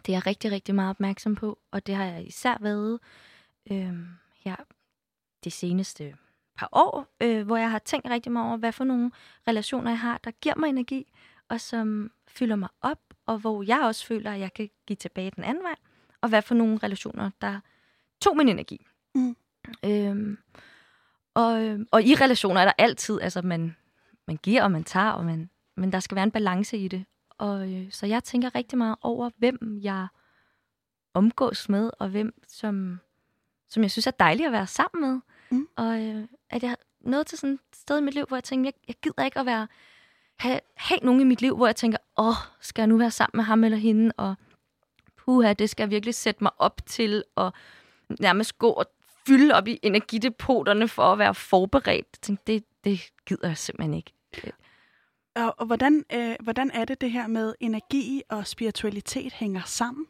Det 0.05 0.11
er 0.11 0.15
jeg 0.15 0.27
rigtig, 0.27 0.51
rigtig 0.51 0.75
meget 0.75 0.89
opmærksom 0.89 1.35
på, 1.35 1.59
og 1.71 1.87
det 1.87 1.95
har 1.95 2.05
jeg 2.05 2.27
især 2.27 2.57
været 2.61 2.99
øhm, 3.71 4.07
her 4.35 4.55
de 5.43 5.51
seneste 5.51 6.15
par 6.57 6.69
år, 6.71 7.07
øh, 7.21 7.45
hvor 7.45 7.57
jeg 7.57 7.71
har 7.71 7.79
tænkt 7.79 8.09
rigtig 8.09 8.31
meget 8.31 8.47
over, 8.47 8.57
hvad 8.57 8.71
for 8.71 8.83
nogle 8.83 9.11
relationer 9.47 9.91
jeg 9.91 9.99
har, 9.99 10.17
der 10.17 10.31
giver 10.31 10.55
mig 10.55 10.69
energi, 10.69 11.11
og 11.49 11.61
som 11.61 12.11
fylder 12.27 12.55
mig 12.55 12.69
op, 12.81 13.01
og 13.25 13.39
hvor 13.39 13.63
jeg 13.63 13.79
også 13.79 14.05
føler, 14.05 14.31
at 14.31 14.39
jeg 14.39 14.53
kan 14.53 14.69
give 14.87 14.95
tilbage 14.95 15.31
den 15.35 15.43
anden 15.43 15.63
vej, 15.63 15.75
og 16.21 16.29
hvad 16.29 16.41
for 16.41 16.55
nogle 16.55 16.77
relationer, 16.77 17.29
der 17.41 17.59
tog 18.21 18.37
min 18.37 18.49
energi. 18.49 18.85
Mm. 19.15 19.35
Øhm, 19.85 20.37
og, 21.33 21.77
og 21.91 22.03
i 22.03 22.15
relationer 22.15 22.61
er 22.61 22.65
der 22.65 22.73
altid, 22.77 23.21
altså 23.21 23.41
man, 23.41 23.75
man 24.27 24.37
giver 24.37 24.63
og 24.63 24.71
man 24.71 24.83
tager, 24.83 25.09
og 25.11 25.25
man, 25.25 25.49
men 25.77 25.91
der 25.91 25.99
skal 25.99 26.15
være 26.15 26.23
en 26.23 26.31
balance 26.31 26.77
i 26.77 26.87
det. 26.87 27.05
Og, 27.29 27.73
øh, 27.73 27.91
så 27.91 28.05
jeg 28.05 28.23
tænker 28.23 28.55
rigtig 28.55 28.77
meget 28.77 28.95
over, 29.01 29.29
hvem 29.37 29.79
jeg 29.81 30.07
omgås 31.13 31.69
med, 31.69 31.91
og 31.99 32.09
hvem 32.09 32.43
som, 32.47 32.99
som 33.69 33.83
jeg 33.83 33.91
synes 33.91 34.07
er 34.07 34.11
dejligt 34.11 34.47
at 34.47 34.53
være 34.53 34.67
sammen 34.67 35.09
med. 35.09 35.19
Mm. 35.51 35.67
Og 35.75 36.01
øh, 36.01 36.27
at 36.49 36.63
jeg 36.63 36.75
nået 37.01 37.27
til 37.27 37.37
sådan 37.37 37.53
et 37.53 37.75
sted 37.75 37.97
i 37.97 38.01
mit 38.01 38.13
liv, 38.13 38.25
hvor 38.25 38.37
jeg 38.37 38.43
tænker, 38.43 38.67
jeg, 38.67 38.73
jeg 38.87 38.95
gider 39.01 39.25
ikke 39.25 39.39
at 39.39 39.45
være 39.45 39.67
have, 40.35 40.59
have 40.75 40.99
nogen 41.03 41.21
i 41.21 41.23
mit 41.23 41.41
liv, 41.41 41.55
hvor 41.55 41.65
jeg 41.65 41.75
tænker, 41.75 41.97
åh, 42.17 42.35
skal 42.61 42.81
jeg 42.81 42.87
nu 42.87 42.97
være 42.97 43.11
sammen 43.11 43.37
med 43.37 43.43
ham 43.43 43.63
eller 43.63 43.77
hende, 43.77 44.11
og 44.17 44.35
puha, 45.17 45.53
det 45.53 45.69
skal 45.69 45.83
jeg 45.83 45.89
virkelig 45.89 46.15
sætte 46.15 46.43
mig 46.43 46.51
op 46.57 46.81
til, 46.85 47.23
og 47.35 47.53
nærmest 48.19 48.57
gå 48.57 48.69
og 48.69 48.85
fylde 49.27 49.53
op 49.53 49.67
i 49.67 49.79
energidepoterne 49.83 50.87
for 50.87 51.03
at 51.03 51.19
være 51.19 51.35
forberedt. 51.35 52.07
Jeg 52.13 52.21
tænkte, 52.21 52.53
det, 52.53 52.63
det 52.83 53.01
gider 53.25 53.47
jeg 53.47 53.57
simpelthen 53.57 53.93
ikke. 53.93 54.13
Og, 55.35 55.55
og 55.57 55.65
hvordan, 55.65 56.05
øh, 56.13 56.35
hvordan 56.39 56.71
er 56.71 56.85
det 56.85 57.01
det 57.01 57.11
her 57.11 57.27
med 57.27 57.55
energi 57.59 58.21
og 58.29 58.47
spiritualitet 58.47 59.33
hænger 59.33 59.61
sammen? 59.65 60.05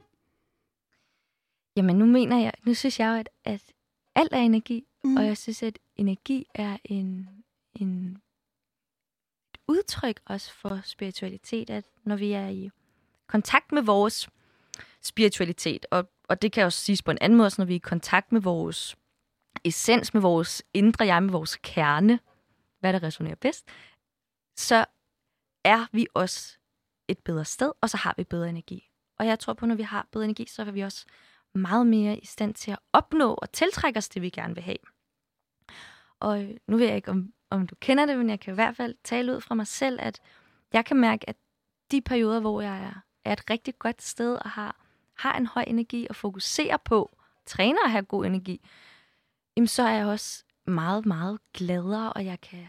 Jamen 1.75 1.95
nu 1.95 2.05
mener 2.05 2.37
jeg, 2.39 2.53
nu 2.63 2.73
synes 2.73 2.99
jeg 2.99 3.07
jo, 3.07 3.13
at, 3.13 3.29
at 3.45 3.63
alt 4.15 4.33
er 4.33 4.39
energi, 4.39 4.85
mm. 5.03 5.17
og 5.17 5.25
jeg 5.25 5.37
synes, 5.37 5.63
at 5.63 5.79
energi 5.95 6.45
er 6.55 6.77
en, 6.83 7.29
en 7.73 8.21
udtryk 9.67 10.19
også 10.25 10.53
for 10.53 10.79
spiritualitet, 10.83 11.69
at 11.69 11.85
når 12.03 12.15
vi 12.15 12.31
er 12.31 12.47
i 12.47 12.69
kontakt 13.27 13.71
med 13.71 13.81
vores 13.81 14.29
spiritualitet, 15.01 15.85
og, 15.91 16.09
og 16.29 16.41
det 16.41 16.51
kan 16.51 16.65
også 16.65 16.79
siges 16.79 17.01
på 17.01 17.11
en 17.11 17.17
anden 17.21 17.37
måde, 17.37 17.49
når 17.57 17.65
vi 17.65 17.73
er 17.73 17.75
i 17.75 17.79
kontakt 17.79 18.31
med 18.31 18.41
vores 18.41 18.95
essens, 19.63 20.13
med 20.13 20.21
vores 20.21 20.63
indre 20.73 21.05
jeg, 21.05 21.23
med 21.23 21.31
vores 21.31 21.57
kerne, 21.63 22.19
hvad 22.79 22.93
der 22.93 23.03
resonerer 23.03 23.35
bedst, 23.35 23.65
så 24.57 24.85
er 25.63 25.85
vi 25.91 26.07
også 26.13 26.57
et 27.07 27.19
bedre 27.19 27.45
sted, 27.45 27.71
og 27.81 27.89
så 27.89 27.97
har 27.97 28.13
vi 28.17 28.23
bedre 28.23 28.49
energi. 28.49 28.89
Og 29.19 29.25
jeg 29.25 29.39
tror 29.39 29.53
på, 29.53 29.65
når 29.65 29.75
vi 29.75 29.83
har 29.83 30.07
bedre 30.11 30.25
energi, 30.25 30.45
så 30.45 30.61
er 30.61 30.71
vi 30.71 30.81
også 30.81 31.05
meget 31.53 31.87
mere 31.87 32.17
i 32.17 32.25
stand 32.25 32.53
til 32.53 32.71
at 32.71 32.79
opnå 32.93 33.33
og 33.33 33.51
tiltrække 33.51 33.97
os 33.97 34.09
det, 34.09 34.21
vi 34.21 34.29
gerne 34.29 34.55
vil 34.55 34.63
have. 34.63 34.77
Og 36.19 36.47
nu 36.67 36.77
ved 36.77 36.85
jeg 36.85 36.95
ikke, 36.95 37.11
om, 37.11 37.33
om 37.49 37.67
du 37.67 37.75
kender 37.75 38.05
det, 38.05 38.17
men 38.17 38.29
jeg 38.29 38.39
kan 38.39 38.53
i 38.53 38.55
hvert 38.55 38.75
fald 38.75 38.95
tale 39.03 39.35
ud 39.35 39.41
fra 39.41 39.55
mig 39.55 39.67
selv, 39.67 39.99
at 40.01 40.21
jeg 40.73 40.85
kan 40.85 40.97
mærke, 40.97 41.29
at 41.29 41.35
de 41.91 42.01
perioder, 42.01 42.39
hvor 42.39 42.61
jeg 42.61 42.83
er, 42.83 43.01
er 43.25 43.33
et 43.33 43.49
rigtig 43.49 43.79
godt 43.79 44.01
sted 44.01 44.35
og 44.35 44.49
har, 44.49 44.88
har 45.19 45.37
en 45.37 45.45
høj 45.45 45.63
energi 45.67 46.07
og 46.09 46.15
fokuserer 46.15 46.77
på, 46.77 47.17
træner 47.45 47.85
at 47.85 47.91
have 47.91 48.03
god 48.03 48.25
energi, 48.25 48.61
jamen 49.55 49.67
så 49.67 49.83
er 49.83 49.91
jeg 49.91 50.05
også 50.05 50.43
meget, 50.65 51.05
meget 51.05 51.39
gladere, 51.53 52.13
og 52.13 52.25
jeg 52.25 52.41
kan 52.41 52.67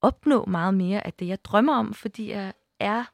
opnå 0.00 0.44
meget 0.44 0.74
mere 0.74 1.06
af 1.06 1.12
det, 1.12 1.28
jeg 1.28 1.44
drømmer 1.44 1.74
om, 1.74 1.94
fordi 1.94 2.30
jeg 2.30 2.52
er, 2.78 3.04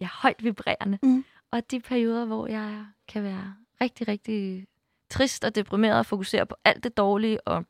jeg 0.00 0.06
er 0.06 0.20
højt 0.22 0.44
vibrerende. 0.44 0.98
Mm. 1.02 1.24
Og 1.50 1.70
de 1.70 1.80
perioder, 1.80 2.24
hvor 2.24 2.46
jeg 2.46 2.86
kan 3.08 3.22
være 3.22 3.54
rigtig, 3.80 4.08
rigtig 4.08 4.66
trist 5.10 5.44
og 5.44 5.54
deprimeret 5.54 5.98
og 5.98 6.06
fokusere 6.06 6.46
på 6.46 6.56
alt 6.64 6.84
det 6.84 6.96
dårlige, 6.96 7.40
og 7.48 7.64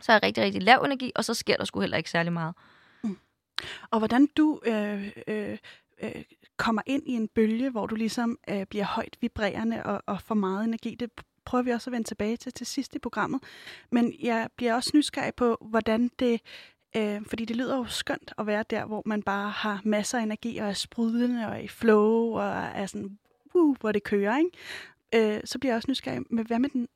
så 0.00 0.12
er 0.12 0.16
jeg 0.16 0.22
rigtig, 0.22 0.44
rigtig 0.44 0.62
lav 0.62 0.82
energi, 0.82 1.12
og 1.14 1.24
så 1.24 1.34
sker 1.34 1.56
der 1.56 1.64
sgu 1.64 1.80
heller 1.80 1.96
ikke 1.96 2.10
særlig 2.10 2.32
meget. 2.32 2.54
Mm. 3.02 3.18
Og 3.90 3.98
hvordan 3.98 4.26
du 4.36 4.60
øh, 4.64 5.12
øh, 5.26 5.58
øh, 6.02 6.24
kommer 6.56 6.82
ind 6.86 7.02
i 7.06 7.12
en 7.12 7.28
bølge, 7.28 7.70
hvor 7.70 7.86
du 7.86 7.94
ligesom 7.94 8.38
øh, 8.50 8.66
bliver 8.66 8.84
højt 8.84 9.16
vibrerende 9.20 9.82
og, 9.82 10.02
og 10.06 10.22
får 10.22 10.34
meget 10.34 10.64
energi, 10.64 10.94
det 10.94 11.10
prøver 11.44 11.62
vi 11.62 11.70
også 11.70 11.90
at 11.90 11.92
vende 11.92 12.08
tilbage 12.08 12.36
til 12.36 12.52
til 12.52 12.66
sidst 12.66 12.94
i 12.94 12.98
programmet. 12.98 13.42
Men 13.90 14.14
jeg 14.22 14.48
bliver 14.56 14.74
også 14.74 14.90
nysgerrig 14.94 15.34
på, 15.34 15.56
hvordan 15.60 16.10
det 16.18 16.40
Øh, 16.96 17.26
fordi 17.26 17.44
det 17.44 17.56
lyder 17.56 17.76
jo 17.76 17.84
skønt 17.84 18.32
at 18.38 18.46
være 18.46 18.64
der, 18.70 18.84
hvor 18.84 19.02
man 19.06 19.22
bare 19.22 19.50
har 19.50 19.80
masser 19.84 20.18
af 20.18 20.22
energi 20.22 20.58
og 20.58 20.68
er 20.68 20.72
sprudlende 20.72 21.46
og 21.46 21.52
er 21.52 21.58
i 21.58 21.68
flow 21.68 22.38
og 22.38 22.48
er 22.52 22.86
sådan, 22.86 23.18
uh, 23.54 23.76
hvor 23.80 23.92
det 23.92 24.02
kører, 24.02 24.38
ikke? 24.38 25.36
Øh, 25.36 25.40
så 25.44 25.58
bliver 25.58 25.72
jeg 25.72 25.76
også 25.76 25.90
nysgerrig 25.90 26.22
med, 26.30 26.44
hvad 26.44 26.58
med 26.58 26.68
den 26.68 26.88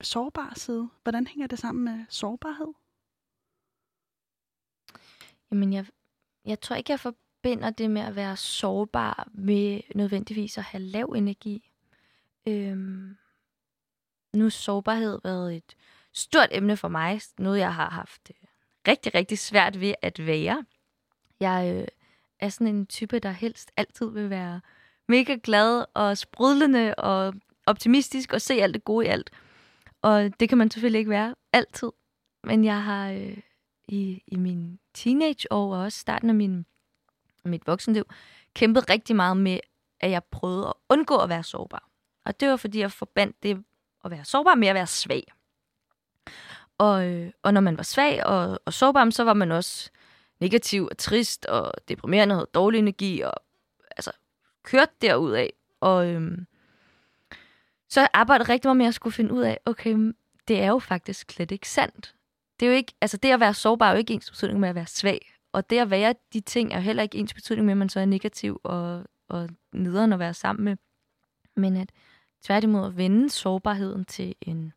sårbare 0.00 0.54
side? 0.54 0.88
Hvordan 1.02 1.26
hænger 1.26 1.46
det 1.46 1.58
sammen 1.58 1.84
med 1.84 2.04
sårbarhed? 2.08 2.72
Jamen, 5.50 5.72
jeg, 5.72 5.86
jeg 6.44 6.60
tror 6.60 6.76
ikke, 6.76 6.90
jeg 6.90 7.00
forbinder 7.42 7.70
det 7.70 7.90
med 7.90 8.02
at 8.02 8.16
være 8.16 8.36
sårbar 8.36 9.28
med 9.34 9.80
nødvendigvis 9.94 10.58
at 10.58 10.64
have 10.64 10.82
lav 10.82 11.06
energi. 11.16 11.70
Øhm, 12.48 13.16
nu 14.34 14.44
har 14.44 14.50
sårbarhed 14.50 15.18
været 15.24 15.56
et 15.56 15.76
stort 16.12 16.48
emne 16.52 16.76
for 16.76 16.88
mig. 16.88 17.20
Noget, 17.38 17.58
jeg 17.58 17.74
har 17.74 17.90
haft 17.90 18.30
øh, 18.30 18.48
rigtig, 18.88 19.14
rigtig 19.14 19.38
svært 19.38 19.80
ved 19.80 19.94
at 20.02 20.26
være. 20.26 20.64
Jeg 21.40 21.74
øh, 21.76 21.88
er 22.40 22.48
sådan 22.48 22.74
en 22.74 22.86
type, 22.86 23.18
der 23.18 23.30
helst 23.30 23.70
altid 23.76 24.10
vil 24.10 24.30
være 24.30 24.60
mega 25.08 25.36
glad 25.42 25.84
og 25.94 26.18
sprudlende 26.18 26.94
og 26.94 27.34
optimistisk 27.66 28.32
og 28.32 28.40
se 28.40 28.54
alt 28.54 28.74
det 28.74 28.84
gode 28.84 29.06
i 29.06 29.08
alt. 29.08 29.30
Og 30.02 30.40
det 30.40 30.48
kan 30.48 30.58
man 30.58 30.70
selvfølgelig 30.70 30.98
ikke 30.98 31.10
være 31.10 31.34
altid. 31.52 31.90
Men 32.44 32.64
jeg 32.64 32.82
har 32.82 33.10
øh, 33.10 33.38
i, 33.88 34.22
i 34.26 34.36
min 34.36 34.78
teenageår 34.94 35.74
og 35.74 35.80
også 35.80 35.98
starten 35.98 36.28
af 36.28 36.34
min, 36.34 36.66
mit 37.44 37.66
voksenliv 37.66 38.04
kæmpet 38.54 38.90
rigtig 38.90 39.16
meget 39.16 39.36
med, 39.36 39.60
at 40.00 40.10
jeg 40.10 40.24
prøvede 40.24 40.66
at 40.68 40.74
undgå 40.88 41.16
at 41.16 41.28
være 41.28 41.42
sårbar. 41.42 41.88
Og 42.24 42.40
det 42.40 42.48
var, 42.48 42.56
fordi 42.56 42.78
jeg 42.78 42.92
forbandt 42.92 43.42
det 43.42 43.64
at 44.04 44.10
være 44.10 44.24
sårbar 44.24 44.54
med 44.54 44.68
at 44.68 44.74
være 44.74 44.86
svag. 44.86 45.32
Og, 46.78 47.06
øh, 47.06 47.32
og 47.42 47.54
når 47.54 47.60
man 47.60 47.76
var 47.76 47.82
svag 47.82 48.26
og, 48.26 48.60
og 48.64 48.72
sårbar, 48.72 49.10
så 49.10 49.24
var 49.24 49.34
man 49.34 49.52
også 49.52 49.90
negativ 50.40 50.88
og 50.90 50.98
trist 50.98 51.46
og 51.46 51.72
deprimerende 51.88 52.32
og 52.32 52.36
havde 52.36 52.50
dårlig 52.54 52.78
energi 52.78 53.20
og 53.20 53.34
altså 53.90 54.12
kørte 54.62 54.92
derudad. 55.02 55.48
Og 55.80 56.06
øhm, 56.06 56.46
så 57.88 58.08
arbejdede 58.12 58.52
rigtig 58.52 58.68
meget 58.68 58.76
med 58.76 58.86
at 58.86 58.94
skulle 58.94 59.14
finde 59.14 59.34
ud 59.34 59.42
af, 59.42 59.60
okay, 59.66 60.12
det 60.48 60.60
er 60.60 60.68
jo 60.68 60.78
faktisk 60.78 61.32
slet 61.32 61.50
ikke 61.50 61.68
sandt. 61.68 62.14
Det 62.60 62.66
er 62.66 62.70
jo 62.70 62.76
ikke, 62.76 62.92
altså 63.00 63.16
det 63.16 63.32
at 63.32 63.40
være 63.40 63.54
sårbar 63.54 63.88
er 63.88 63.92
jo 63.92 63.98
ikke 63.98 64.14
ens 64.14 64.30
betydning 64.30 64.60
med 64.60 64.68
at 64.68 64.74
være 64.74 64.86
svag. 64.86 65.31
Og 65.52 65.70
det 65.70 65.78
at 65.78 65.90
være 65.90 66.14
de 66.32 66.40
ting 66.40 66.72
er 66.72 66.78
heller 66.78 67.02
ikke 67.02 67.18
ens 67.18 67.34
betydning 67.34 67.66
med, 67.66 67.72
at 67.72 67.78
man 67.78 67.88
så 67.88 68.00
er 68.00 68.04
negativ 68.04 68.60
og, 68.64 69.04
og 69.28 69.48
nederen 69.72 70.12
at 70.12 70.18
være 70.18 70.34
sammen 70.34 70.64
med. 70.64 70.76
Men 71.56 71.76
at 71.76 71.92
tværtimod 72.42 72.86
at 72.86 72.96
vende 72.96 73.30
sårbarheden 73.30 74.04
til 74.04 74.34
en 74.40 74.72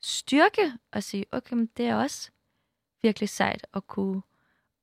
styrke 0.00 0.72
og 0.92 1.02
sige, 1.02 1.24
okay, 1.32 1.54
men 1.54 1.70
det 1.76 1.86
er 1.86 1.96
også 1.96 2.30
virkelig 3.02 3.28
sejt 3.28 3.66
at 3.74 3.86
kunne 3.86 4.22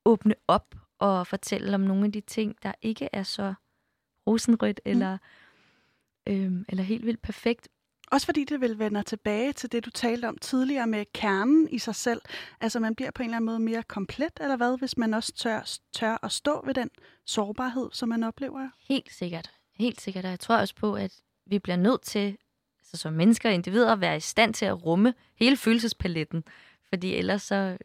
åbne 0.05 0.35
op 0.47 0.75
og 0.99 1.27
fortælle 1.27 1.75
om 1.75 1.81
nogle 1.81 2.05
af 2.05 2.11
de 2.11 2.21
ting, 2.21 2.63
der 2.63 2.73
ikke 2.81 3.09
er 3.13 3.23
så 3.23 3.53
rosenrødt 4.27 4.81
mm. 4.85 4.91
eller, 4.91 5.17
øhm, 6.27 6.65
eller 6.69 6.83
helt 6.83 7.05
vildt 7.05 7.21
perfekt. 7.21 7.67
Også 8.13 8.25
fordi 8.25 8.43
det 8.43 8.61
vil 8.61 8.79
vende 8.79 9.03
tilbage 9.03 9.53
til 9.53 9.71
det, 9.71 9.85
du 9.85 9.89
talte 9.89 10.27
om 10.27 10.37
tidligere 10.37 10.87
med 10.87 11.05
kernen 11.13 11.69
i 11.69 11.79
sig 11.79 11.95
selv. 11.95 12.21
Altså 12.61 12.79
man 12.79 12.95
bliver 12.95 13.11
på 13.11 13.23
en 13.23 13.29
eller 13.29 13.35
anden 13.35 13.45
måde 13.45 13.59
mere 13.59 13.83
komplet, 13.83 14.31
eller 14.41 14.57
hvad, 14.57 14.77
hvis 14.77 14.97
man 14.97 15.13
også 15.13 15.33
tør, 15.33 15.77
tør 15.93 16.17
at 16.23 16.31
stå 16.31 16.65
ved 16.65 16.73
den 16.73 16.89
sårbarhed, 17.25 17.89
som 17.91 18.09
man 18.09 18.23
oplever? 18.23 18.69
Helt 18.89 19.13
sikkert. 19.13 19.51
Helt 19.75 20.01
sikkert. 20.01 20.25
Og 20.25 20.31
jeg 20.31 20.39
tror 20.39 20.57
også 20.57 20.75
på, 20.75 20.95
at 20.95 21.13
vi 21.45 21.59
bliver 21.59 21.75
nødt 21.75 22.01
til 22.01 22.37
så 22.83 22.97
som 22.97 23.13
mennesker 23.13 23.49
og 23.49 23.55
individer 23.55 23.95
være 23.95 24.17
i 24.17 24.19
stand 24.19 24.53
til 24.53 24.65
at 24.65 24.85
rumme 24.85 25.13
hele 25.35 25.57
følelsespaletten. 25.57 26.43
Fordi 26.89 27.15
ellers 27.15 27.41
så, 27.41 27.77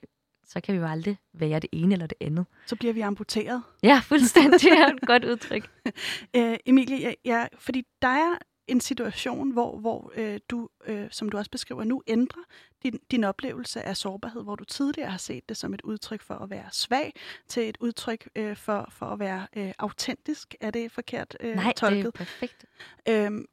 så 0.45 0.61
kan 0.61 0.75
vi 0.75 0.79
jo 0.79 0.87
aldrig 0.87 1.17
være 1.35 1.61
det 1.61 1.71
ene 1.73 1.95
eller 1.95 2.07
det 2.07 2.17
andet. 2.21 2.47
Så 2.67 2.77
bliver 2.77 2.93
vi 2.95 3.01
amputeret. 3.01 3.62
Ja, 3.83 4.01
fuldstændig. 4.05 4.61
Det 4.61 4.73
er 4.73 4.87
et 4.87 5.01
godt 5.01 5.25
udtryk. 5.25 5.71
Øh, 6.37 6.57
Emilie, 6.67 6.99
ja, 7.01 7.12
ja, 7.25 7.47
fordi 7.59 7.87
der 8.03 8.09
er 8.09 8.38
en 8.68 8.81
situation, 8.81 9.50
hvor, 9.50 9.78
hvor 9.78 10.12
øh, 10.16 10.40
du, 10.48 10.68
øh, 10.87 11.07
som 11.11 11.28
du 11.28 11.37
også 11.38 11.50
beskriver 11.50 11.85
nu, 11.85 12.02
ændrer 12.07 12.42
din, 12.83 13.00
din 13.11 13.24
oplevelse 13.24 13.83
af 13.83 13.96
sårbarhed, 13.96 14.42
hvor 14.42 14.54
du 14.57 14.64
tidligere 14.64 15.11
har 15.11 15.18
set 15.18 15.48
det 15.48 15.57
som 15.57 15.74
et 15.74 15.81
udtryk 15.83 16.22
for 16.22 16.35
at 16.35 16.50
være 16.50 16.68
svag, 16.72 17.14
til 17.48 17.68
et 17.68 17.76
udtryk 17.81 18.28
øh, 18.37 18.57
for, 18.57 18.88
for 18.90 19.07
at 19.07 19.18
være 19.18 19.46
øh, 19.57 19.72
autentisk. 19.78 20.54
Er 20.61 20.70
det 20.70 20.92
forkert 20.92 21.37
øh, 21.40 21.54
Nej, 21.57 21.72
tolket? 21.76 22.04
det 22.04 22.07
er 22.07 22.11
perfekt. 22.11 22.64
Øhm, 23.09 23.46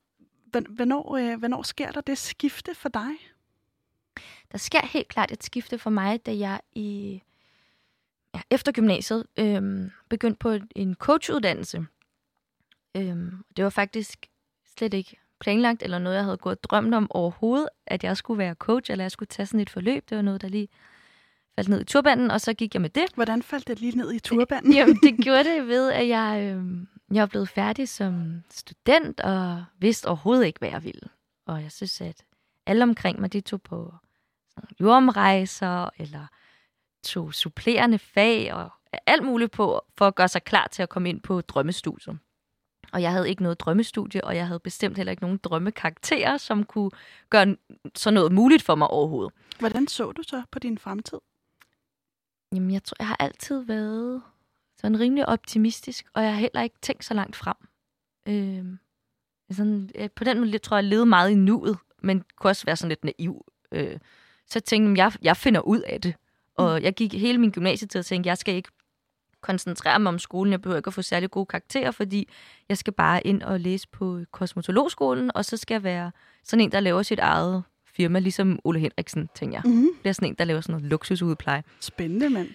Hvornår, 0.70 1.16
øh, 1.18 1.40
hvornår 1.40 1.64
sker 1.64 1.92
der 1.92 2.02
det 2.02 2.18
skifte 2.18 2.76
for 2.76 2.90
dig? 2.90 3.12
Der 4.52 4.58
sker 4.58 4.86
helt 4.86 5.08
klart 5.08 5.32
et 5.32 5.44
skifte 5.44 5.78
for 5.78 5.90
mig, 5.90 6.26
da 6.26 6.38
jeg 6.38 6.62
i 6.76 7.22
ja, 8.36 8.42
efter 8.50 8.72
gymnasiet 8.72 9.26
øh, 9.38 9.92
begyndte 10.10 10.38
på 10.40 10.58
en 10.76 10.96
coachuddannelse. 10.96 11.86
Øh, 12.98 13.18
det 13.58 13.64
var 13.64 13.70
faktisk 13.70 14.26
slet 14.78 14.94
ikke 14.94 15.18
planlagt, 15.40 15.84
eller 15.84 16.00
noget, 16.00 16.16
jeg 16.16 16.24
havde 16.24 16.38
gået 16.38 16.64
drømt 16.64 16.94
om 16.94 17.08
overhovedet, 17.10 17.70
at 17.88 18.04
jeg 18.04 18.18
skulle 18.18 18.38
være 18.38 18.54
coach, 18.54 18.92
eller 18.92 19.04
jeg 19.04 19.12
skulle 19.12 19.28
tage 19.28 19.46
sådan 19.46 19.60
et 19.60 19.70
forløb. 19.70 20.10
Det 20.10 20.16
var 20.16 20.22
noget, 20.22 20.42
der 20.42 20.48
lige 20.48 20.68
faldt 21.56 21.70
ned 21.70 21.82
i 21.82 21.84
turbanden, 21.84 22.32
og 22.32 22.42
så 22.42 22.54
gik 22.54 22.74
jeg 22.74 22.82
med 22.82 22.90
det. 22.90 23.06
Hvordan 23.16 23.44
faldt 23.44 23.68
det 23.68 23.80
lige 23.80 23.98
ned 23.98 24.14
i 24.14 24.20
turbanden? 24.20 24.74
Jamen, 24.74 24.96
det 25.04 25.18
gjorde 25.26 25.44
det 25.44 25.68
ved, 25.68 25.92
at 25.92 26.08
jeg... 26.08 26.56
Øh, 26.56 26.64
jeg 27.12 27.22
er 27.22 27.26
blevet 27.26 27.50
færdig 27.50 27.90
som 27.90 28.44
student 28.52 29.20
og 29.20 29.64
vidste 29.80 30.06
overhovedet 30.06 30.46
ikke, 30.46 30.60
hvad 30.60 30.70
jeg 30.70 30.84
ville. 30.84 31.10
Og 31.46 31.64
jeg 31.64 31.72
synes, 31.72 32.02
at 32.02 32.24
alle 32.66 32.84
omkring 32.84 33.22
mig, 33.22 33.34
de 33.34 33.42
tog 33.42 33.62
på 33.62 33.94
jordomrejser 34.80 35.90
eller 35.98 36.28
tog 37.04 37.34
supplerende 37.34 38.00
fag 38.00 38.54
og 38.54 38.72
alt 39.08 39.24
muligt 39.24 39.52
på 39.52 39.82
for 39.98 40.08
at 40.08 40.16
gøre 40.16 40.28
sig 40.28 40.44
klar 40.44 40.68
til 40.72 40.84
at 40.84 40.90
komme 40.90 41.10
ind 41.10 41.22
på 41.22 41.42
drømmestudiet. 41.42 42.18
Og 42.96 43.02
jeg 43.02 43.12
havde 43.12 43.30
ikke 43.30 43.44
noget 43.44 43.60
drømmestudie, 43.60 44.24
og 44.24 44.36
jeg 44.36 44.48
havde 44.48 44.60
bestemt 44.60 44.98
heller 44.98 45.12
ikke 45.12 45.24
nogen 45.24 45.40
drømmekarakterer, 45.44 46.38
som 46.38 46.64
kunne 46.64 46.92
gøre 47.30 47.56
sådan 47.96 48.14
noget 48.14 48.32
muligt 48.32 48.64
for 48.64 48.76
mig 48.76 48.88
overhovedet. 48.88 49.34
Hvordan 49.60 49.88
så 49.88 50.12
du 50.12 50.24
så 50.24 50.44
på 50.52 50.60
din 50.60 50.78
fremtid? 50.78 51.18
Jamen, 52.54 52.72
jeg 52.72 52.84
tror, 52.84 52.96
jeg 53.00 53.08
har 53.08 53.18
altid 53.20 53.60
været 53.60 54.22
sådan 54.78 55.00
rimelig 55.00 55.30
optimistisk, 55.30 56.06
og 56.14 56.24
jeg 56.24 56.34
har 56.34 56.40
heller 56.40 56.62
ikke 56.62 56.76
tænkt 56.82 57.06
så 57.06 57.14
langt 57.14 57.36
frem. 57.36 57.56
Øh, 58.28 58.66
sådan, 59.52 59.90
på 60.16 60.24
den 60.24 60.40
måde 60.40 60.58
tror 60.58 60.78
jeg, 60.78 60.84
jeg 60.84 60.90
levede 60.90 61.06
meget 61.06 61.30
i 61.30 61.36
nuet, 61.36 61.78
men 62.04 62.24
kunne 62.36 62.52
også 62.52 62.66
være 62.66 62.76
sådan 62.76 62.90
lidt 62.90 63.04
naiv. 63.04 63.46
Øh, 63.72 64.00
så 64.48 64.60
tænkte 64.60 65.04
jeg, 65.04 65.12
jeg 65.22 65.38
finder 65.38 65.62
ud 65.62 65.80
af 65.80 66.02
det. 66.02 66.16
Og 66.58 66.78
mm. 66.78 66.84
jeg 66.84 66.94
gik 66.94 67.14
hele 67.14 67.38
min 67.38 67.52
gymnasietid 67.52 68.00
og 68.00 68.06
tænkte, 68.06 68.28
jeg 68.28 68.38
skal 68.38 68.56
ikke 68.56 68.72
koncentrere 69.46 70.00
mig 70.00 70.10
om 70.10 70.20
skolen. 70.20 70.52
Jeg 70.52 70.62
behøver 70.62 70.78
ikke 70.78 70.88
at 70.88 70.94
få 70.94 71.02
særlig 71.02 71.32
gode 71.32 71.46
karakterer, 71.46 71.92
fordi 71.92 72.30
jeg 72.70 72.78
skal 72.78 72.94
bare 72.94 73.28
ind 73.28 73.42
og 73.42 73.60
læse 73.60 73.88
på 73.88 74.20
kosmetologskolen, 74.32 75.32
og 75.36 75.46
så 75.46 75.58
skal 75.58 75.76
jeg 75.76 75.84
være 75.84 76.12
sådan 76.44 76.64
en, 76.64 76.72
der 76.72 76.80
laver 76.80 77.04
sit 77.04 77.20
eget 77.20 77.64
firma, 77.96 78.20
ligesom 78.20 78.60
Ole 78.64 78.80
Henriksen, 78.80 79.30
tænker 79.36 79.62
jeg. 79.64 79.72
Mm. 79.72 79.88
Det 80.04 80.10
er 80.10 80.14
sådan 80.14 80.28
en, 80.28 80.36
der 80.36 80.46
laver 80.46 80.62
sådan 80.62 80.74
noget 80.74 80.90
luksusudpleje. 80.90 81.64
Spændende, 81.80 82.30
mand. 82.30 82.50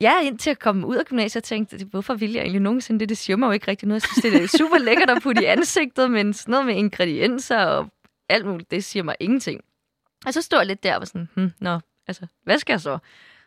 Ja, 0.00 0.20
indtil 0.22 0.50
at 0.50 0.58
komme 0.58 0.86
ud 0.86 0.96
af 0.96 1.04
gymnasiet, 1.04 1.44
tænkte 1.44 1.84
hvorfor 1.84 2.14
vil 2.14 2.32
jeg 2.32 2.40
egentlig 2.40 2.62
nogensinde 2.62 3.00
det? 3.00 3.08
Det 3.08 3.18
siger 3.18 3.36
mig 3.36 3.46
jo 3.46 3.52
ikke 3.52 3.68
rigtig 3.68 3.88
noget. 3.88 4.02
Jeg 4.02 4.22
synes, 4.22 4.34
det 4.34 4.44
er 4.44 4.58
super 4.58 4.78
lækkert 4.78 5.10
at 5.10 5.22
putte 5.22 5.42
i 5.42 5.44
ansigtet, 5.44 6.10
men 6.10 6.32
sådan 6.32 6.52
noget 6.52 6.66
med 6.66 6.74
ingredienser 6.74 7.64
og 7.64 7.88
alt 8.28 8.46
muligt, 8.46 8.70
det 8.70 8.84
siger 8.84 9.02
mig 9.02 9.16
ingenting. 9.20 9.60
Og 10.26 10.34
så 10.34 10.42
stod 10.42 10.58
jeg 10.58 10.66
lidt 10.66 10.82
der 10.82 10.94
og 10.94 11.00
var 11.00 11.04
sådan, 11.04 11.28
hm, 11.34 11.50
nå, 11.60 11.80
altså, 12.06 12.26
hvad 12.44 12.58
skal 12.58 12.72
jeg 12.72 12.80
så? 12.80 12.98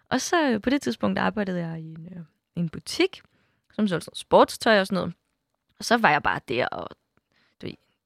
Og 0.09 0.21
så 0.21 0.49
øh, 0.49 0.61
på 0.61 0.69
det 0.69 0.81
tidspunkt 0.81 1.19
arbejdede 1.19 1.59
jeg 1.59 1.79
i 1.79 1.83
en, 1.83 2.07
øh, 2.11 2.23
en 2.55 2.69
butik, 2.69 3.21
som 3.73 3.87
solgte 3.87 4.11
sportstøj 4.13 4.79
og 4.79 4.87
sådan 4.87 4.95
noget. 4.95 5.13
Og 5.79 5.85
så 5.85 5.97
var 5.97 6.09
jeg 6.09 6.23
bare 6.23 6.39
der 6.47 6.67
og 6.67 6.87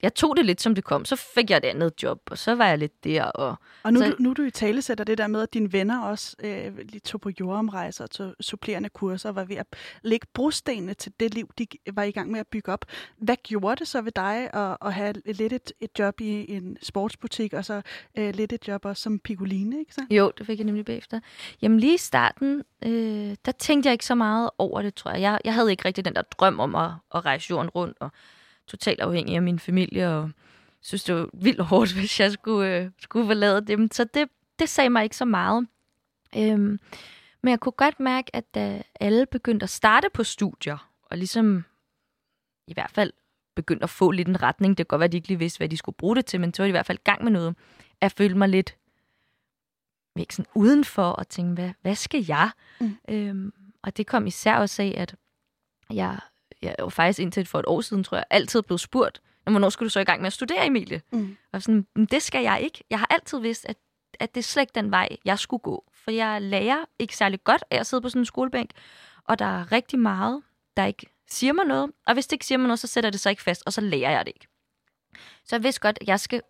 jeg 0.06 0.15
tog 0.15 0.38
det 0.38 0.46
lidt, 0.46 0.62
som 0.62 0.76
det 0.76 0.84
kom. 0.84 1.06
Så 1.06 1.15
fik 1.15 1.50
jeg 1.50 1.58
et 1.58 1.65
andet 1.65 1.94
job, 2.04 2.20
og 2.32 2.38
så 2.38 2.56
var 2.56 2.68
jeg 2.68 2.78
lidt 2.78 3.04
der. 3.04 3.24
Og, 3.24 3.56
og 3.84 3.94
nu, 3.94 4.00
så, 4.00 4.10
du, 4.10 4.15
nu 4.20 4.34
du 4.34 4.41
i 4.41 4.52
tale 4.52 4.82
sætter 4.82 5.04
det 5.04 5.18
der 5.18 5.28
med, 5.28 5.41
at 5.41 5.54
dine 5.54 5.74
venner 5.74 6.02
også 6.02 6.36
øh, 6.44 6.78
lige 6.78 7.00
tog 7.00 7.22
på 7.22 7.30
jordomrejser 7.39 8.04
og 8.04 8.12
tog 8.12 8.34
supplerende 8.41 8.89
kurser 8.89 9.30
og 9.30 9.36
var 9.36 9.44
ved 9.44 9.56
at 9.56 9.65
lægge 10.02 10.28
brostenene 10.34 10.94
til 10.94 11.12
det 11.20 11.34
liv, 11.34 11.50
de 11.58 11.68
var 11.94 12.04
i 12.04 12.12
gang 12.12 12.32
med 12.32 12.39
at 12.39 12.48
bygge 12.48 12.72
op. 12.72 12.86
Hvad 13.18 13.36
gjorde 13.44 13.76
det 13.76 13.88
så 13.88 14.02
ved 14.02 14.12
dig 14.12 14.50
at, 14.54 14.78
at 14.82 14.94
have 14.94 15.13
lidt 15.26 15.54
et, 15.54 15.72
et 15.80 16.00
job 16.00 16.22
i 16.22 16.56
en 16.56 16.78
sportsbutik, 16.82 17.54
og 17.54 17.65
så 17.65 17.82
øh, 18.18 18.36
lidt 18.36 18.54
et 18.54 18.68
job 18.68 18.86
også 18.86 19.04
som 19.04 19.20
pigoline, 19.20 19.80
ikke 19.80 19.94
så? 19.94 20.02
Jo, 20.10 20.32
det 20.38 20.46
fik 20.46 20.60
jeg 20.60 20.65
nemlig 20.65 20.86
bagefter. 20.86 21.20
Jamen 21.62 21.80
lige 21.80 21.94
i 21.94 21.98
starten, 21.98 22.63
øh, 22.86 23.36
der 23.46 23.52
tænkte 23.60 23.88
jeg 23.88 23.94
ikke 23.94 24.06
så 24.06 24.15
meget 24.15 24.50
over 24.58 24.82
det, 24.82 24.96
tror 24.96 25.12
jeg. 25.12 25.22
Jeg, 25.22 25.39
jeg 25.46 25.54
havde 25.54 25.72
ikke 25.72 25.86
rigtig 25.86 26.06
den 26.06 26.15
der 26.15 26.22
drøm 26.22 26.60
om 26.60 26.76
at, 26.76 26.91
at 27.15 27.26
rejse 27.26 27.50
jorden 27.50 27.70
rundt 27.70 27.98
og 28.00 28.12
totalt 28.67 28.99
afhængig 28.99 29.36
af 29.36 29.41
min 29.41 29.60
familie, 29.60 30.10
og 30.10 30.32
synes, 30.82 31.04
det 31.04 31.15
var 31.15 31.30
vildt 31.34 31.62
hårdt, 31.62 31.93
hvis 31.97 32.19
jeg 32.19 32.32
skulle, 32.32 32.78
øh, 32.78 32.89
skulle 32.99 33.25
forlade 33.25 33.62
dem. 33.62 33.91
Så 33.91 34.04
det, 34.04 34.30
det 34.60 34.69
sagde 34.69 34.89
mig 34.89 35.04
ikke 35.04 35.17
så 35.17 35.25
meget. 35.25 35.67
Øhm, 36.38 36.80
men 37.41 37.51
jeg 37.51 37.60
kunne 37.60 37.71
godt 37.71 37.99
mærke, 37.99 38.36
at 38.36 38.56
da 38.56 38.84
alle 38.99 39.25
begyndte 39.25 39.63
at 39.63 39.69
starte 39.69 40.08
på 40.13 40.23
studier, 40.23 40.91
og 41.04 41.17
ligesom 41.17 41.65
i 42.67 42.73
hvert 42.73 42.91
fald 42.91 43.13
begyndte 43.56 43.84
at 43.84 43.89
få 43.89 44.12
lidt 44.12 44.28
en 44.28 44.43
retning, 44.43 44.78
det 44.78 44.78
kan 44.78 44.89
godt 44.89 44.99
være, 44.99 45.06
at 45.06 45.12
de 45.12 45.17
ikke 45.17 45.28
lige 45.28 45.39
vidste, 45.39 45.58
hvad 45.58 45.69
de 45.69 45.78
skulle 45.78 45.95
bruge 45.95 46.15
det 46.15 46.25
til, 46.25 46.39
men 46.39 46.54
så 46.54 46.63
var 46.63 46.65
de 46.65 46.69
i 46.69 46.71
hvert 46.71 46.86
fald 46.86 46.97
i 46.97 47.04
gang 47.04 47.23
med 47.23 47.32
noget, 47.32 47.47
at 47.47 47.56
jeg 48.01 48.12
følte 48.12 48.38
mig 48.38 48.49
lidt 48.49 48.78
ikke 50.19 50.36
sådan 50.36 50.51
udenfor 50.56 51.10
og 51.10 51.30
tænkte, 51.30 51.62
hvad, 51.62 51.71
hvad 51.82 51.95
skal 51.95 52.25
jeg? 52.28 52.49
Mm. 52.80 52.97
Øhm, 53.10 53.54
og 53.82 53.97
det 53.97 54.08
kom 54.08 54.28
især 54.28 54.58
også 54.58 54.82
af, 54.82 54.93
at 54.97 55.15
jeg 55.89 56.19
jeg 56.65 56.75
var 56.80 56.89
faktisk 56.89 57.19
indtil 57.19 57.45
for 57.45 57.60
et 57.60 57.65
år 57.67 57.82
siden, 57.82 58.04
tror 58.04 58.17
jeg, 58.17 58.25
altid 58.30 58.62
blevet 58.62 58.82
spurgt, 58.82 59.21
hvornår 59.51 59.69
skulle 59.69 59.88
du 59.88 59.91
så 59.91 59.99
i 59.99 60.04
gang 60.04 60.21
med 60.21 60.28
at 60.28 60.34
studere, 60.34 60.65
Emilie? 60.65 61.01
Mm. 61.12 61.38
Og 61.51 61.62
sådan, 61.62 61.88
det 62.12 62.21
skal 62.21 62.43
jeg 62.43 62.62
ikke. 62.62 62.84
Jeg 62.89 62.99
har 62.99 63.08
altid 63.10 63.39
vidst, 63.39 63.65
at, 63.69 63.78
at 64.19 64.36
det 64.36 64.41
er 64.41 64.43
slet 64.43 64.62
ikke 64.62 64.71
den 64.75 64.91
vej, 64.91 65.10
jeg 65.25 65.39
skulle 65.39 65.62
gå. 65.62 65.86
For 65.93 66.12
jeg 66.12 66.41
lærer 66.41 66.86
ikke 66.99 67.17
særlig 67.17 67.43
godt 67.43 67.63
af 67.71 67.80
at 67.80 67.88
sidde 67.88 68.01
på 68.01 68.10
sådan 68.10 68.21
en 68.21 68.25
skolebænk, 68.25 68.69
og 69.23 69.39
der 69.39 69.45
er 69.45 69.71
rigtig 69.71 69.99
meget, 69.99 70.41
der 70.78 70.86
ikke 70.86 71.06
siger 71.28 71.54
mig 71.54 71.65
noget. 71.65 71.91
Og 72.08 72.13
hvis 72.13 72.28
det 72.28 72.34
ikke 72.34 72.45
siger 72.45 72.58
mig 72.58 72.67
noget, 72.67 72.80
så 72.80 72.88
sætter 72.88 73.10
det 73.10 73.19
sig 73.19 73.30
ikke 73.30 73.41
fast, 73.41 73.63
og 73.65 73.73
så 73.73 73.82
lærer 73.82 74.12
jeg 74.12 74.25
det 74.25 74.32
ikke. 74.36 74.47
Så 75.43 75.56
jeg 75.56 75.63
vidste 75.63 75.82
godt, 75.82 75.97
at 76.01 76.08
jeg 76.08 76.19
skal 76.19 76.41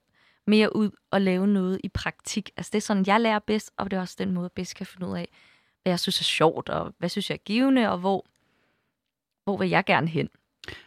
mere 0.47 0.75
ud 0.75 0.89
og 1.11 1.21
lave 1.21 1.47
noget 1.47 1.81
i 1.83 1.89
praktik. 1.89 2.49
Altså 2.57 2.69
det 2.73 2.77
er 2.77 2.81
sådan, 2.81 3.03
jeg 3.07 3.21
lærer 3.21 3.39
bedst, 3.39 3.71
og 3.77 3.91
det 3.91 3.97
er 3.97 4.01
også 4.01 4.15
den 4.19 4.31
måde, 4.31 4.43
jeg 4.43 4.51
bedst 4.51 4.75
kan 4.75 4.85
finde 4.85 5.07
ud 5.07 5.17
af, 5.17 5.29
hvad 5.83 5.91
jeg 5.91 5.99
synes 5.99 6.19
er 6.19 6.23
sjovt, 6.23 6.69
og 6.69 6.93
hvad 6.97 7.09
synes 7.09 7.29
jeg 7.29 7.35
er 7.35 7.43
givende, 7.45 7.89
og 7.91 7.97
hvor 7.97 8.25
hvor 9.45 9.57
vil 9.57 9.69
jeg 9.69 9.85
gerne 9.85 10.07
hen? 10.07 10.29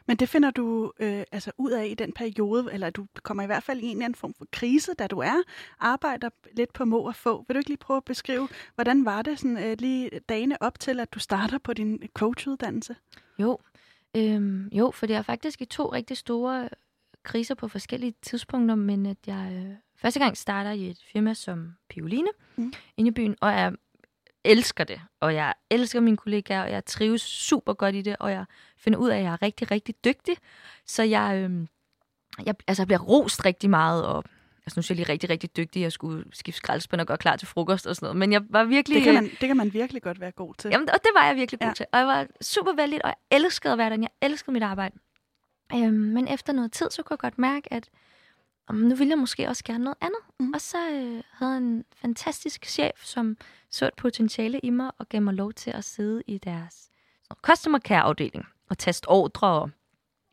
Men 0.07 0.17
det 0.17 0.29
finder 0.29 0.51
du 0.51 0.93
øh, 1.01 1.23
altså 1.33 1.53
ud 1.59 1.71
af 1.71 1.87
i 1.87 1.95
den 1.95 2.13
periode, 2.13 2.69
eller 2.73 2.91
du 2.91 3.07
kommer 3.23 3.43
i 3.43 3.47
hvert 3.47 3.63
fald 3.63 3.81
i 3.81 3.85
en 3.85 3.91
eller 3.91 4.05
anden 4.05 4.19
form 4.19 4.35
for 4.35 4.47
krise, 4.53 4.95
da 4.95 5.07
du 5.07 5.19
er, 5.19 5.43
arbejder 5.81 6.31
lidt 6.57 6.73
på 6.73 6.85
må 6.85 6.99
og 6.99 7.15
få. 7.15 7.45
Vil 7.49 7.55
du 7.55 7.59
ikke 7.59 7.71
lige 7.71 7.79
prøve 7.79 7.97
at 7.97 8.05
beskrive, 8.05 8.49
hvordan 8.75 9.05
var 9.05 9.23
det 9.23 9.39
sådan, 9.39 9.65
øh, 9.65 9.77
lige 9.79 10.11
dagene 10.29 10.63
op 10.63 10.81
til, 10.81 11.01
at 11.01 11.15
du 11.15 11.19
starter 11.19 11.59
på 11.59 11.73
din 11.73 12.03
coachuddannelse? 12.15 12.97
Jo, 13.39 13.59
øhm, 14.17 14.69
jo, 14.73 14.91
for 14.91 15.07
det 15.07 15.17
er 15.17 15.23
faktisk 15.23 15.61
i 15.61 15.65
to 15.65 15.93
rigtig 15.93 16.17
store 16.17 16.69
kriser 17.23 17.55
på 17.55 17.69
forskellige 17.69 18.15
tidspunkter, 18.23 18.75
men 18.75 19.07
at 19.07 19.17
jeg 19.27 19.53
øh, 19.53 19.75
første 19.97 20.21
gang 20.21 20.37
starter 20.37 20.71
i 20.71 20.91
et 20.91 20.99
firma 21.13 21.35
som 21.35 21.75
Pioline 21.89 22.29
mm. 22.57 22.73
inde 22.97 23.09
i 23.09 23.13
byen, 23.13 23.37
og 23.41 23.51
er 23.51 23.71
elsker 24.49 24.85
det, 24.85 25.01
og 25.21 25.35
jeg 25.35 25.55
elsker 25.71 26.01
mine 26.01 26.17
kollegaer, 26.17 26.63
og 26.63 26.71
jeg 26.71 26.85
trives 26.85 27.23
super 27.23 27.73
godt 27.73 27.95
i 27.95 28.03
det, 28.03 28.17
og 28.21 28.31
jeg 28.31 28.45
finder 28.79 28.99
ud 28.99 29.09
af, 29.09 29.17
at 29.17 29.25
jeg 29.25 29.33
er 29.33 29.43
rigtig, 29.43 29.71
rigtig 29.71 29.95
dygtig. 30.05 30.37
Så 30.87 31.03
jeg, 31.03 31.37
øh, 31.37 31.67
jeg, 32.47 32.55
altså, 32.67 32.83
jeg 32.83 32.87
bliver 32.87 33.01
rost 33.01 33.45
rigtig 33.45 33.71
meget, 33.71 34.07
og 34.07 34.25
altså, 34.67 34.81
nu 34.81 34.81
er 34.81 34.87
jeg 34.89 34.97
lige 34.97 35.13
rigtig, 35.13 35.31
rigtig 35.31 35.57
dygtig. 35.57 35.83
Jeg 35.83 35.93
skulle 35.93 36.25
skifte 36.33 36.57
skraldespand 36.57 37.01
og 37.01 37.07
gøre 37.07 37.19
klar 37.19 37.37
til 37.37 37.49
frokost 37.49 37.87
og 37.87 37.97
sådan 37.97 38.07
noget. 38.07 38.17
Men 38.17 38.33
jeg 38.33 38.43
var 38.51 38.65
virkelig... 38.65 38.97
Det 38.97 39.05
kan 39.05 39.15
man, 39.15 39.25
det 39.25 39.47
kan 39.49 39.57
man 39.57 39.73
virkelig 39.73 40.03
godt 40.03 40.21
være 40.21 40.31
god 40.31 40.55
til. 40.55 40.71
Jamen, 40.71 40.91
og 40.91 40.99
det 41.03 41.11
var 41.15 41.27
jeg 41.27 41.37
virkelig 41.37 41.61
god 41.61 41.69
ja. 41.69 41.75
til. 41.75 41.87
Og 41.93 41.99
jeg 41.99 42.07
var 42.07 42.27
super 42.41 42.73
vældig, 42.77 43.05
og 43.05 43.09
jeg 43.09 43.39
elskede 43.39 43.73
at 43.73 43.79
være 43.79 43.91
der. 43.91 43.97
Jeg 44.01 44.11
elskede 44.23 44.53
mit 44.53 44.63
arbejde. 44.63 44.99
Øhm, 45.75 45.93
men 45.93 46.29
efter 46.29 46.53
noget 46.53 46.73
tid, 46.73 46.91
så 46.91 47.03
kunne 47.03 47.15
jeg 47.15 47.19
godt 47.19 47.39
mærke, 47.39 47.73
at 47.73 47.91
nu 48.75 48.95
ville 48.95 49.11
jeg 49.11 49.19
måske 49.19 49.49
også 49.49 49.65
gerne 49.65 49.85
noget 49.85 49.97
andet. 50.01 50.21
Mm. 50.41 50.53
Og 50.53 50.61
så 50.61 50.91
øh, 50.91 51.23
havde 51.33 51.57
en 51.57 51.85
fantastisk 51.97 52.65
chef, 52.65 53.05
som 53.05 53.37
så 53.71 53.87
et 53.87 53.95
potentiale 53.95 54.61
i 54.63 54.71
mig 54.71 54.91
og 54.99 55.09
gav 55.09 55.23
mig 55.23 55.35
lov 55.35 55.53
til 55.53 55.71
at 55.71 55.85
sidde 55.85 56.23
i 56.27 56.39
deres 56.39 56.91
customer 57.43 57.79
care 57.79 58.01
afdeling 58.01 58.47
og 58.69 58.79
taste 58.79 59.09
ordre 59.09 59.49
og 59.49 59.71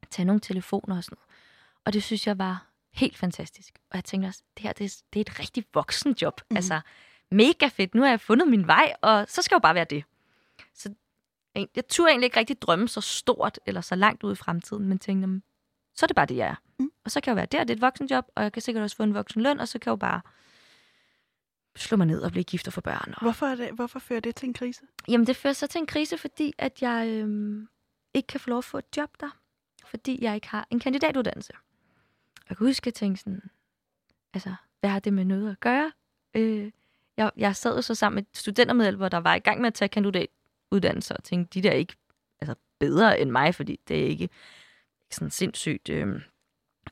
tage 0.10 0.26
nogle 0.26 0.40
telefoner 0.40 0.98
og 0.98 1.04
sådan 1.04 1.18
noget. 1.18 1.26
Og 1.86 1.94
det 1.94 2.04
synes 2.04 2.28
jeg 2.28 2.38
var 2.38 2.68
helt 2.94 3.18
fantastisk. 3.18 3.80
Og 3.90 3.96
jeg 3.96 4.04
tænkte 4.04 4.28
også, 4.28 4.42
det 4.58 4.64
her 4.64 4.74
det 4.74 4.86
er, 4.86 5.02
det 5.14 5.20
er 5.20 5.22
et 5.22 5.40
rigtig 5.40 5.66
voksen 5.74 6.16
job. 6.22 6.42
Mm. 6.50 6.56
Altså, 6.56 6.82
mega 7.32 7.68
fedt. 7.68 7.96
Nu 7.96 8.02
har 8.02 8.10
jeg 8.10 8.20
fundet 8.20 8.48
min 8.48 8.68
vej, 8.68 8.94
og 9.02 9.26
så 9.30 9.42
skal 9.42 9.56
jo 9.56 9.60
bare 9.60 9.76
være 9.76 9.86
det. 9.90 10.04
Så 10.74 10.94
jeg 11.76 11.88
turde 11.88 12.10
egentlig 12.10 12.26
ikke 12.26 12.40
rigtig 12.40 12.62
drømme 12.62 12.88
så 12.88 13.02
stort 13.02 13.60
eller 13.66 13.82
så 13.82 13.96
langt 13.96 14.24
ud 14.24 14.32
i 14.32 14.36
fremtiden, 14.36 14.88
men 14.88 15.00
tænkte, 15.00 15.42
så 15.96 16.06
er 16.06 16.08
det 16.08 16.16
bare 16.16 16.26
det, 16.26 16.36
jeg 16.36 16.48
er. 16.48 16.56
Mm. 16.80 16.92
Og 17.06 17.12
så 17.12 17.22
kan 17.22 17.32
jeg 17.32 17.36
jo 17.36 17.40
være 17.40 17.46
der, 17.46 17.64
det 17.64 17.70
er 17.70 17.76
et 17.76 17.82
voksenjob, 17.82 18.26
og 18.36 18.44
jeg 18.44 18.52
kan 18.52 18.62
sikkert 18.62 18.84
også 18.84 18.96
få 18.96 19.04
en 19.04 19.14
voksen 19.14 19.42
løn, 19.42 19.60
og 19.60 19.68
så 19.68 19.80
kan 19.80 19.90
jeg 19.90 19.92
jo 19.92 19.96
bare 19.96 20.22
slå 21.76 21.98
mig 21.98 22.08
ned 22.08 22.22
og 22.22 22.32
blive 22.32 22.44
gift 22.44 22.68
og 22.68 22.74
få 22.74 22.82
børn. 22.82 23.14
Og... 23.14 23.22
Hvorfor, 23.22 23.46
er 23.46 23.56
det, 23.56 23.72
hvorfor 23.72 24.00
fører 24.00 24.20
det 24.20 24.36
til 24.36 24.48
en 24.48 24.54
krise? 24.54 24.82
Jamen, 25.08 25.28
det 25.28 25.36
fører 25.36 25.54
så 25.54 25.68
til 25.68 25.80
en 25.80 25.88
krise, 25.88 26.18
fordi 26.18 26.54
at 26.58 26.82
jeg 26.82 27.08
øhm, 27.08 27.68
ikke 28.14 28.28
kan 28.28 28.40
få 28.40 28.50
lov 28.50 28.58
at 28.58 28.64
få 28.64 28.78
et 28.78 28.98
job 28.98 29.10
der. 29.20 29.40
Fordi 29.86 30.24
jeg 30.24 30.36
ikke 30.36 30.48
har 30.48 30.68
en 30.70 30.80
kandidatuddannelse. 30.80 31.54
Jeg 32.50 32.58
kan 32.58 32.68
huske, 32.68 32.84
at 32.84 32.86
jeg 32.86 32.94
tænkte 32.94 33.24
sådan, 33.24 33.42
altså, 34.34 34.56
hvad 34.80 34.90
har 34.90 35.00
det 35.00 35.14
med 35.14 35.26
noget 35.26 35.52
at 35.52 35.60
gøre? 35.60 35.92
Øh, 36.36 36.72
jeg, 37.18 37.32
jeg 37.38 37.56
sad 37.56 37.82
så 37.82 37.96
sammen 37.96 38.16
med 38.16 38.24
studentermedhjælpere, 38.34 39.10
der 39.10 39.18
var 39.18 39.36
i 39.36 39.40
gang 39.40 39.62
med 39.62 39.68
at 39.68 39.74
tage 39.74 39.90
kandidatuddannelse, 39.90 41.18
og 41.18 41.24
tænkte, 41.24 41.60
de 41.60 41.64
der 41.64 41.72
er 41.72 41.76
ikke 41.76 41.96
altså, 42.42 42.56
bedre 42.80 43.20
end 43.20 43.30
mig, 43.30 43.56
fordi 43.56 43.80
det 43.88 44.00
er 44.00 44.08
ikke 44.08 44.30
sådan 45.12 45.32
sindssygt 45.32 45.90
øh, 45.90 46.22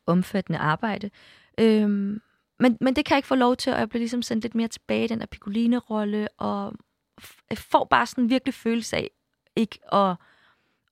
omfattende 0.06 0.60
arbejde. 0.60 1.10
Øhm, 1.58 2.22
men, 2.60 2.78
men 2.82 2.96
det 2.96 3.06
kan 3.06 3.16
jeg 3.16 3.18
ikke 3.18 3.28
få 3.28 3.36
lov 3.36 3.56
til, 3.56 3.74
og 3.74 3.80
jeg 3.80 3.90
bliver 3.90 4.00
ligesom 4.00 4.22
sendt 4.22 4.44
lidt 4.44 4.56
mere 4.56 4.68
tilbage 4.68 5.06
i 5.06 5.08
den 5.08 5.20
der 5.20 5.26
Piccoline-rolle, 5.26 6.28
og 6.38 6.74
jeg 7.50 7.58
får 7.58 7.86
bare 7.86 8.06
sådan 8.06 8.24
en 8.24 8.30
virkelig 8.30 8.54
følelse 8.54 8.98
af 8.98 9.10
ikke 9.56 9.94
at, 9.94 10.16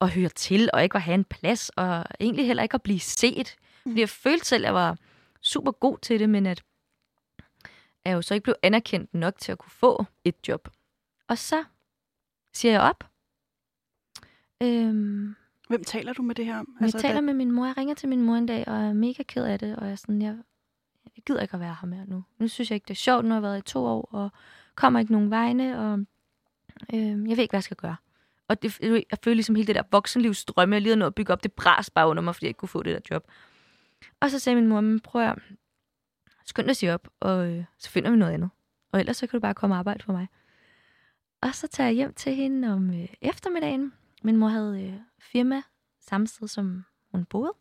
at 0.00 0.10
høre 0.10 0.28
til, 0.28 0.70
og 0.72 0.82
ikke 0.82 0.96
at 0.96 1.02
have 1.02 1.14
en 1.14 1.24
plads, 1.24 1.68
og 1.68 2.04
egentlig 2.20 2.46
heller 2.46 2.62
ikke 2.62 2.74
at 2.74 2.82
blive 2.82 3.00
set. 3.00 3.56
Fordi 3.82 4.00
jeg 4.00 4.08
følte 4.08 4.46
selv, 4.46 4.64
at 4.64 4.66
jeg 4.66 4.74
var 4.74 4.96
super 5.40 5.72
god 5.72 5.98
til 5.98 6.20
det, 6.20 6.28
men 6.30 6.46
at 6.46 6.62
jeg 8.04 8.12
jo 8.12 8.22
så 8.22 8.34
ikke 8.34 8.44
blev 8.44 8.56
anerkendt 8.62 9.14
nok 9.14 9.38
til 9.38 9.52
at 9.52 9.58
kunne 9.58 9.70
få 9.70 10.04
et 10.24 10.48
job. 10.48 10.68
Og 11.28 11.38
så 11.38 11.64
siger 12.54 12.72
jeg 12.72 12.80
op. 12.80 13.10
Øhm, 14.62 15.34
Hvem 15.72 15.84
taler 15.84 16.12
du 16.12 16.22
med 16.22 16.34
det 16.34 16.46
her 16.46 16.58
om? 16.58 16.76
Altså, 16.80 16.98
jeg 16.98 17.02
taler 17.02 17.20
med 17.20 17.34
min 17.34 17.52
mor. 17.52 17.66
Jeg 17.66 17.76
ringer 17.76 17.94
til 17.94 18.08
min 18.08 18.22
mor 18.22 18.34
en 18.34 18.46
dag, 18.46 18.68
og 18.68 18.74
er 18.74 18.92
mega 18.92 19.22
ked 19.22 19.44
af 19.44 19.58
det. 19.58 19.76
Og 19.76 19.84
jeg 19.84 19.92
er 19.92 19.96
sådan, 19.96 20.22
jeg, 20.22 20.36
jeg 21.16 21.22
gider 21.26 21.40
ikke 21.40 21.54
at 21.54 21.60
være 21.60 21.76
her 21.80 21.88
mere 21.88 22.04
nu. 22.06 22.24
Nu 22.38 22.48
synes 22.48 22.70
jeg 22.70 22.74
ikke, 22.74 22.84
det 22.84 22.94
er 22.94 22.98
sjovt. 22.98 23.24
Nu 23.24 23.28
har 23.28 23.36
jeg 23.36 23.42
været 23.42 23.58
i 23.58 23.72
to 23.72 23.84
år, 23.84 24.08
og 24.12 24.30
kommer 24.74 25.00
ikke 25.00 25.12
nogen 25.12 25.30
vegne, 25.30 25.78
og 25.78 25.98
øh, 26.94 27.00
jeg 27.00 27.36
ved 27.36 27.38
ikke, 27.38 27.52
hvad 27.52 27.58
jeg 27.58 27.62
skal 27.62 27.76
gøre. 27.76 27.96
Og 28.48 28.62
det, 28.62 28.80
jeg 28.80 29.18
føler 29.24 29.34
ligesom 29.34 29.54
hele 29.54 29.66
det 29.66 29.74
der 29.74 29.82
voksenlivsdrømme, 29.90 30.74
jeg 30.74 30.82
lige 30.82 30.96
noget 30.96 31.10
at 31.10 31.14
bygge 31.14 31.32
op, 31.32 31.42
det 31.42 31.52
bras 31.52 31.90
bare 31.90 32.08
under 32.08 32.22
mig, 32.22 32.34
fordi 32.34 32.44
jeg 32.44 32.50
ikke 32.50 32.58
kunne 32.58 32.68
få 32.68 32.82
det 32.82 32.94
der 32.94 33.14
job. 33.14 33.26
Og 34.20 34.30
så 34.30 34.38
sagde 34.38 34.56
min 34.56 34.68
mor, 34.68 34.80
men 34.80 35.00
prøv 35.00 35.22
at 35.22 35.38
skynd 36.46 36.66
dig 36.66 36.76
sige 36.76 36.94
op, 36.94 37.08
og 37.20 37.48
øh, 37.48 37.64
så 37.78 37.90
finder 37.90 38.10
vi 38.10 38.16
noget 38.16 38.32
andet. 38.32 38.50
Og 38.92 39.00
ellers 39.00 39.16
så 39.16 39.26
kan 39.26 39.36
du 39.36 39.40
bare 39.40 39.54
komme 39.54 39.74
og 39.74 39.78
arbejde 39.78 40.04
for 40.04 40.12
mig. 40.12 40.28
Og 41.40 41.54
så 41.54 41.68
tager 41.68 41.88
jeg 41.88 41.94
hjem 41.94 42.14
til 42.14 42.34
hende 42.34 42.72
om 42.72 42.90
øh, 42.90 43.08
eftermiddagen. 43.20 43.92
Min 44.22 44.36
mor 44.36 44.48
havde 44.48 44.82
øh, 44.82 44.94
firma 45.18 45.62
samme 46.00 46.26
sted, 46.26 46.48
som 46.48 46.84
hun 47.10 47.24
boede. 47.24 47.52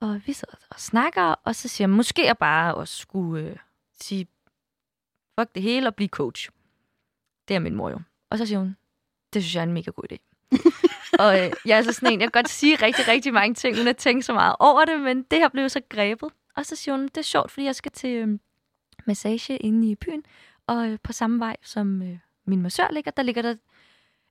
Og 0.00 0.20
vi 0.26 0.32
sidder 0.32 0.54
og 0.70 0.80
snakker, 0.80 1.22
og 1.22 1.54
så 1.54 1.68
siger 1.68 1.88
jeg, 1.88 1.96
måske 1.96 2.26
jeg 2.26 2.38
bare 2.38 2.74
også 2.74 2.96
skulle 2.96 3.50
øh, 3.50 3.56
sige, 4.00 4.26
fuck 5.38 5.54
det 5.54 5.62
hele 5.62 5.86
og 5.86 5.94
blive 5.94 6.08
coach. 6.08 6.50
Det 7.48 7.56
er 7.56 7.60
min 7.60 7.74
mor 7.74 7.90
jo. 7.90 8.00
Og 8.30 8.38
så 8.38 8.46
siger 8.46 8.58
hun, 8.58 8.76
det 9.32 9.42
synes 9.42 9.54
jeg 9.54 9.60
er 9.60 9.66
en 9.66 9.72
mega 9.72 9.90
god 9.90 10.04
idé. 10.12 10.16
og 11.24 11.40
øh, 11.40 11.52
jeg 11.64 11.78
er 11.78 11.82
så 11.82 11.92
sådan 11.92 12.12
en, 12.12 12.20
jeg 12.20 12.32
kan 12.32 12.42
godt 12.42 12.48
sige 12.48 12.76
rigtig, 12.76 13.08
rigtig 13.08 13.32
mange 13.32 13.54
ting, 13.54 13.76
uden 13.76 13.88
at 13.88 13.96
tænke 13.96 14.22
så 14.22 14.32
meget 14.32 14.56
over 14.58 14.84
det, 14.84 15.00
men 15.00 15.22
det 15.22 15.38
her 15.38 15.48
blev 15.48 15.68
så 15.68 15.80
grebet. 15.88 16.32
Og 16.56 16.66
så 16.66 16.76
siger 16.76 16.94
hun, 16.94 17.04
det 17.04 17.16
er 17.16 17.22
sjovt, 17.22 17.50
fordi 17.50 17.66
jeg 17.66 17.74
skal 17.74 17.92
til 17.92 18.10
øh, 18.10 18.38
massage 19.06 19.56
inde 19.56 19.90
i 19.90 19.94
byen, 19.94 20.24
og 20.66 20.88
øh, 20.88 20.98
på 21.02 21.12
samme 21.12 21.38
vej, 21.38 21.56
som 21.62 22.02
øh, 22.02 22.18
min 22.44 22.62
massør 22.62 22.90
ligger, 22.90 23.10
der 23.10 23.22
ligger 23.22 23.42
der 23.42 23.54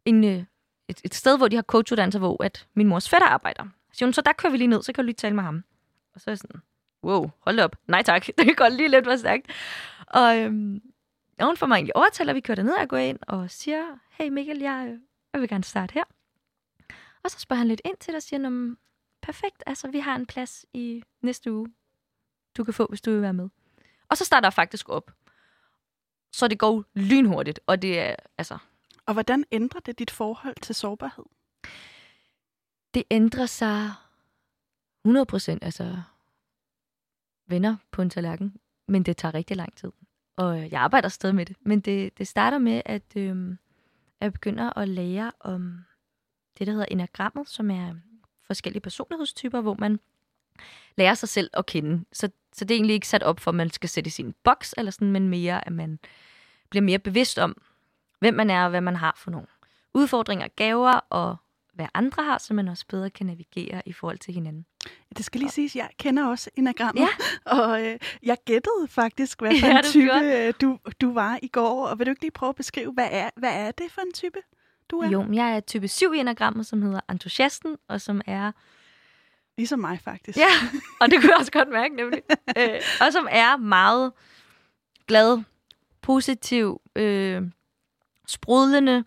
en, 0.06 0.24
øh, 0.24 0.44
et, 0.88 1.02
et 1.04 1.16
sted, 1.16 1.38
hvor 1.38 1.48
de 1.48 1.56
har 1.56 1.64
coachuddannelser, 1.64 2.20
hvor 2.20 2.44
at 2.44 2.68
min 2.74 2.88
mors 2.88 3.10
fætter 3.10 3.28
arbejder. 3.28 3.66
Så 3.94 4.06
hun, 4.06 4.14
så 4.14 4.22
der 4.22 4.34
kører 4.34 4.52
vi 4.52 4.58
lige 4.58 4.68
ned, 4.68 4.84
så 4.84 4.94
kan 4.94 5.04
du 5.04 5.06
lige 5.06 5.16
tale 5.16 5.36
med 5.36 5.44
ham. 5.44 5.64
Og 6.14 6.22
så 6.22 6.30
er 6.30 6.32
jeg 6.32 6.38
sådan, 6.38 6.62
wow, 7.04 7.30
hold 7.40 7.60
op. 7.60 7.76
Nej 7.88 8.04
tak, 8.04 8.26
det 8.38 8.46
kan 8.46 8.56
godt 8.56 8.74
lige 8.74 8.90
lidt 8.90 9.06
være 9.06 9.18
stærkt. 9.18 9.52
Og, 10.08 10.38
øhm, 10.38 10.82
og 11.40 11.46
hun 11.46 11.58
får 11.58 11.68
mig 11.68 11.76
egentlig 11.76 11.96
overtalt, 11.96 12.30
at 12.30 12.36
vi 12.36 12.42
kører 12.42 12.64
ned 12.64 12.74
og 12.74 12.88
går 12.88 12.98
ind 12.98 13.20
og 13.28 13.52
siger, 13.52 14.00
hey 14.10 14.30
Mikkel, 14.30 14.60
jeg, 14.60 14.88
øh, 14.90 15.00
jeg 15.34 15.42
vil 15.42 15.50
gerne 15.50 15.64
starte 15.64 15.94
her. 15.94 16.04
Og 17.24 17.32
så 17.32 17.40
spørger 17.40 17.58
han 17.58 17.68
lidt 17.68 17.82
ind 17.86 17.98
til 17.98 18.12
dig 18.12 18.18
og 18.18 18.24
siger, 18.24 18.76
perfekt, 19.22 19.64
altså 19.68 19.88
vi 19.88 20.00
har 20.00 20.16
en 20.16 20.26
plads 20.26 20.66
i 20.74 21.04
næste 21.22 21.54
uge, 21.54 21.68
du 22.58 22.64
kan 22.64 22.74
få, 22.74 22.86
hvis 22.90 23.02
du 23.02 23.12
vil 23.12 23.22
være 23.22 23.34
med. 23.34 23.50
Og 24.10 24.18
så 24.18 24.26
starter 24.26 24.48
jeg 24.48 24.54
faktisk 24.54 24.90
op. 24.90 25.12
Så 26.32 26.48
det 26.48 26.60
går 26.60 26.84
lynhurtigt, 26.94 27.60
og 27.66 27.82
det 27.82 28.00
er, 28.00 28.16
altså... 28.38 28.58
Og 29.08 29.14
hvordan 29.14 29.46
ændrer 29.52 29.80
det 29.80 30.00
dit 30.00 30.12
forhold 30.12 30.56
til 30.62 30.76
sårbarhed? 30.76 31.26
Det 32.94 33.04
ændrer 33.12 33.46
sig 33.46 33.92
100 35.06 35.26
procent, 35.26 35.64
altså 35.64 36.02
venner 37.48 37.76
på 37.92 38.02
en 38.02 38.10
tallerken, 38.10 38.58
men 38.88 39.04
det 39.04 39.18
tager 39.18 39.34
rigtig 39.34 39.58
lang 39.58 39.78
tid. 39.78 39.92
Og 40.36 40.72
jeg 40.72 40.82
arbejder 40.82 41.10
stadig 41.10 41.36
med 41.36 41.46
det, 41.46 41.56
men 41.62 41.80
det, 41.80 42.18
det 42.18 42.28
starter 42.28 42.58
med, 42.58 42.82
at 42.86 43.16
øh, 43.16 43.56
jeg 44.22 44.34
begynder 44.34 44.78
at 44.78 44.90
lære 44.90 45.32
om 45.40 45.86
det, 46.58 46.68
der 46.68 46.74
hedder 46.74 46.88
enagrammet, 46.92 47.50
som 47.50 47.72
er 47.72 47.96
forskellige 48.48 48.82
personlighedstyper, 48.82 49.62
hvor 49.62 49.76
man 49.80 50.00
lærer 50.98 51.14
sig 51.14 51.30
selv 51.30 51.50
at 51.54 51.66
kende. 51.66 52.06
Så, 52.12 52.30
så 52.54 52.66
det 52.66 52.72
er 52.72 52.78
egentlig 52.78 52.94
ikke 52.94 53.08
sat 53.08 53.24
op 53.24 53.40
for, 53.40 53.52
at 53.52 53.56
man 53.56 53.70
skal 53.70 53.90
sætte 53.90 54.08
i 54.08 54.12
sin 54.12 54.36
boks, 54.44 54.74
eller 54.78 54.92
sådan, 54.92 55.12
men 55.12 55.30
mere, 55.30 55.68
at 55.68 55.74
man 55.74 56.00
bliver 56.70 56.84
mere 56.84 57.00
bevidst 57.00 57.40
om, 57.40 57.62
hvem 58.20 58.34
man 58.34 58.50
er 58.50 58.64
og 58.64 58.70
hvad 58.70 58.82
man 58.82 58.96
har 58.96 59.16
for 59.24 59.32
nogle 59.32 59.48
udfordringer, 59.94 60.48
gaver 60.48 61.00
og 61.10 61.36
hvad 61.74 61.88
andre 61.94 62.24
har, 62.24 62.38
så 62.38 62.54
man 62.54 62.68
også 62.68 62.86
bedre 62.90 63.10
kan 63.10 63.26
navigere 63.26 63.82
i 63.86 63.94
forhold 63.94 64.18
til 64.20 64.34
hinanden. 64.34 64.66
Det 65.18 65.26
skal 65.26 65.40
lige 65.40 65.52
siges, 65.52 65.76
jeg 65.76 65.90
kender 66.00 66.26
også 66.28 66.50
enagrammet, 66.56 67.02
Ja. 67.02 67.08
og 67.60 67.86
øh, 67.86 68.00
jeg 68.24 68.38
gættede 68.46 68.88
faktisk, 68.90 69.42
hvad 69.42 69.52
for 69.60 69.68
Ja, 69.68 69.78
en 69.78 69.84
type 69.84 70.14
øh, 70.24 70.54
du, 70.62 70.78
du 71.02 71.14
var 71.14 71.40
i 71.42 71.48
går. 71.48 71.88
Og 71.88 72.00
vil 72.00 72.06
du 72.06 72.10
ikke 72.12 72.22
lige 72.22 72.32
prøve 72.32 72.50
at 72.50 72.56
beskrive, 72.56 72.94
hvad 72.94 73.08
er, 73.12 73.30
hvad 73.36 73.54
er 73.54 73.72
det 73.72 73.92
for 73.92 74.02
en 74.02 74.14
type, 74.14 74.40
du 74.92 75.00
er? 75.00 75.10
Jo, 75.10 75.26
jeg 75.34 75.56
er 75.56 75.60
type 75.60 75.88
7 75.88 76.14
i 76.14 76.18
enagrammet, 76.20 76.66
som 76.66 76.82
hedder 76.82 77.00
entusiasten, 77.10 77.78
og 77.90 78.02
som 78.02 78.22
er 78.26 78.52
Ligesom 79.58 79.80
mig, 79.80 80.00
faktisk. 80.04 80.38
Ja, 80.38 80.48
og 81.02 81.12
det 81.12 81.20
kunne 81.22 81.30
jeg 81.30 81.38
også 81.40 81.52
godt 81.52 81.70
mærke, 81.70 81.96
nemlig. 81.96 82.22
øh, 82.58 82.82
og 83.02 83.14
som 83.14 83.28
er 83.32 83.58
meget 83.58 84.12
glad, 85.08 85.44
positiv, 86.02 86.82
øh, 86.96 87.42
sprudlende, 88.28 89.04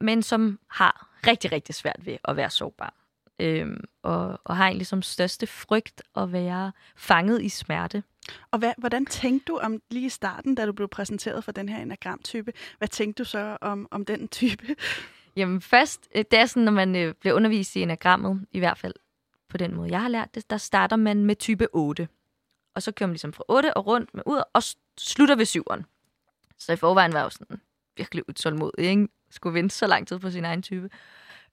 men 0.00 0.22
som 0.22 0.58
har 0.68 1.08
rigtig, 1.26 1.52
rigtig 1.52 1.74
svært 1.74 2.06
ved 2.06 2.16
at 2.24 2.36
være 2.36 2.50
sårbar. 2.50 2.94
Øh, 3.38 3.76
og, 4.02 4.40
og 4.44 4.56
har 4.56 4.66
egentlig 4.66 4.86
som 4.86 5.02
største 5.02 5.46
frygt 5.46 6.02
at 6.16 6.32
være 6.32 6.72
fanget 6.96 7.42
i 7.42 7.48
smerte. 7.48 8.02
Og 8.50 8.58
hvad, 8.58 8.72
hvordan 8.78 9.06
tænkte 9.06 9.44
du 9.44 9.58
om 9.58 9.82
lige 9.90 10.06
i 10.06 10.08
starten, 10.08 10.54
da 10.54 10.66
du 10.66 10.72
blev 10.72 10.88
præsenteret 10.88 11.44
for 11.44 11.52
den 11.52 11.68
her 11.68 11.82
enagramtype? 11.82 12.52
Hvad 12.78 12.88
tænkte 12.88 13.22
du 13.22 13.28
så 13.28 13.56
om, 13.60 13.88
om 13.90 14.04
den 14.04 14.28
type? 14.28 14.76
Jamen 15.36 15.60
først, 15.60 16.08
øh, 16.14 16.24
det 16.30 16.38
er 16.38 16.46
sådan, 16.46 16.62
når 16.62 16.72
man 16.72 16.96
øh, 16.96 17.14
bliver 17.14 17.34
undervist 17.34 17.76
i 17.76 17.82
enagrammet, 17.82 18.46
i 18.52 18.58
hvert 18.58 18.78
fald 18.78 18.94
på 19.48 19.56
den 19.56 19.74
måde, 19.74 19.90
jeg 19.90 20.00
har 20.00 20.08
lært 20.08 20.34
det, 20.34 20.50
der 20.50 20.56
starter 20.56 20.96
man 20.96 21.24
med 21.24 21.36
type 21.36 21.68
8. 21.72 22.08
Og 22.74 22.82
så 22.82 22.92
kører 22.92 23.06
man 23.06 23.12
ligesom 23.12 23.32
fra 23.32 23.44
8 23.48 23.76
og 23.76 23.86
rundt 23.86 24.14
med 24.14 24.22
ud, 24.26 24.42
og 24.52 24.62
slutter 24.98 25.36
ved 25.36 25.46
7'eren. 25.46 25.82
Så 26.58 26.72
i 26.72 26.76
forvejen 26.76 27.12
var 27.12 27.18
jeg 27.18 27.24
jo 27.24 27.30
sådan 27.30 27.60
virkelig 27.96 28.28
utålmodig, 28.28 28.84
ikke? 28.84 29.08
Skulle 29.30 29.54
vente 29.54 29.74
så 29.74 29.86
lang 29.86 30.08
tid 30.08 30.18
på 30.18 30.30
sin 30.30 30.44
egen 30.44 30.62
type. 30.62 30.90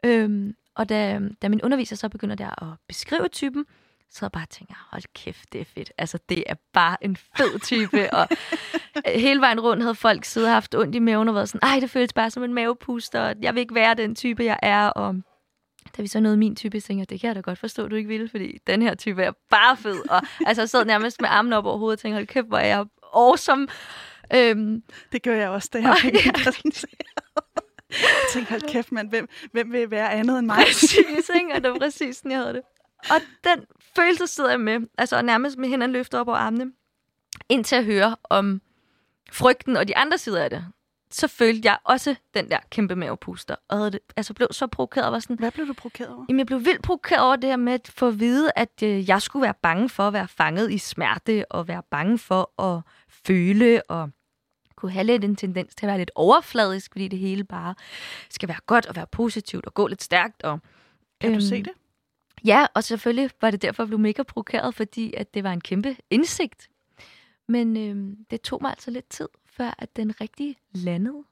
Øhm, 0.06 0.56
og 0.76 0.90
da, 0.90 1.20
da 1.42 1.50
min 1.50 1.62
underviser 1.62 1.96
så 1.96 2.10
begynder 2.10 2.36
der 2.36 2.64
at 2.64 2.78
beskrive 2.88 3.28
typen, 3.28 3.66
så 4.10 4.26
jeg 4.26 4.32
bare 4.32 4.46
tænker, 4.50 4.88
hold 4.92 5.04
kæft, 5.16 5.54
det 5.54 5.62
er 5.62 5.66
fedt. 5.66 5.92
Altså, 5.98 6.20
det 6.30 6.44
er 6.48 6.56
bare 6.74 6.98
en 7.04 7.16
fed 7.16 7.60
type. 7.60 8.14
og 8.14 8.28
hele 9.22 9.42
vejen 9.42 9.60
rundt 9.60 9.84
havde 9.84 9.96
folk 9.96 10.26
siddet 10.26 10.50
og 10.50 10.56
haft 10.56 10.76
ondt 10.76 10.96
i 10.96 11.00
maven 11.00 11.28
og 11.28 11.36
været 11.36 11.50
sådan, 11.50 11.70
ej, 11.70 11.80
det 11.80 11.90
føles 11.90 12.14
bare 12.14 12.30
som 12.30 12.44
en 12.44 12.54
mavepuster, 12.54 13.22
og 13.22 13.36
jeg 13.42 13.54
vil 13.54 13.62
ikke 13.62 13.76
være 13.76 13.94
den 13.94 14.16
type, 14.16 14.44
jeg 14.44 14.60
er. 14.62 14.88
Og 14.88 15.16
da 15.98 16.02
vi 16.02 16.08
så 16.08 16.20
nåede 16.20 16.38
min 16.38 16.56
type, 16.56 16.80
tænkte 16.80 17.00
jeg, 17.00 17.10
det 17.10 17.20
kan 17.20 17.28
jeg 17.28 17.36
da 17.36 17.42
godt 17.42 17.60
forstå, 17.60 17.88
du 17.88 17.96
ikke 17.96 18.08
ville, 18.08 18.30
fordi 18.30 18.58
den 18.68 18.82
her 18.82 18.96
type 18.96 19.24
er 19.24 19.32
bare 19.50 19.78
fed. 19.78 20.10
Og 20.10 20.22
altså, 20.46 20.62
jeg 20.62 20.70
sad 20.70 20.86
nærmest 20.86 21.22
med 21.22 21.30
armen 21.32 21.54
op 21.54 21.66
over 21.66 21.78
hovedet 21.78 21.98
og 21.98 22.02
tænkte, 22.02 22.16
hold 22.16 22.28
kæft, 22.28 22.48
hvor 22.48 22.58
er 22.58 22.68
jeg 22.68 22.86
awesome. 23.14 23.68
Øhm, 24.36 24.84
Det 25.12 25.22
gjorde 25.22 25.40
jeg 25.40 25.50
også, 25.50 25.70
da 25.74 25.78
jeg 25.80 25.98
den 26.04 26.34
præsenteret. 26.34 26.96
Jeg 27.92 28.10
tænkte, 28.34 28.50
hold 28.50 28.62
kæft, 28.62 28.92
mand, 28.92 29.10
hvem, 29.10 29.28
hvem 29.52 29.72
vil 29.72 29.92
være 29.92 30.12
andet 30.12 30.40
end 30.40 30.46
mig? 30.46 30.56
præcis, 30.58 31.30
ikke? 31.36 31.54
Og 31.54 31.64
det 31.64 31.72
var 31.72 31.78
præcis 31.80 32.18
sådan, 32.18 32.32
jeg 32.32 32.40
havde 32.40 32.54
det. 32.54 32.62
Og 33.10 33.22
den 33.44 33.66
følelse 33.96 34.28
sidder 34.28 34.50
jeg 34.50 34.60
med, 34.60 34.80
altså 34.98 35.22
nærmest 35.22 35.58
med 35.58 35.70
hænderne 35.70 35.94
løftet 35.94 36.20
op 36.20 36.28
over 36.28 36.38
armene, 36.38 36.72
indtil 37.50 37.76
at 37.76 37.86
høre 37.86 38.16
om 38.24 38.62
frygten 39.32 39.78
og 39.78 39.88
de 39.88 39.98
andre 39.98 40.18
sider 40.18 40.44
af 40.44 40.50
det. 40.50 40.66
Så 41.12 41.28
følte 41.28 41.62
jeg 41.64 41.78
også 41.84 42.16
den 42.34 42.50
der 42.50 42.58
kæmpe 42.70 42.96
mavepuster, 42.96 43.56
og 43.70 43.78
havde 43.78 43.92
det, 43.92 44.00
altså 44.18 44.34
blev 44.34 44.48
så 44.52 44.68
provokeret 44.68 45.06
og 45.06 45.12
var 45.14 45.20
sådan, 45.20 45.40
Hvad 45.40 45.52
blev 45.52 45.68
du 45.68 45.74
provokeret 45.74 46.10
over? 46.10 46.26
Jamen, 46.30 46.40
jeg 46.40 46.46
blev 46.48 46.66
vildt 46.66 46.82
provokeret 46.84 47.22
over 47.22 47.36
det 47.36 47.50
her 47.50 47.58
med 47.58 47.74
at 47.74 47.92
få 47.96 48.08
at 48.08 48.20
vide, 48.20 48.52
at 48.56 48.84
øh, 48.84 49.10
jeg 49.10 49.22
skulle 49.22 49.44
være 49.44 49.54
bange 49.62 49.90
for 49.90 50.08
at 50.08 50.14
være 50.14 50.28
fanget 50.28 50.72
i 50.72 50.78
smerte, 50.78 51.46
og 51.52 51.68
være 51.68 51.82
bange 51.92 52.18
for 52.18 52.62
at 52.64 52.82
føle, 53.28 53.82
og 53.90 54.10
kunne 54.76 54.92
have 54.92 55.04
lidt 55.04 55.24
en 55.24 55.36
tendens 55.36 55.76
til 55.76 55.86
at 55.86 55.88
være 55.88 55.98
lidt 55.98 56.12
overfladisk, 56.16 56.92
fordi 56.92 57.08
det 57.08 57.20
hele 57.20 57.44
bare 57.44 57.76
skal 58.30 58.50
være 58.50 58.60
godt 58.66 58.86
og 58.86 58.96
være 58.96 59.08
positivt 59.08 59.66
og 59.66 59.74
gå 59.74 59.88
lidt 59.88 60.04
stærkt. 60.04 60.44
Og, 60.44 60.60
Kan 61.22 61.30
du 61.30 61.36
øhm, 61.36 61.42
se 61.42 61.64
det? 61.64 61.72
Ja, 62.46 62.66
og 62.74 62.84
selvfølgelig 62.84 63.30
var 63.42 63.52
det 63.52 63.62
derfor, 63.62 63.84
jeg 63.84 63.88
blev 63.88 64.00
mega 64.00 64.24
provokeret, 64.24 64.76
fordi 64.76 65.14
at 65.14 65.34
det 65.34 65.44
var 65.44 65.54
en 65.54 65.62
kæmpe 65.62 65.98
indsigt. 66.10 66.70
Men 67.48 67.78
øhm, 67.78 68.26
det 68.32 68.42
tog 68.42 68.62
mig 68.62 68.72
altså 68.72 68.92
lidt 68.92 69.10
tid, 69.10 69.28
før 69.46 69.76
at 69.78 69.96
den 69.96 70.22
rigtig 70.22 70.58
landede. 70.72 71.24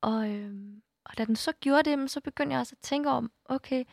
Og, 0.00 0.30
øhm, 0.30 0.82
og 1.04 1.18
da 1.18 1.24
den 1.24 1.36
så 1.36 1.52
gjorde 1.60 1.90
det, 1.90 2.10
så 2.10 2.20
begyndte 2.20 2.52
jeg 2.52 2.60
også 2.60 2.74
at 2.78 2.82
tænke 2.82 3.10
om, 3.10 3.30
okay, 3.44 3.84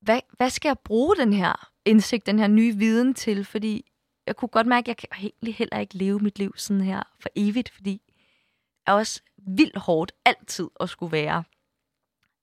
hvad, 0.00 0.20
hvad 0.36 0.50
skal 0.50 0.68
jeg 0.68 0.78
bruge 0.78 1.16
den 1.16 1.32
her 1.32 1.70
indsigt, 1.84 2.26
den 2.26 2.38
her 2.38 2.46
nye 2.46 2.76
viden 2.76 3.14
til? 3.14 3.44
Fordi 3.44 3.91
jeg 4.26 4.36
kunne 4.36 4.48
godt 4.48 4.66
mærke, 4.66 4.84
at 4.84 4.88
jeg 4.88 4.96
kan 4.96 5.08
egentlig 5.20 5.54
heller 5.54 5.78
ikke 5.78 5.96
leve 5.96 6.18
mit 6.18 6.38
liv 6.38 6.54
sådan 6.56 6.80
her 6.80 7.02
for 7.20 7.28
evigt, 7.36 7.70
fordi 7.70 7.92
det 7.92 8.86
er 8.86 8.92
også 8.92 9.20
vildt 9.36 9.76
hårdt 9.76 10.12
altid 10.24 10.68
at 10.80 10.88
skulle 10.88 11.12
være 11.12 11.44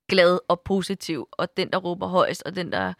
glad 0.09 0.39
og 0.47 0.61
positiv, 0.61 1.27
og 1.31 1.57
den, 1.57 1.71
der 1.71 1.77
råber 1.77 2.07
højst, 2.07 2.43
og 2.43 2.55
den, 2.55 2.71
der 2.71 2.93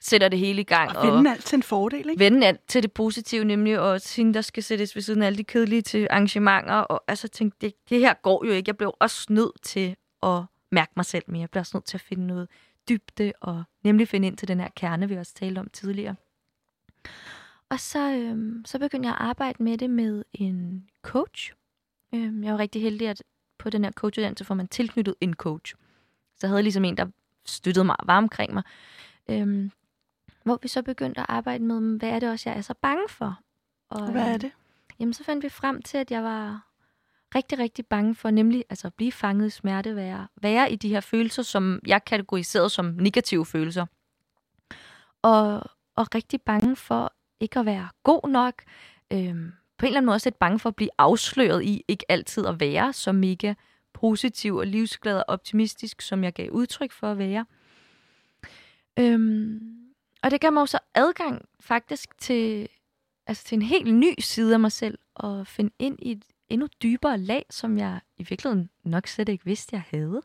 sætter 0.00 0.28
det 0.28 0.38
hele 0.38 0.60
i 0.60 0.64
gang. 0.64 0.96
Og 0.96 1.06
vende 1.06 1.30
alt 1.30 1.44
til 1.44 1.56
en 1.56 1.62
fordel, 1.62 2.10
ikke? 2.10 2.18
vende 2.18 2.46
alt 2.46 2.60
til 2.68 2.82
det 2.82 2.92
positive, 2.92 3.44
nemlig 3.44 3.80
også 3.80 4.16
hende, 4.16 4.34
der 4.34 4.40
skal 4.40 4.62
sættes 4.62 4.94
ved 4.94 5.02
siden 5.02 5.22
af 5.22 5.26
alle 5.26 5.36
de 5.36 5.44
kedelige 5.44 5.82
til 5.82 6.06
arrangementer. 6.10 6.74
Og 6.74 7.04
altså 7.08 7.28
tænkte, 7.28 7.58
det, 7.60 7.74
det 7.90 8.00
her 8.00 8.14
går 8.14 8.46
jo 8.46 8.52
ikke. 8.52 8.68
Jeg 8.68 8.76
blev 8.76 8.94
også 9.00 9.26
nødt 9.30 9.62
til 9.62 9.96
at 10.22 10.42
mærke 10.72 10.92
mig 10.96 11.04
selv 11.04 11.24
mere. 11.28 11.40
Jeg 11.40 11.50
blev 11.50 11.60
også 11.60 11.76
nødt 11.76 11.84
til 11.84 11.96
at 11.96 12.00
finde 12.00 12.26
noget 12.26 12.48
dybde, 12.88 13.32
og 13.40 13.64
nemlig 13.84 14.08
finde 14.08 14.26
ind 14.26 14.36
til 14.36 14.48
den 14.48 14.60
her 14.60 14.68
kerne, 14.76 15.08
vi 15.08 15.16
også 15.16 15.34
talte 15.34 15.58
om 15.58 15.68
tidligere. 15.72 16.14
Og 17.74 17.80
så, 17.80 18.10
øhm, 18.10 18.64
så 18.64 18.78
begyndte 18.78 19.06
jeg 19.08 19.14
at 19.14 19.20
arbejde 19.20 19.62
med 19.62 19.78
det 19.78 19.90
med 19.90 20.24
en 20.32 20.88
coach. 21.02 21.52
Øhm, 22.14 22.44
jeg 22.44 22.52
var 22.52 22.58
rigtig 22.58 22.82
heldig, 22.82 23.08
at 23.08 23.22
på 23.58 23.70
den 23.70 23.84
her 23.84 23.92
coachuddannelse 23.92 24.44
får 24.44 24.54
man 24.54 24.68
tilknyttet 24.68 25.14
en 25.20 25.34
coach. 25.34 25.74
Så 26.36 26.38
jeg 26.42 26.50
havde 26.50 26.62
ligesom 26.62 26.84
en, 26.84 26.96
der 26.96 27.06
støttede 27.46 27.84
mig 27.84 27.96
og 28.00 28.06
var 28.06 28.18
omkring 28.18 28.54
mig. 28.54 28.62
Øhm, 29.28 29.70
hvor 30.44 30.58
vi 30.62 30.68
så 30.68 30.82
begyndte 30.82 31.20
at 31.20 31.26
arbejde 31.28 31.64
med, 31.64 31.98
hvad 31.98 32.08
er 32.08 32.18
det 32.18 32.30
også, 32.30 32.50
jeg 32.50 32.56
er 32.56 32.62
så 32.62 32.74
bange 32.82 33.08
for? 33.08 33.40
Og, 33.90 34.10
Hvad 34.10 34.22
er 34.22 34.30
øhm, 34.30 34.40
det? 34.40 34.52
Jamen, 35.00 35.12
så 35.12 35.24
fandt 35.24 35.44
vi 35.44 35.48
frem 35.48 35.82
til, 35.82 35.98
at 35.98 36.10
jeg 36.10 36.22
var 36.22 36.68
rigtig, 37.34 37.58
rigtig 37.58 37.86
bange 37.86 38.14
for, 38.14 38.30
nemlig 38.30 38.64
altså 38.70 38.86
at 38.86 38.94
blive 38.94 39.12
fanget 39.12 39.46
i 39.46 39.50
smerte, 39.50 39.96
være, 39.96 40.28
være 40.42 40.72
i 40.72 40.76
de 40.76 40.88
her 40.88 41.00
følelser, 41.00 41.42
som 41.42 41.80
jeg 41.86 42.04
kategoriserede 42.04 42.70
som 42.70 42.86
negative 42.86 43.46
følelser. 43.46 43.86
Og, 45.22 45.62
og 45.96 46.14
rigtig 46.14 46.42
bange 46.42 46.76
for 46.76 47.12
ikke 47.40 47.58
at 47.58 47.66
være 47.66 47.88
god 48.02 48.28
nok. 48.28 48.62
Øhm, 49.12 49.52
på 49.78 49.86
en 49.86 49.88
eller 49.88 49.98
anden 49.98 50.06
måde 50.06 50.14
også 50.14 50.28
lidt 50.28 50.38
bange 50.38 50.58
for 50.58 50.68
at 50.68 50.76
blive 50.76 50.90
afsløret 50.98 51.64
i 51.64 51.84
ikke 51.88 52.04
altid 52.08 52.46
at 52.46 52.60
være 52.60 52.92
så 52.92 53.12
mega 53.12 53.54
positiv 53.92 54.56
og 54.56 54.66
livsglad 54.66 55.16
og 55.16 55.24
optimistisk, 55.28 56.02
som 56.02 56.24
jeg 56.24 56.32
gav 56.32 56.50
udtryk 56.50 56.92
for 56.92 57.10
at 57.10 57.18
være. 57.18 57.46
Øhm, 58.98 59.60
og 60.22 60.30
det 60.30 60.40
gav 60.40 60.52
mig 60.52 60.60
jo 60.60 60.66
så 60.66 60.78
adgang 60.94 61.42
faktisk 61.60 62.18
til, 62.18 62.68
altså 63.26 63.44
til 63.44 63.56
en 63.56 63.62
helt 63.62 63.94
ny 63.94 64.14
side 64.18 64.52
af 64.54 64.60
mig 64.60 64.72
selv, 64.72 64.98
og 65.14 65.46
finde 65.46 65.70
ind 65.78 65.98
i 66.02 66.12
et 66.12 66.24
endnu 66.48 66.68
dybere 66.82 67.18
lag, 67.18 67.46
som 67.50 67.78
jeg 67.78 68.00
i 68.16 68.22
virkeligheden 68.22 68.70
nok 68.84 69.06
slet 69.06 69.28
ikke 69.28 69.44
vidste, 69.44 69.76
jeg 69.76 69.82
havde. 69.90 70.22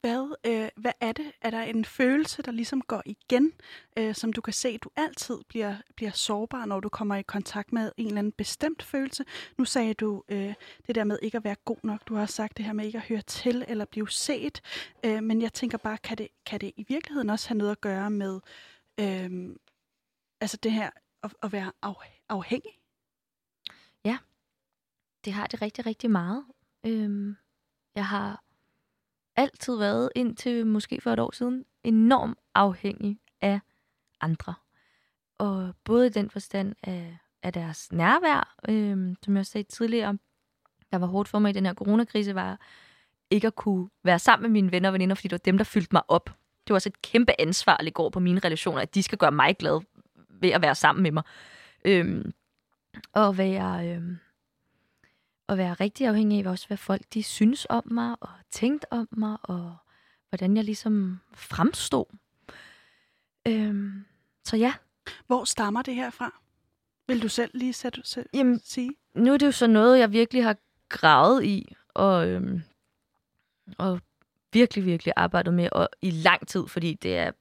Hvad, 0.00 0.36
øh, 0.46 0.68
hvad 0.76 0.92
er 1.00 1.12
det? 1.12 1.32
Er 1.40 1.50
der 1.50 1.62
en 1.62 1.84
følelse, 1.84 2.42
der 2.42 2.52
ligesom 2.52 2.80
går 2.80 3.02
igen, 3.06 3.52
øh, 3.96 4.14
som 4.14 4.32
du 4.32 4.40
kan 4.40 4.52
se, 4.52 4.78
du 4.78 4.90
altid 4.96 5.38
bliver, 5.48 5.76
bliver 5.96 6.10
sårbar, 6.10 6.64
når 6.64 6.80
du 6.80 6.88
kommer 6.88 7.16
i 7.16 7.22
kontakt 7.22 7.72
med 7.72 7.92
en 7.96 8.06
eller 8.06 8.18
anden 8.18 8.32
bestemt 8.32 8.82
følelse? 8.82 9.24
Nu 9.58 9.64
sagde 9.64 9.94
du 9.94 10.22
øh, 10.28 10.54
det 10.86 10.94
der 10.94 11.04
med 11.04 11.18
ikke 11.22 11.36
at 11.36 11.44
være 11.44 11.56
god 11.64 11.78
nok. 11.82 12.08
Du 12.08 12.14
har 12.14 12.22
også 12.22 12.34
sagt 12.34 12.56
det 12.56 12.64
her 12.64 12.72
med 12.72 12.84
ikke 12.86 12.98
at 12.98 13.04
høre 13.04 13.22
til 13.22 13.64
eller 13.68 13.84
blive 13.84 14.10
set. 14.10 14.60
Øh, 15.04 15.22
men 15.22 15.42
jeg 15.42 15.52
tænker 15.52 15.78
bare, 15.78 15.98
kan 15.98 16.18
det, 16.18 16.28
kan 16.46 16.60
det 16.60 16.72
i 16.76 16.84
virkeligheden 16.88 17.30
også 17.30 17.48
have 17.48 17.58
noget 17.58 17.70
at 17.70 17.80
gøre 17.80 18.10
med 18.10 18.40
øh, 19.00 19.56
altså 20.40 20.56
det 20.56 20.72
her 20.72 20.90
at, 21.22 21.34
at 21.42 21.52
være 21.52 21.72
af, 21.82 22.22
afhængig? 22.28 22.80
Det 25.24 25.32
har 25.32 25.46
det 25.46 25.62
rigtig, 25.62 25.86
rigtig 25.86 26.10
meget. 26.10 26.44
Øhm, 26.86 27.36
jeg 27.94 28.06
har 28.06 28.44
altid 29.40 29.76
været, 29.76 30.10
indtil 30.14 30.66
måske 30.66 31.00
for 31.00 31.12
et 31.12 31.18
år 31.18 31.34
siden, 31.34 31.64
enormt 31.84 32.38
afhængig 32.54 33.18
af 33.40 33.60
andre. 34.20 34.54
Og 35.38 35.74
både 35.84 36.06
i 36.06 36.10
den 36.10 36.30
forstand 36.30 36.74
af, 36.82 37.18
af 37.42 37.52
deres 37.52 37.92
nærvær, 37.92 38.54
øh, 38.68 39.16
som 39.22 39.34
jeg 39.34 39.40
også 39.40 39.52
sagde 39.52 39.68
tidligere, 39.68 40.18
der 40.92 40.98
var 40.98 41.06
hårdt 41.06 41.28
for 41.28 41.38
mig 41.38 41.50
i 41.50 41.52
den 41.52 41.66
her 41.66 41.74
coronakrise, 41.74 42.34
var 42.34 42.60
ikke 43.30 43.46
at 43.46 43.54
kunne 43.54 43.88
være 44.04 44.18
sammen 44.18 44.42
med 44.42 44.50
mine 44.50 44.72
venner 44.72 44.88
og 44.88 44.92
veninder, 44.92 45.14
fordi 45.14 45.28
det 45.28 45.32
var 45.32 45.38
dem, 45.38 45.58
der 45.58 45.64
fyldte 45.64 45.88
mig 45.92 46.02
op. 46.08 46.24
Det 46.26 46.70
var 46.70 46.74
også 46.74 46.88
et 46.88 47.02
kæmpe 47.02 47.32
ansvar 47.38 47.76
at 47.76 47.84
lægge 47.84 48.00
over 48.00 48.10
på 48.10 48.20
mine 48.20 48.40
relationer, 48.44 48.80
at 48.80 48.94
de 48.94 49.02
skal 49.02 49.18
gøre 49.18 49.32
mig 49.32 49.56
glad 49.58 49.80
ved 50.28 50.50
at 50.50 50.62
være 50.62 50.74
sammen 50.74 51.02
med 51.02 51.12
mig. 51.12 51.22
Øhm, 51.84 52.32
og 53.12 53.38
være, 53.38 53.88
øhm, 53.88 54.18
og 55.50 55.58
være 55.58 55.74
rigtig 55.74 56.06
afhængig 56.06 56.46
af 56.46 56.50
også, 56.50 56.66
hvad 56.66 56.76
folk 56.76 57.02
de 57.14 57.22
synes 57.22 57.66
om 57.70 57.82
mig, 57.90 58.16
og 58.20 58.28
tænkte 58.50 58.92
om 58.92 59.08
mig, 59.10 59.36
og 59.42 59.76
hvordan 60.28 60.56
jeg 60.56 60.64
ligesom 60.64 61.20
fremstod. 61.34 62.04
Øhm, 63.48 64.04
så 64.44 64.56
ja. 64.56 64.74
Hvor 65.26 65.44
stammer 65.44 65.82
det 65.82 65.94
her 65.94 66.10
fra? 66.10 66.40
Vil 67.08 67.22
du 67.22 67.28
selv 67.28 67.50
lige 67.54 67.72
sætte, 67.72 68.00
sætte, 68.04 68.30
Jamen, 68.34 68.60
sige? 68.64 68.90
Nu 69.14 69.32
er 69.32 69.36
det 69.36 69.46
jo 69.46 69.52
så 69.52 69.66
noget, 69.66 69.98
jeg 69.98 70.12
virkelig 70.12 70.44
har 70.44 70.56
gravet 70.88 71.44
i, 71.44 71.74
og, 71.94 72.28
øhm, 72.28 72.62
og 73.78 74.00
virkelig, 74.52 74.84
virkelig 74.84 75.12
arbejdet 75.16 75.54
med, 75.54 75.68
og 75.72 75.88
i 76.02 76.10
lang 76.10 76.48
tid, 76.48 76.66
fordi 76.68 76.94
det 76.94 77.16
er 77.16 77.32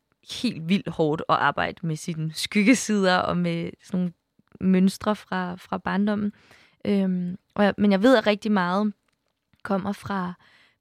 helt 0.41 0.70
vildt 0.70 0.89
hårdt 0.89 1.22
at 1.30 1.36
arbejde 1.36 1.88
med 1.88 1.95
sine 1.95 2.34
skyggesider 2.34 3.18
og 3.18 3.38
med 3.38 3.72
sådan 3.84 3.99
nogle 3.99 4.14
mønstre 4.60 5.16
fra, 5.16 5.55
fra 5.55 5.78
barndommen. 5.78 6.34
Øhm, 6.86 7.38
og 7.54 7.64
jeg, 7.64 7.74
men 7.78 7.92
jeg 7.92 8.04
ved, 8.04 8.18
at 8.18 8.28
rigtig 8.28 8.52
meget 8.52 8.94
kommer 9.64 9.92
fra 9.92 10.34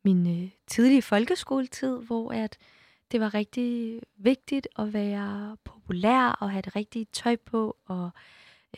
min 0.04 0.42
øh, 0.42 0.50
tidlige 0.66 1.02
folkeskoletid, 1.02 1.98
hvor 1.98 2.32
at 2.32 2.58
det 3.12 3.20
var 3.20 3.34
rigtig 3.34 4.00
vigtigt 4.16 4.68
at 4.78 4.92
være 4.92 5.56
populær 5.64 6.36
og 6.40 6.50
have 6.50 6.62
det 6.62 6.76
rigtige 6.76 7.06
tøj 7.12 7.36
på. 7.36 7.76
Og 7.86 8.10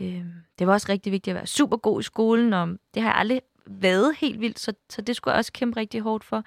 øh, 0.00 0.24
det 0.58 0.66
var 0.66 0.72
også 0.72 0.86
rigtig 0.88 1.12
vigtigt 1.12 1.34
at 1.34 1.36
være 1.36 1.46
super 1.46 1.76
god 1.76 2.00
i 2.00 2.02
skolen, 2.02 2.52
og 2.52 2.68
det 2.94 3.02
har 3.02 3.10
jeg 3.10 3.18
aldrig 3.18 3.42
været 3.66 4.16
helt 4.16 4.40
vildt, 4.40 4.58
så, 4.58 4.72
så 4.90 5.02
det 5.02 5.16
skulle 5.16 5.32
jeg 5.32 5.38
også 5.38 5.52
kæmpe 5.52 5.80
rigtig 5.80 6.00
hårdt 6.00 6.24
for. 6.24 6.44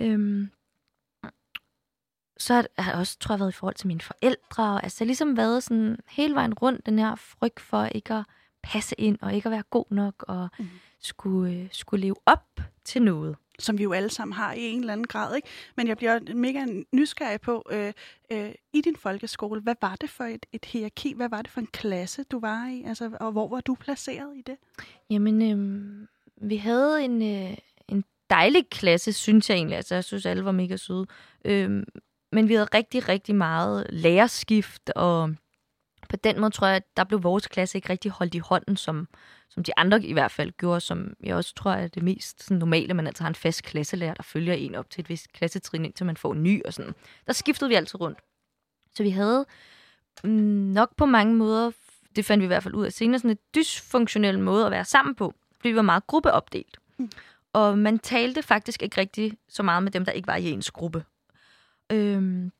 Øhm, 0.00 0.50
så 2.38 2.54
har 2.78 2.90
jeg 2.90 3.00
også, 3.00 3.18
tror 3.18 3.32
jeg, 3.32 3.40
været 3.40 3.52
i 3.52 3.56
forhold 3.56 3.74
til 3.74 3.86
mine 3.86 4.00
forældre. 4.00 4.72
Og, 4.74 4.82
altså, 4.82 4.96
jeg 5.00 5.06
har 5.06 5.08
ligesom 5.08 5.36
været 5.36 5.62
sådan 5.62 5.98
hele 6.08 6.34
vejen 6.34 6.54
rundt, 6.54 6.86
den 6.86 6.98
her 6.98 7.14
frygt 7.14 7.60
for 7.60 7.84
ikke 7.84 8.14
at 8.14 8.24
passe 8.68 8.94
ind, 8.98 9.18
og 9.20 9.34
ikke 9.34 9.46
at 9.46 9.52
være 9.52 9.62
god 9.70 9.84
nok, 9.90 10.24
og 10.28 10.48
mm. 10.58 10.66
skulle, 11.00 11.52
øh, 11.52 11.68
skulle 11.72 12.00
leve 12.00 12.16
op 12.26 12.60
til 12.84 13.02
noget. 13.02 13.36
Som 13.58 13.78
vi 13.78 13.82
jo 13.82 13.92
alle 13.92 14.10
sammen 14.10 14.32
har 14.32 14.52
i 14.52 14.60
en 14.60 14.80
eller 14.80 14.92
anden 14.92 15.06
grad, 15.06 15.36
ikke? 15.36 15.48
Men 15.76 15.88
jeg 15.88 15.96
bliver 15.96 16.34
mega 16.34 16.66
nysgerrig 16.92 17.40
på, 17.40 17.62
øh, 17.70 17.92
øh, 18.32 18.52
i 18.72 18.80
din 18.80 18.96
folkeskole, 18.96 19.60
hvad 19.60 19.74
var 19.80 19.96
det 20.00 20.10
for 20.10 20.24
et, 20.24 20.46
et 20.52 20.64
hierarki? 20.64 21.12
Hvad 21.12 21.28
var 21.28 21.42
det 21.42 21.50
for 21.50 21.60
en 21.60 21.66
klasse, 21.66 22.24
du 22.24 22.40
var 22.40 22.68
i? 22.68 22.82
Altså, 22.86 23.10
og 23.20 23.32
hvor 23.32 23.48
var 23.48 23.60
du 23.60 23.74
placeret 23.74 24.36
i 24.36 24.42
det? 24.46 24.56
Jamen, 25.10 25.42
øh, 25.42 26.06
vi 26.48 26.56
havde 26.56 27.04
en, 27.04 27.22
øh, 27.22 27.56
en 27.88 28.04
dejlig 28.30 28.68
klasse, 28.70 29.12
synes 29.12 29.50
jeg 29.50 29.56
egentlig. 29.56 29.76
Altså, 29.76 29.94
jeg 29.94 30.04
synes, 30.04 30.26
alle 30.26 30.44
var 30.44 30.52
mega 30.52 30.76
søde. 30.76 31.06
Øh, 31.44 31.82
men 32.32 32.48
vi 32.48 32.54
havde 32.54 32.68
rigtig, 32.74 33.08
rigtig 33.08 33.34
meget 33.34 33.86
lærerskift, 33.90 34.90
og 34.90 35.34
på 36.08 36.16
den 36.16 36.40
måde 36.40 36.50
tror 36.50 36.66
jeg, 36.66 36.76
at 36.76 36.96
der 36.96 37.04
blev 37.04 37.22
vores 37.22 37.46
klasse 37.46 37.78
ikke 37.78 37.88
rigtig 37.88 38.10
holdt 38.10 38.34
i 38.34 38.38
hånden, 38.38 38.76
som, 38.76 39.08
som 39.48 39.64
de 39.64 39.72
andre 39.76 40.04
i 40.04 40.12
hvert 40.12 40.30
fald 40.30 40.52
gjorde, 40.52 40.80
som 40.80 41.14
jeg 41.22 41.36
også 41.36 41.54
tror 41.54 41.72
er 41.72 41.88
det 41.88 42.02
mest 42.02 42.44
sådan, 42.44 42.56
normale, 42.56 42.94
man 42.94 43.06
altså 43.06 43.22
har 43.22 43.28
en 43.28 43.34
fast 43.34 43.62
klasselærer, 43.62 44.14
der 44.14 44.22
følger 44.22 44.54
en 44.54 44.74
op 44.74 44.90
til 44.90 45.00
et 45.00 45.08
vist 45.08 45.32
klassetrin, 45.32 45.84
indtil 45.84 46.06
man 46.06 46.16
får 46.16 46.32
en 46.32 46.42
ny 46.42 46.62
og 46.64 46.72
sådan. 46.72 46.94
Der 47.26 47.32
skiftede 47.32 47.68
vi 47.68 47.74
altid 47.74 48.00
rundt. 48.00 48.18
Så 48.94 49.02
vi 49.02 49.10
havde 49.10 49.46
mm, 50.24 50.30
nok 50.72 50.96
på 50.96 51.06
mange 51.06 51.34
måder, 51.34 51.70
det 52.16 52.24
fandt 52.24 52.40
vi 52.40 52.44
i 52.44 52.46
hvert 52.46 52.62
fald 52.62 52.74
ud 52.74 52.84
af 52.84 52.92
senere, 52.92 53.18
sådan 53.18 53.30
et 53.30 53.54
dysfunktionel 53.54 54.38
måde 54.38 54.64
at 54.64 54.70
være 54.70 54.84
sammen 54.84 55.14
på, 55.14 55.34
fordi 55.56 55.68
vi 55.68 55.76
var 55.76 55.82
meget 55.82 56.06
gruppeopdelt. 56.06 56.78
Mm. 56.98 57.10
Og 57.52 57.78
man 57.78 57.98
talte 57.98 58.42
faktisk 58.42 58.82
ikke 58.82 59.00
rigtig 59.00 59.32
så 59.48 59.62
meget 59.62 59.82
med 59.82 59.92
dem, 59.92 60.04
der 60.04 60.12
ikke 60.12 60.26
var 60.26 60.36
i 60.36 60.50
ens 60.50 60.70
gruppe. 60.70 61.04
Øhm, 61.92 62.52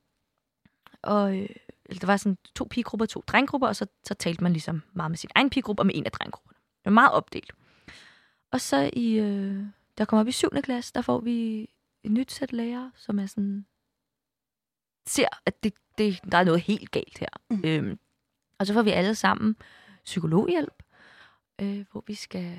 og 1.03 1.39
øh, 1.39 1.49
øh, 1.89 2.01
der 2.01 2.07
var 2.07 2.17
sådan 2.17 2.39
to 2.55 2.67
pigegrupper 2.71 3.05
og 3.05 3.09
to 3.09 3.25
drenggrupper, 3.27 3.69
og 3.69 3.77
så, 3.77 3.87
så 4.05 4.15
talte 4.15 4.43
man 4.43 4.53
ligesom 4.53 4.83
meget 4.93 5.11
med 5.11 5.19
sin 5.19 5.31
egen 5.35 5.51
pigegruppe 5.51 5.81
og 5.81 5.87
med 5.87 5.95
en 5.95 6.07
af 6.07 6.13
drenggrupperne. 6.13 6.55
Det 6.55 6.85
var 6.85 6.91
meget 6.91 7.13
opdelt. 7.13 7.53
Og 8.53 8.61
så 8.61 8.91
i, 8.93 9.13
øh, 9.19 9.65
der 9.99 10.05
kommer 10.05 10.21
op 10.21 10.29
i 10.29 10.33
7. 10.33 10.51
klasse, 10.63 10.93
der 10.95 11.03
får 11.03 11.21
vi 11.21 11.69
et 12.05 12.11
nyt 12.11 12.33
sæt 12.33 12.53
lærer, 12.53 12.91
som 12.97 13.19
er 13.19 13.27
sådan, 13.27 13.67
ser, 15.07 15.29
at 15.47 15.65
det, 15.65 15.75
det, 15.99 16.21
der 16.33 16.39
er 16.39 16.45
noget 16.45 16.61
helt 16.61 16.91
galt 16.91 17.19
her. 17.19 17.29
Mm. 17.51 17.63
Øhm, 17.65 17.99
og 18.59 18.67
så 18.67 18.75
får 18.75 18.83
vi 18.83 18.91
alle 18.91 19.15
sammen 19.15 19.57
psykologhjælp, 20.05 20.83
øh, 21.61 21.85
hvor 21.93 22.05
vi 22.07 22.15
skal 22.15 22.59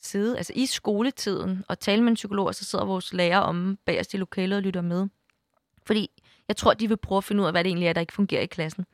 sidde 0.00 0.36
altså 0.36 0.52
i 0.56 0.66
skoletiden 0.66 1.64
og 1.68 1.80
tale 1.80 2.02
med 2.02 2.08
en 2.08 2.14
psykolog, 2.14 2.46
og 2.46 2.54
så 2.54 2.64
sidder 2.64 2.84
vores 2.84 3.12
lærer 3.12 3.38
om 3.38 3.78
bagerst 3.84 4.14
i 4.14 4.16
lokalet 4.16 4.56
og 4.56 4.62
lytter 4.62 4.80
med. 4.80 5.08
Fordi 5.86 6.17
jeg 6.48 6.56
tror, 6.56 6.74
de 6.74 6.88
vil 6.88 6.96
prøve 6.96 7.16
at 7.16 7.24
finde 7.24 7.42
ud 7.42 7.46
af, 7.46 7.52
hvad 7.52 7.64
det 7.64 7.70
egentlig 7.70 7.88
er, 7.88 7.92
der 7.92 8.00
ikke 8.00 8.12
fungerer 8.12 8.42
i 8.42 8.46
klassen. 8.46 8.86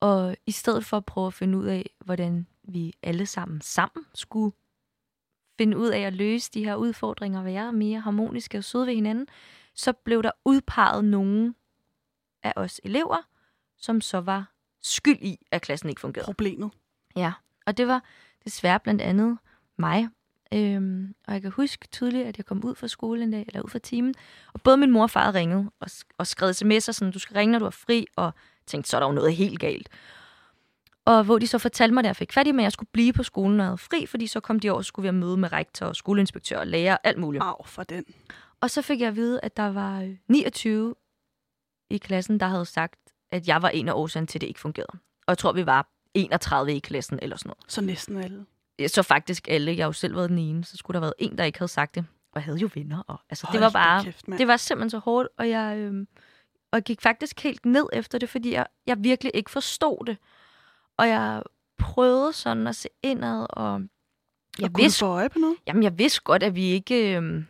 Og 0.00 0.36
i 0.46 0.50
stedet 0.50 0.84
for 0.84 0.96
at 0.96 1.04
prøve 1.04 1.26
at 1.26 1.34
finde 1.34 1.58
ud 1.58 1.66
af, 1.66 1.90
hvordan 2.04 2.46
vi 2.62 2.94
alle 3.02 3.26
sammen 3.26 3.60
sammen 3.60 4.06
skulle 4.14 4.56
finde 5.58 5.78
ud 5.78 5.88
af 5.88 6.00
at 6.00 6.12
løse 6.12 6.50
de 6.54 6.64
her 6.64 6.74
udfordringer 6.74 7.42
være 7.42 7.72
mere 7.72 8.00
harmoniske 8.00 8.58
og 8.58 8.64
søde 8.64 8.86
ved 8.86 8.94
hinanden, 8.94 9.26
så 9.74 9.92
blev 9.92 10.22
der 10.22 10.30
udpeget 10.44 11.04
nogen 11.04 11.54
af 12.42 12.52
os 12.56 12.80
elever, 12.84 13.16
som 13.76 14.00
så 14.00 14.20
var 14.20 14.52
skyld 14.82 15.18
i, 15.22 15.46
at 15.50 15.62
klassen 15.62 15.88
ikke 15.88 16.00
fungerede. 16.00 16.26
Problemet. 16.26 16.70
Ja, 17.16 17.32
og 17.66 17.76
det 17.76 17.86
var 17.86 18.04
desværre 18.44 18.80
blandt 18.80 19.02
andet 19.02 19.38
mig, 19.76 20.08
Øhm, 20.54 21.14
og 21.26 21.32
jeg 21.32 21.42
kan 21.42 21.50
huske 21.50 21.88
tydeligt, 21.92 22.26
at 22.26 22.38
jeg 22.38 22.46
kom 22.46 22.64
ud 22.64 22.74
fra 22.74 22.88
skole 22.88 23.22
en 23.22 23.30
dag, 23.30 23.44
eller 23.48 23.62
ud 23.62 23.70
fra 23.70 23.78
timen, 23.78 24.14
og 24.52 24.60
både 24.60 24.76
min 24.76 24.90
mor 24.90 25.02
og 25.02 25.10
far 25.10 25.34
ringede 25.34 25.70
og, 25.80 25.90
og 26.18 26.26
skrev 26.26 26.50
sms'er, 26.50 26.92
sådan, 26.92 27.12
du 27.12 27.18
skal 27.18 27.34
ringe, 27.36 27.52
når 27.52 27.58
du 27.58 27.64
er 27.64 27.70
fri, 27.70 28.06
og 28.16 28.32
tænkte, 28.66 28.90
så 28.90 28.96
er 28.96 29.00
der 29.00 29.06
jo 29.06 29.12
noget 29.12 29.36
helt 29.36 29.60
galt. 29.60 29.88
Og 31.04 31.24
hvor 31.24 31.38
de 31.38 31.46
så 31.46 31.58
fortalte 31.58 31.94
mig, 31.94 32.00
at 32.00 32.06
jeg 32.06 32.16
fik 32.16 32.32
fat 32.32 32.46
i, 32.46 32.50
at 32.50 32.56
jeg 32.56 32.72
skulle 32.72 32.88
blive 32.92 33.12
på 33.12 33.22
skolen, 33.22 33.56
når 33.56 33.64
jeg 33.64 33.68
havde 33.68 33.78
fri, 33.78 34.06
fordi 34.06 34.26
så 34.26 34.40
kom 34.40 34.60
de 34.60 34.70
over, 34.70 34.82
skulle 34.82 35.02
vi 35.02 35.06
have 35.08 35.20
møde 35.20 35.36
med 35.36 35.52
rektor, 35.52 35.86
og 35.86 35.96
skoleinspektør 35.96 36.58
og 36.58 36.66
lærer, 36.66 36.96
alt 37.04 37.18
muligt. 37.18 37.44
Au, 37.44 37.64
for 37.64 37.82
den. 37.82 38.04
Og 38.60 38.70
så 38.70 38.82
fik 38.82 39.00
jeg 39.00 39.08
at 39.08 39.16
vide, 39.16 39.40
at 39.42 39.56
der 39.56 39.72
var 39.72 40.14
29 40.28 40.94
i 41.90 41.98
klassen, 41.98 42.40
der 42.40 42.46
havde 42.46 42.64
sagt, 42.64 43.00
at 43.30 43.48
jeg 43.48 43.62
var 43.62 43.68
en 43.68 43.88
af 43.88 43.92
årsagen 43.92 44.26
til, 44.26 44.38
at 44.38 44.40
det 44.40 44.46
ikke 44.46 44.60
fungerede. 44.60 44.98
Og 45.26 45.28
jeg 45.28 45.38
tror, 45.38 45.52
vi 45.52 45.66
var 45.66 45.88
31 46.14 46.76
i 46.76 46.78
klassen 46.78 47.18
eller 47.22 47.36
sådan 47.36 47.48
noget. 47.48 47.64
Så 47.68 47.80
næsten 47.80 48.16
alle 48.16 48.46
så 48.88 49.02
faktisk 49.02 49.48
alle. 49.48 49.76
Jeg 49.76 49.84
har 49.84 49.88
jo 49.88 49.92
selv 49.92 50.16
været 50.16 50.30
den 50.30 50.38
ene, 50.38 50.64
så 50.64 50.76
skulle 50.76 50.94
der 50.94 51.00
have 51.00 51.12
været 51.18 51.30
en, 51.30 51.38
der 51.38 51.44
ikke 51.44 51.58
havde 51.58 51.72
sagt 51.72 51.94
det. 51.94 52.04
Og 52.32 52.36
jeg 52.36 52.42
havde 52.42 52.58
jo 52.58 52.70
venner. 52.74 53.02
Og, 53.06 53.20
altså, 53.30 53.48
det 53.52 53.60
var 53.60 53.70
bare, 53.70 54.04
kæft, 54.04 54.26
det 54.26 54.48
var 54.48 54.56
simpelthen 54.56 54.90
så 54.90 54.98
hårdt, 54.98 55.28
og 55.38 55.48
jeg, 55.48 55.78
øh, 55.78 56.06
og 56.72 56.76
jeg 56.76 56.82
gik 56.82 57.00
faktisk 57.00 57.40
helt 57.40 57.66
ned 57.66 57.86
efter 57.92 58.18
det, 58.18 58.28
fordi 58.28 58.52
jeg, 58.52 58.66
jeg 58.86 58.96
virkelig 59.04 59.32
ikke 59.34 59.50
forstod 59.50 60.06
det. 60.06 60.18
Og 60.98 61.08
jeg 61.08 61.42
prøvede 61.78 62.32
sådan 62.32 62.66
at 62.66 62.76
se 62.76 62.88
indad, 63.02 63.46
og 63.50 63.82
jeg 64.58 64.70
og 64.74 64.78
vidste, 64.78 64.98
få 64.98 65.06
øje 65.06 65.28
på 65.28 65.38
noget? 65.38 65.56
Jamen, 65.66 65.82
jeg 65.82 65.98
vidste 65.98 66.20
godt, 66.22 66.42
at 66.42 66.54
vi 66.54 66.64
ikke 66.64 67.16
øh, 67.16 67.44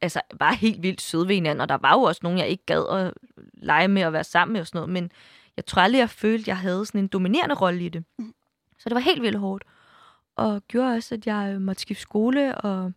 altså, 0.00 0.20
var 0.34 0.52
helt 0.52 0.82
vildt 0.82 1.00
søde 1.00 1.28
ved 1.28 1.34
hinanden, 1.34 1.60
og 1.60 1.68
der 1.68 1.78
var 1.78 1.92
jo 1.92 2.02
også 2.02 2.20
nogen, 2.22 2.38
jeg 2.38 2.48
ikke 2.48 2.66
gad 2.66 2.88
at 2.90 3.14
lege 3.54 3.88
med 3.88 4.04
og 4.04 4.12
være 4.12 4.24
sammen 4.24 4.52
med 4.52 4.60
og 4.60 4.66
sådan 4.66 4.78
noget, 4.78 4.92
men 4.92 5.10
jeg 5.56 5.66
tror 5.66 5.82
aldrig, 5.82 5.98
jeg 5.98 6.10
følte, 6.10 6.42
at 6.42 6.48
jeg 6.48 6.58
havde 6.58 6.86
sådan 6.86 7.00
en 7.00 7.08
dominerende 7.08 7.54
rolle 7.54 7.84
i 7.84 7.88
det. 7.88 8.04
Mm. 8.18 8.34
Så 8.78 8.88
det 8.88 8.94
var 8.94 9.00
helt 9.00 9.22
vildt 9.22 9.38
hårdt 9.38 9.64
og 10.42 10.62
gjorde 10.68 10.94
også, 10.94 11.14
at 11.14 11.26
jeg 11.26 11.60
måtte 11.60 11.82
skifte 11.82 12.02
skole, 12.02 12.54
og 12.54 12.92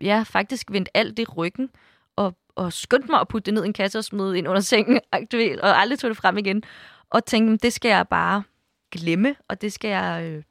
ja, 0.00 0.24
faktisk 0.26 0.72
vendte 0.72 0.96
alt 0.96 1.16
det 1.16 1.36
ryggen, 1.36 1.70
og, 2.16 2.36
og 2.54 2.72
skyndte 2.72 3.10
mig 3.10 3.20
at 3.20 3.28
putte 3.28 3.46
det 3.46 3.54
ned 3.54 3.64
i 3.64 3.66
en 3.66 3.72
kasse 3.72 3.98
og 3.98 4.04
smide 4.04 4.38
ind 4.38 4.48
under 4.48 4.60
sengen, 4.60 5.00
aktiveret, 5.12 5.60
og 5.60 5.80
aldrig 5.80 5.98
tog 5.98 6.10
det 6.10 6.16
frem 6.16 6.38
igen. 6.38 6.62
Og 7.10 7.24
tænkte, 7.24 7.56
det 7.56 7.72
skal 7.72 7.88
jeg 7.88 8.08
bare 8.08 8.42
glemme, 8.90 9.36
og 9.48 9.60
det 9.60 9.72
skal 9.72 9.88
jeg, 9.88 10.24
øh, 10.24 10.42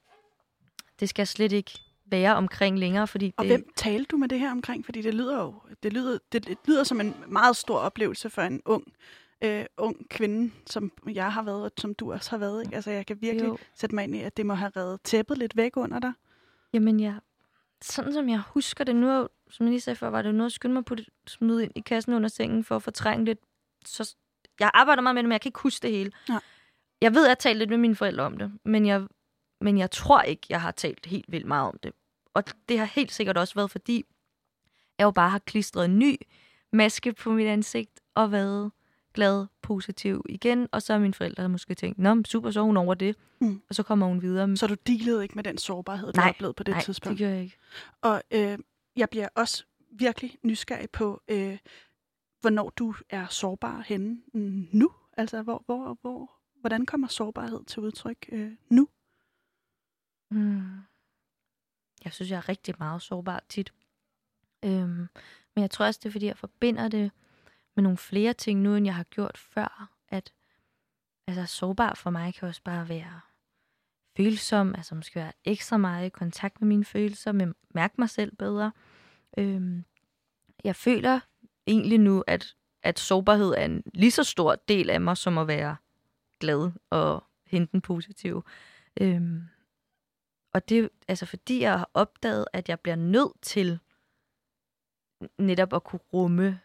det 1.00 1.10
skal 1.10 1.22
jeg 1.22 1.28
slet 1.28 1.52
ikke 1.52 1.80
være 2.06 2.36
omkring 2.36 2.80
længere. 2.80 3.08
Fordi 3.08 3.34
og 3.38 3.44
det... 3.44 3.52
hvem 3.52 3.70
talte 3.76 4.06
du 4.12 4.18
med 4.18 4.28
det 4.28 4.40
her 4.40 4.52
omkring? 4.52 4.86
Fordi 4.86 5.02
det 5.02 5.14
lyder 5.14 5.38
jo 5.38 5.54
det 5.84 5.94
lyder, 5.94 6.18
det, 6.32 6.48
det 6.48 6.58
lyder 6.66 6.84
som 6.84 7.02
en 7.02 7.16
meget 7.28 7.56
stor 7.56 7.78
oplevelse 7.78 8.30
for 8.30 8.42
en 8.42 8.62
ung 8.66 8.84
øh, 9.42 9.66
ung 9.78 10.10
kvinde, 10.10 10.52
som 10.66 10.92
jeg 11.14 11.34
har 11.34 11.44
været, 11.44 11.64
og 11.64 11.72
som 11.78 11.94
du 11.94 12.14
også 12.14 12.30
har 12.30 12.38
været. 12.38 12.64
Ikke? 12.64 12.76
Altså, 12.76 12.92
jeg 12.92 13.06
kan 13.06 13.22
virkelig 13.22 13.48
jo. 13.48 13.58
sætte 13.76 13.96
mig 13.96 14.04
ind 14.04 14.16
i, 14.16 14.22
at 14.22 14.38
det 14.38 14.46
må 14.46 14.54
have 14.54 14.72
reddet 14.76 15.02
tæppet 15.02 15.38
lidt 15.38 15.58
væk 15.58 15.78
under 15.78 16.00
dig. 16.00 16.14
Jamen, 16.74 17.00
ja. 17.00 17.16
Sådan 17.82 18.14
som 18.14 18.30
jeg 18.30 18.40
husker 18.40 18.84
det 18.84 18.96
nu, 18.96 19.28
som 19.50 19.66
jeg 19.66 19.72
lige 19.72 19.82
sagde 19.82 19.96
før, 19.96 20.10
var 20.10 20.22
det 20.22 20.36
noget 20.36 20.46
at 20.46 20.54
skynde 20.54 20.74
mig 20.74 20.86
på 20.86 20.96
det, 20.96 21.10
smide 21.28 21.64
ind 21.64 21.72
i 21.76 21.80
kassen 21.80 22.14
under 22.14 22.30
sengen 22.30 22.64
for 22.64 22.76
at 22.76 22.84
fortrænge 22.84 23.26
lidt. 23.26 23.40
Så 23.86 24.16
jeg 24.60 24.72
arbejder 24.74 25.02
meget 25.02 25.16
med 25.16 25.24
det, 25.24 25.28
men 25.28 25.32
jeg 25.32 25.42
kan 25.42 25.50
ikke 25.50 25.60
huske 25.60 25.84
det 25.84 25.92
hele. 25.92 26.12
Ja. 26.30 26.40
Jeg 27.02 27.14
ved, 27.14 27.22
at 27.22 27.28
jeg 27.28 27.32
har 27.32 27.36
talt 27.36 27.58
lidt 27.58 27.70
med 27.70 27.78
mine 27.78 27.96
forældre 27.96 28.24
om 28.24 28.38
det, 28.38 28.52
men 28.66 28.86
jeg, 28.86 29.08
men 29.62 29.78
jeg 29.78 29.92
tror 29.92 30.22
ikke, 30.22 30.42
jeg 30.50 30.62
har 30.62 30.72
talt 30.72 31.06
helt 31.06 31.32
vildt 31.32 31.48
meget 31.48 31.68
om 31.68 31.80
det. 31.84 31.94
Og 32.34 32.44
det 32.70 32.80
har 32.80 32.86
helt 32.86 33.12
sikkert 33.12 33.38
også 33.38 33.56
været, 33.56 33.72
fordi 33.72 34.06
jeg 34.98 35.06
jo 35.06 35.12
bare 35.12 35.30
har 35.30 35.40
klistret 35.40 35.86
en 35.86 36.00
ny 36.00 36.16
maske 36.74 37.14
på 37.14 37.32
mit 37.32 37.48
ansigt, 37.48 38.00
og 38.16 38.32
været 38.32 38.72
glad, 39.14 39.48
positiv 39.62 40.26
igen, 40.30 40.68
og 40.72 40.82
så 40.82 40.94
har 40.94 41.00
mine 41.00 41.14
forældre 41.14 41.50
måske 41.50 41.76
tænkt, 41.76 42.00
nå, 42.00 42.24
super, 42.26 42.52
så 42.52 42.62
hun 42.62 42.78
over 42.78 42.94
det, 42.94 43.16
mm. 43.42 43.62
og 43.70 43.76
så 43.76 43.84
kommer 43.84 44.06
hun 44.08 44.22
videre. 44.22 44.58
Så 44.58 44.68
du 44.68 44.76
dealede 44.88 45.24
ikke 45.24 45.36
med 45.36 45.44
den 45.44 45.58
sårbarhed, 45.58 46.14
du 46.14 46.20
nej, 46.20 46.30
oplevede 46.30 46.54
på 46.54 46.64
det 46.64 46.72
nej, 46.72 46.84
tidspunkt? 46.84 47.12
det 47.12 47.18
gjorde 47.18 47.34
jeg 47.34 47.44
ikke. 47.44 47.58
Og 48.02 48.24
øh, 48.32 48.58
jeg 48.96 49.10
bliver 49.10 49.28
også 49.36 49.64
virkelig 49.92 50.38
nysgerrig 50.44 50.90
på, 50.90 51.22
øh, 51.28 51.58
hvornår 52.42 52.70
du 52.70 52.96
er 53.10 53.28
sårbar 53.28 53.84
henne 53.88 54.22
nu. 54.72 54.92
Altså, 55.18 55.42
hvor, 55.42 55.64
hvor, 55.66 55.98
hvor, 56.02 56.32
hvordan 56.62 56.86
kommer 56.86 57.08
sårbarhed 57.08 57.64
til 57.64 57.82
udtryk 57.82 58.30
øh, 58.32 58.52
nu? 58.70 58.88
Mm. 60.32 60.62
Jeg 62.04 62.14
synes, 62.14 62.32
jeg 62.32 62.38
er 62.38 62.50
rigtig 62.50 62.76
meget 62.80 63.02
sårbar 63.02 63.44
tit. 63.50 63.74
Øhm, 64.66 65.08
men 65.56 65.62
jeg 65.62 65.72
tror 65.72 65.86
også, 65.86 66.00
det 66.04 66.10
er, 66.10 66.12
fordi 66.12 66.26
jeg 66.26 66.38
forbinder 66.38 66.88
det 66.88 67.12
med 67.80 67.84
nogle 67.84 67.98
flere 67.98 68.34
ting 68.34 68.62
nu, 68.62 68.76
end 68.76 68.86
jeg 68.86 68.96
har 68.96 69.04
gjort 69.04 69.38
før. 69.38 69.92
At 70.10 70.34
altså, 71.28 71.46
sårbar 71.46 71.94
for 71.94 72.10
mig 72.10 72.34
kan 72.34 72.48
også 72.48 72.62
bare 72.64 72.90
være 72.90 73.22
følsom, 74.18 74.76
altså 74.76 74.96
måske 74.96 75.16
være 75.16 75.32
ekstra 75.46 75.78
meget 75.78 76.06
i 76.06 76.10
kontakt 76.10 76.62
med 76.62 76.68
mine 76.68 76.86
følelser, 76.86 77.32
men 77.32 77.56
mærke 77.70 77.94
mig 77.98 78.10
selv 78.10 78.36
bedre. 78.36 78.72
Øhm, 79.38 79.86
jeg 80.64 80.76
føler 80.76 81.20
egentlig 81.68 81.98
nu, 81.98 82.24
at, 82.28 82.56
at 82.84 83.00
sårbarhed 83.00 83.52
er 83.52 83.66
en 83.66 83.84
lige 83.94 84.12
så 84.12 84.24
stor 84.24 84.56
del 84.56 84.90
af 84.90 85.02
mig, 85.02 85.18
som 85.18 85.38
at 85.38 85.48
være 85.48 85.76
glad 86.40 86.72
og 86.90 87.24
hente 87.46 87.72
den 87.72 87.82
positive. 87.82 88.44
Øhm, 89.02 89.42
og 90.54 90.70
det 90.70 90.90
altså 91.08 91.26
fordi, 91.26 91.62
jeg 91.62 91.78
har 91.78 91.90
opdaget, 91.94 92.46
at 92.54 92.70
jeg 92.70 92.80
bliver 92.80 92.96
nødt 92.96 93.42
til 93.42 93.80
netop 95.38 95.74
at 95.74 95.84
kunne 95.84 96.02
rumme 96.14 96.60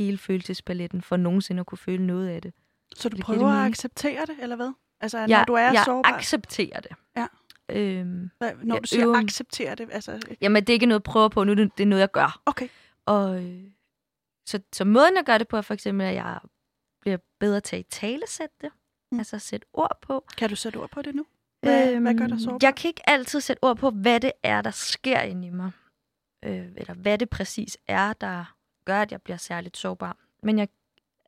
hele 0.00 0.18
følelsespaletten, 0.18 1.02
for 1.02 1.16
nogensinde 1.16 1.60
at 1.60 1.66
kunne 1.66 1.78
føle 1.78 2.06
noget 2.06 2.28
af 2.28 2.42
det. 2.42 2.54
Så 2.96 3.08
du 3.08 3.16
det 3.16 3.24
prøver 3.24 3.48
at 3.48 3.66
acceptere 3.66 4.26
det, 4.26 4.36
eller 4.40 4.56
hvad? 4.56 4.72
Altså, 5.00 5.18
når 5.18 5.26
jeg, 5.26 5.44
du 5.48 5.52
er 5.52 5.60
jeg 5.60 5.82
sårbar? 5.84 6.08
Jeg 6.10 6.18
accepterer 6.18 6.80
det. 6.80 6.90
Ja. 7.16 7.26
Øhm, 7.68 8.30
hvad, 8.38 8.52
når 8.62 8.78
du 8.78 8.86
siger 8.86 9.06
øver... 9.06 9.16
acceptere 9.16 9.74
det? 9.74 9.88
Altså... 9.92 10.36
Jamen, 10.40 10.62
det 10.62 10.68
er 10.68 10.74
ikke 10.74 10.86
noget, 10.86 11.00
jeg 11.00 11.12
prøver 11.12 11.28
på 11.28 11.44
nu, 11.44 11.54
det 11.54 11.80
er 11.80 11.86
noget, 11.86 12.00
jeg 12.00 12.10
gør. 12.10 12.42
Okay. 12.46 12.68
Og 13.06 13.42
så, 14.46 14.60
så 14.72 14.84
måden, 14.84 15.16
jeg 15.16 15.24
gør 15.24 15.38
det 15.38 15.48
på, 15.48 15.56
er 15.56 15.60
for 15.60 15.74
eksempel, 15.74 16.06
at 16.06 16.14
jeg 16.14 16.38
bliver 17.00 17.18
bedre 17.40 17.60
til 17.60 17.76
at 17.76 17.86
talesætte 17.90 18.54
det. 18.60 18.70
Mm. 19.12 19.18
Altså 19.18 19.38
sætte 19.38 19.66
ord 19.72 19.98
på. 20.02 20.24
Kan 20.36 20.48
du 20.48 20.56
sætte 20.56 20.76
ord 20.76 20.90
på 20.90 21.02
det 21.02 21.14
nu? 21.14 21.26
Hvad, 21.60 21.92
øhm, 21.92 22.02
hvad 22.02 22.14
gør 22.14 22.26
dig 22.26 22.40
sårbar? 22.40 22.58
Jeg 22.62 22.74
kan 22.74 22.88
ikke 22.88 23.10
altid 23.10 23.40
sætte 23.40 23.64
ord 23.64 23.76
på, 23.76 23.90
hvad 23.90 24.20
det 24.20 24.32
er, 24.42 24.62
der 24.62 24.70
sker 24.70 25.20
inde 25.20 25.46
i 25.46 25.50
mig. 25.50 25.70
Øh, 26.44 26.66
eller 26.76 26.94
hvad 26.94 27.18
det 27.18 27.30
præcis 27.30 27.78
er, 27.88 28.12
der 28.12 28.57
gør, 28.88 29.02
at 29.02 29.12
jeg 29.12 29.22
bliver 29.22 29.36
særligt 29.36 29.76
sårbar. 29.76 30.16
Men 30.42 30.58
jeg 30.58 30.68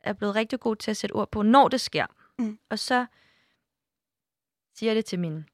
er 0.03 0.13
blevet 0.13 0.35
rigtig 0.35 0.61
god 0.61 0.77
til 0.77 0.91
at 0.91 0.97
sætte 0.97 1.13
ord 1.13 1.31
på, 1.31 1.43
når 1.43 1.69
det 1.69 1.81
sker. 1.81 2.07
Mm. 2.39 2.59
Og 2.71 2.79
så 2.79 3.07
siger 4.75 4.91
jeg 4.91 4.97
det 4.97 5.05
til 5.05 5.19
min 5.19 5.45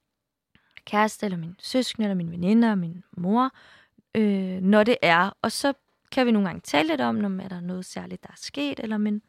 kæreste, 0.85 1.27
eller 1.27 1.39
min 1.39 1.57
søskende, 1.59 2.05
eller 2.05 2.15
min 2.15 2.31
veninde, 2.31 2.71
og 2.71 2.79
min 2.79 3.05
mor, 3.17 3.51
øh, 4.15 4.61
når 4.61 4.85
det 4.85 4.97
er. 5.03 5.31
Og 5.43 5.53
så 5.53 5.73
kan 6.13 6.27
vi 6.27 6.33
nogle 6.33 6.49
gange 6.49 6.61
tale 6.61 6.89
lidt 6.89 7.01
om, 7.01 7.15
når 7.15 7.45
er 7.45 7.49
der 7.49 7.61
noget 7.61 7.85
særligt, 7.85 8.23
der 8.23 8.31
er 8.31 8.37
sket, 8.37 8.81
eller 8.81 8.97
men 8.97 9.23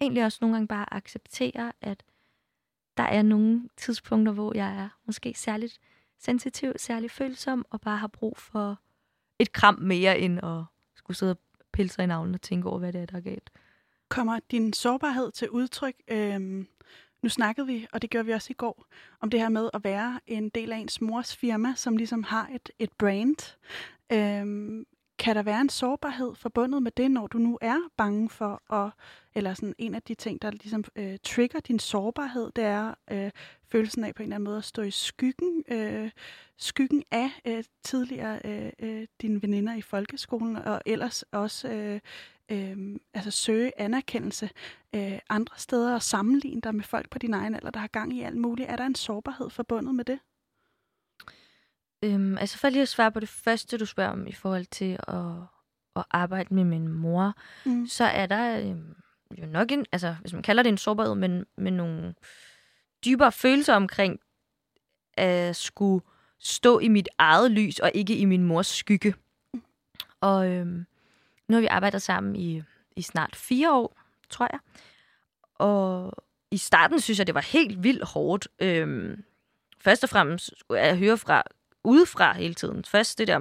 egentlig 0.00 0.24
også 0.24 0.38
nogle 0.40 0.54
gange 0.56 0.68
bare 0.68 0.94
acceptere, 0.94 1.72
at 1.80 2.02
der 2.96 3.02
er 3.02 3.22
nogle 3.22 3.68
tidspunkter, 3.76 4.32
hvor 4.32 4.56
jeg 4.56 4.76
er 4.76 4.88
måske 5.06 5.34
særligt 5.34 5.78
sensitiv, 6.18 6.72
særligt 6.76 7.12
følsom, 7.12 7.66
og 7.70 7.80
bare 7.80 7.96
har 7.96 8.06
brug 8.08 8.38
for 8.38 8.80
et 9.38 9.52
kram 9.52 9.78
mere, 9.80 10.18
end 10.18 10.44
at 10.44 10.64
skulle 10.94 11.16
sidde 11.16 11.32
og 11.32 11.38
pille 11.76 11.90
sig 11.90 12.02
i 12.02 12.06
navlen 12.06 12.34
og 12.34 12.42
tænke 12.42 12.68
over, 12.68 12.78
hvad 12.78 12.92
det 12.92 13.00
er, 13.02 13.06
der 13.06 13.16
er 13.16 13.20
galt. 13.20 13.50
Kommer 14.08 14.38
din 14.50 14.72
sårbarhed 14.72 15.32
til 15.32 15.50
udtryk? 15.50 15.94
Øhm, 16.08 16.66
nu 17.22 17.28
snakkede 17.28 17.66
vi, 17.66 17.86
og 17.92 18.02
det 18.02 18.10
gjorde 18.10 18.26
vi 18.26 18.32
også 18.32 18.46
i 18.50 18.54
går, 18.54 18.86
om 19.20 19.30
det 19.30 19.40
her 19.40 19.48
med 19.48 19.70
at 19.74 19.84
være 19.84 20.20
en 20.26 20.48
del 20.48 20.72
af 20.72 20.76
ens 20.76 21.00
mors 21.00 21.36
firma, 21.36 21.74
som 21.76 21.96
ligesom 21.96 22.22
har 22.22 22.50
et, 22.54 22.70
et 22.78 22.92
brand. 22.98 23.56
Øhm, 24.12 24.86
kan 25.18 25.36
der 25.36 25.42
være 25.42 25.60
en 25.60 25.68
sårbarhed 25.68 26.34
forbundet 26.34 26.82
med 26.82 26.90
det, 26.96 27.10
når 27.10 27.26
du 27.26 27.38
nu 27.38 27.58
er 27.60 27.78
bange 27.96 28.30
for 28.30 28.72
at, 28.74 28.92
eller 29.34 29.54
sådan 29.54 29.74
en 29.78 29.94
af 29.94 30.02
de 30.02 30.14
ting, 30.14 30.42
der 30.42 30.50
ligesom 30.50 30.84
øh, 30.96 31.18
trigger 31.22 31.60
din 31.60 31.78
sårbarhed, 31.78 32.50
det 32.56 32.64
er 32.64 32.94
øh, 33.10 33.30
følelsen 33.68 34.04
af 34.04 34.14
på 34.14 34.22
en 34.22 34.24
eller 34.24 34.36
anden 34.36 34.44
måde 34.44 34.56
at 34.56 34.64
stå 34.64 34.82
i 34.82 34.90
skyggen, 34.90 35.64
øh, 35.68 36.10
skyggen 36.58 37.02
af 37.10 37.30
øh, 37.46 37.64
tidligere 37.84 38.40
øh, 38.44 38.72
øh, 38.78 39.06
dine 39.22 39.42
veninder 39.42 39.74
i 39.74 39.82
folkeskolen, 39.82 40.56
og 40.56 40.82
ellers 40.86 41.22
også 41.22 41.68
øh, 41.68 42.00
øh, 42.48 42.96
altså 43.14 43.30
søge 43.30 43.80
anerkendelse 43.80 44.50
øh, 44.94 45.18
andre 45.28 45.58
steder 45.58 45.94
og 45.94 46.02
sammenligne 46.02 46.60
dig 46.60 46.74
med 46.74 46.84
folk 46.84 47.10
på 47.10 47.18
din 47.18 47.34
egen 47.34 47.54
alder, 47.54 47.70
der 47.70 47.80
har 47.80 47.86
gang 47.86 48.16
i 48.16 48.22
alt 48.22 48.36
muligt. 48.36 48.70
Er 48.70 48.76
der 48.76 48.86
en 48.86 48.94
sårbarhed 48.94 49.50
forbundet 49.50 49.94
med 49.94 50.04
det? 50.04 50.18
Øhm, 52.06 52.38
altså 52.38 52.58
for 52.58 52.68
lige 52.68 52.82
at 52.82 52.88
svare 52.88 53.12
på 53.12 53.20
det 53.20 53.28
første, 53.28 53.78
du 53.78 53.86
spørger 53.86 54.10
om 54.10 54.26
i 54.26 54.32
forhold 54.32 54.66
til 54.66 54.98
at, 55.08 55.24
at 55.96 56.04
arbejde 56.10 56.54
med 56.54 56.64
min 56.64 56.88
mor, 56.88 57.34
mm. 57.64 57.86
så 57.86 58.04
er 58.04 58.26
der 58.26 58.60
øhm, 58.60 58.94
jo 59.38 59.46
nok 59.46 59.72
en, 59.72 59.86
altså 59.92 60.16
hvis 60.20 60.32
man 60.32 60.42
kalder 60.42 60.62
det 60.62 60.70
en 60.70 60.78
sårbarhed, 60.78 61.14
men 61.14 61.46
med 61.56 61.72
nogle 61.72 62.14
dybere 63.04 63.32
følelser 63.32 63.74
omkring 63.74 64.20
at 65.14 65.56
skulle 65.56 66.04
stå 66.38 66.78
i 66.78 66.88
mit 66.88 67.08
eget 67.18 67.50
lys 67.50 67.78
og 67.78 67.90
ikke 67.94 68.16
i 68.16 68.24
min 68.24 68.42
mors 68.42 68.66
skygge. 68.66 69.14
Mm. 69.54 69.62
Og 70.20 70.50
øhm, 70.50 70.86
nu 71.48 71.54
har 71.54 71.60
vi 71.60 71.66
arbejdet 71.66 72.02
sammen 72.02 72.36
i, 72.36 72.62
i 72.96 73.02
snart 73.02 73.36
fire 73.36 73.72
år, 73.72 73.98
tror 74.30 74.48
jeg. 74.52 74.60
Og 75.54 76.12
i 76.50 76.56
starten 76.56 77.00
synes 77.00 77.18
jeg, 77.18 77.26
det 77.26 77.34
var 77.34 77.40
helt 77.52 77.82
vildt 77.82 78.04
hårdt. 78.04 78.48
Øhm, 78.58 79.24
først 79.78 80.04
og 80.04 80.10
fremmest 80.10 80.50
skulle 80.58 80.80
jeg 80.80 80.98
høre 80.98 81.18
fra 81.18 81.42
udefra 81.86 82.32
hele 82.32 82.54
tiden. 82.54 82.84
Først 82.84 83.18
det 83.18 83.28
der, 83.28 83.38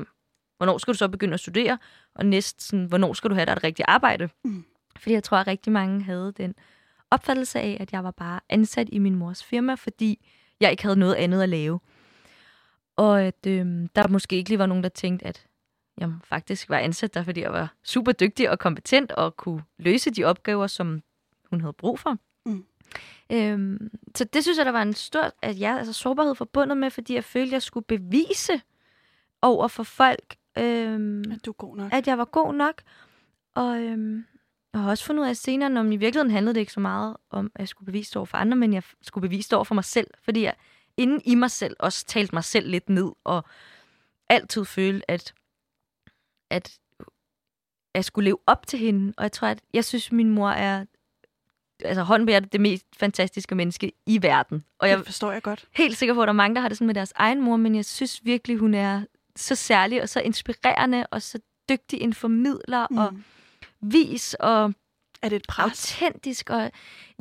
hvornår 0.57 0.77
skal 0.77 0.93
du 0.93 0.97
så 0.97 1.07
begynde 1.07 1.33
at 1.33 1.39
studere, 1.39 1.77
og 2.15 2.25
næst, 2.25 2.61
sådan, 2.61 2.85
hvornår 2.85 3.13
skal 3.13 3.29
du 3.29 3.35
have 3.35 3.45
dig 3.45 3.51
et 3.51 3.63
rigtigt 3.63 3.85
arbejde. 3.87 4.29
Mm. 4.43 4.65
Fordi 4.97 5.13
jeg 5.13 5.23
tror, 5.23 5.37
at 5.37 5.47
rigtig 5.47 5.73
mange 5.73 6.03
havde 6.03 6.33
den 6.37 6.55
opfattelse 7.11 7.59
af, 7.59 7.77
at 7.79 7.93
jeg 7.93 8.03
var 8.03 8.11
bare 8.11 8.39
ansat 8.49 8.89
i 8.91 8.99
min 8.99 9.15
mors 9.15 9.43
firma, 9.43 9.73
fordi 9.73 10.25
jeg 10.59 10.71
ikke 10.71 10.83
havde 10.83 10.99
noget 10.99 11.15
andet 11.15 11.43
at 11.43 11.49
lave. 11.49 11.79
Og 12.95 13.21
at 13.21 13.47
øh, 13.47 13.65
der 13.95 14.07
måske 14.07 14.35
ikke 14.35 14.49
lige 14.49 14.59
var 14.59 14.65
nogen, 14.65 14.83
der 14.83 14.89
tænkte, 14.89 15.27
at 15.27 15.47
jeg 15.97 16.11
faktisk 16.23 16.69
var 16.69 16.77
ansat 16.77 17.13
der, 17.13 17.23
fordi 17.23 17.41
jeg 17.41 17.53
var 17.53 17.73
super 17.83 18.11
dygtig 18.11 18.49
og 18.49 18.59
kompetent 18.59 19.11
og 19.11 19.37
kunne 19.37 19.63
løse 19.77 20.11
de 20.11 20.23
opgaver, 20.23 20.67
som 20.67 21.01
hun 21.49 21.61
havde 21.61 21.73
brug 21.73 21.99
for. 21.99 22.17
Mm. 22.45 22.65
Øhm, 23.31 23.89
så 24.15 24.23
det 24.23 24.43
synes 24.43 24.57
jeg, 24.57 24.65
der 24.65 24.71
var 24.71 24.81
en 24.81 24.93
stor 24.93 25.33
at 25.41 25.59
jeg, 25.59 25.77
altså, 25.77 25.93
sårbarhed 25.93 26.35
forbundet 26.35 26.77
med, 26.77 26.89
fordi 26.89 27.13
jeg 27.13 27.23
følte, 27.23 27.47
at 27.49 27.53
jeg 27.53 27.61
skulle 27.61 27.85
bevise 27.85 28.61
over 29.41 29.67
for 29.67 29.83
folk, 29.83 30.35
øhm, 30.57 31.31
at, 31.31 31.45
du 31.45 31.51
er 31.51 31.55
god 31.55 31.77
nok. 31.77 31.93
at 31.93 32.07
jeg 32.07 32.17
var 32.17 32.25
god 32.25 32.53
nok. 32.53 32.81
Og 33.55 33.81
øhm, 33.81 34.25
jeg 34.73 34.81
har 34.81 34.89
også 34.89 35.05
fundet 35.05 35.23
ud 35.23 35.27
af 35.27 35.37
senere, 35.37 35.69
når 35.69 35.83
i 35.83 35.95
virkeligheden 35.95 36.31
handlede 36.31 36.53
det 36.53 36.59
ikke 36.59 36.71
så 36.71 36.79
meget 36.79 37.17
om, 37.29 37.51
at 37.55 37.59
jeg 37.59 37.67
skulle 37.67 37.85
bevise 37.85 38.09
det 38.09 38.15
over 38.15 38.25
for 38.25 38.37
andre, 38.37 38.57
men 38.57 38.73
jeg 38.73 38.83
skulle 39.01 39.29
bevise 39.29 39.49
det 39.49 39.53
over 39.53 39.63
for 39.63 39.75
mig 39.75 39.83
selv, 39.83 40.07
fordi 40.23 40.41
jeg 40.41 40.55
inden 40.97 41.21
i 41.25 41.35
mig 41.35 41.51
selv 41.51 41.75
også 41.79 42.05
talte 42.05 42.35
mig 42.35 42.43
selv 42.43 42.69
lidt 42.69 42.89
ned, 42.89 43.11
og 43.23 43.43
altid 44.29 44.65
følte, 44.65 45.11
at, 45.11 45.33
at 46.49 46.79
jeg 47.95 48.05
skulle 48.05 48.25
leve 48.25 48.37
op 48.47 48.67
til 48.67 48.79
hende. 48.79 49.13
Og 49.17 49.23
jeg 49.23 49.31
tror, 49.31 49.47
at 49.47 49.61
jeg 49.73 49.85
synes, 49.85 50.07
at 50.07 50.13
min 50.13 50.29
mor 50.29 50.49
er 50.49 50.85
altså 51.83 52.03
på 52.03 52.49
det 52.51 52.61
mest 52.61 52.85
fantastiske 52.97 53.55
menneske 53.55 53.91
i 54.05 54.23
verden. 54.23 54.63
Og 54.79 54.89
jeg 54.89 54.97
det 54.97 55.05
forstår 55.05 55.31
jeg 55.31 55.41
godt. 55.41 55.65
helt 55.71 55.97
sikker 55.97 56.13
på, 56.13 56.21
at 56.21 56.27
der 56.27 56.33
er 56.33 56.35
mange, 56.35 56.55
der 56.55 56.61
har 56.61 56.67
det 56.67 56.77
sådan 56.77 56.87
med 56.87 56.95
deres 56.95 57.13
egen 57.15 57.41
mor, 57.41 57.57
men 57.57 57.75
jeg 57.75 57.85
synes 57.85 58.25
virkelig, 58.25 58.57
hun 58.57 58.73
er 58.73 59.01
så 59.35 59.55
særlig 59.55 60.01
og 60.01 60.09
så 60.09 60.19
inspirerende 60.19 61.07
og 61.11 61.21
så 61.21 61.39
dygtig 61.69 62.01
en 62.01 62.13
formidler 62.13 62.87
mm. 62.91 62.97
og 62.97 63.13
vis 63.81 64.33
og 64.33 64.73
er 65.21 65.29
det 65.29 65.35
et 65.35 65.45
pres? 65.47 65.63
autentisk. 65.63 66.49
Og, 66.49 66.71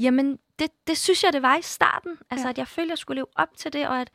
jamen, 0.01 0.39
det, 0.59 0.71
det 0.87 0.99
synes 0.99 1.25
jeg, 1.25 1.33
det 1.33 1.43
var 1.43 1.57
i 1.57 1.63
starten. 1.63 2.19
Altså, 2.31 2.47
ja. 2.47 2.51
at 2.51 2.59
jeg 2.59 2.69
følte, 2.69 2.91
jeg 2.91 2.99
skulle 2.99 3.17
leve 3.17 3.27
op 3.37 3.57
til 3.57 3.73
det, 3.73 3.89
og 3.89 4.01
at 4.01 4.11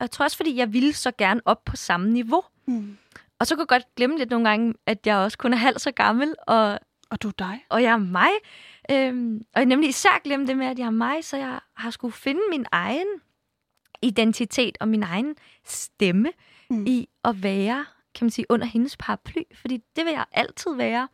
jeg 0.00 0.10
tror 0.10 0.24
også, 0.24 0.36
fordi 0.36 0.56
jeg 0.56 0.72
ville 0.72 0.92
så 0.92 1.12
gerne 1.18 1.40
op 1.44 1.64
på 1.64 1.76
samme 1.76 2.10
niveau. 2.10 2.42
Mm. 2.66 2.98
Og 3.38 3.46
så 3.46 3.54
kunne 3.54 3.62
jeg 3.62 3.68
godt 3.68 3.94
glemme 3.96 4.18
lidt 4.18 4.30
nogle 4.30 4.48
gange, 4.48 4.74
at 4.86 5.06
jeg 5.06 5.16
også 5.16 5.38
kun 5.38 5.52
er 5.52 5.56
halv 5.56 5.78
så 5.78 5.90
gammel. 5.90 6.34
Og, 6.46 6.78
og 7.10 7.22
du 7.22 7.28
er 7.28 7.32
dig. 7.38 7.64
Og 7.68 7.82
jeg 7.82 7.92
er 7.92 7.96
mig. 7.96 8.30
Øhm, 8.90 9.36
og 9.54 9.60
jeg 9.60 9.66
nemlig 9.66 9.88
især 9.88 10.20
glemme 10.24 10.46
det 10.46 10.56
med, 10.56 10.66
at 10.66 10.78
jeg 10.78 10.86
er 10.86 10.90
mig, 10.90 11.24
så 11.24 11.36
jeg 11.36 11.60
har 11.74 11.90
skulle 11.90 12.12
finde 12.12 12.40
min 12.50 12.66
egen 12.72 13.06
identitet 14.02 14.78
og 14.80 14.88
min 14.88 15.02
egen 15.02 15.36
stemme 15.64 16.32
mm. 16.70 16.86
i 16.86 17.08
at 17.24 17.42
være, 17.42 17.86
kan 18.14 18.24
man 18.24 18.30
sige, 18.30 18.46
under 18.48 18.66
hendes 18.66 18.96
paraply. 18.96 19.42
Fordi 19.54 19.76
det 19.96 20.04
vil 20.04 20.12
jeg 20.12 20.24
altid 20.32 20.74
være. 20.74 21.08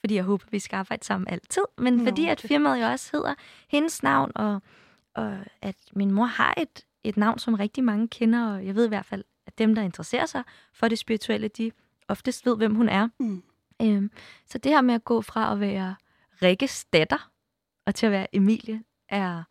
Fordi 0.00 0.14
jeg 0.14 0.24
håber, 0.24 0.44
vi 0.50 0.58
skal 0.58 0.76
arbejde 0.76 1.04
sammen 1.04 1.28
altid. 1.28 1.62
Men 1.78 1.94
Nå, 1.94 2.04
fordi 2.04 2.28
at 2.28 2.40
firmaet 2.40 2.80
jo 2.80 2.86
også 2.86 3.08
hedder 3.12 3.34
hendes 3.68 4.02
navn, 4.02 4.32
og, 4.34 4.62
og 5.14 5.38
at 5.62 5.76
min 5.92 6.10
mor 6.10 6.24
har 6.24 6.54
et, 6.56 6.84
et 7.04 7.16
navn, 7.16 7.38
som 7.38 7.54
rigtig 7.54 7.84
mange 7.84 8.08
kender. 8.08 8.54
Og 8.54 8.66
jeg 8.66 8.74
ved 8.74 8.84
i 8.84 8.88
hvert 8.88 9.06
fald, 9.06 9.24
at 9.46 9.58
dem, 9.58 9.74
der 9.74 9.82
interesserer 9.82 10.26
sig 10.26 10.42
for 10.74 10.88
det 10.88 10.98
spirituelle, 10.98 11.48
de 11.48 11.70
oftest 12.08 12.46
ved, 12.46 12.56
hvem 12.56 12.74
hun 12.74 12.88
er. 12.88 13.08
Mm. 13.20 13.42
Øhm, 13.82 14.10
så 14.46 14.58
det 14.58 14.72
her 14.72 14.80
med 14.80 14.94
at 14.94 15.04
gå 15.04 15.22
fra 15.22 15.52
at 15.52 15.60
være 15.60 15.94
Rikkes 16.42 16.84
datter 16.84 17.30
og 17.86 17.94
til 17.94 18.06
at 18.06 18.12
være 18.12 18.36
Emilie 18.36 18.82
er, 19.08 19.42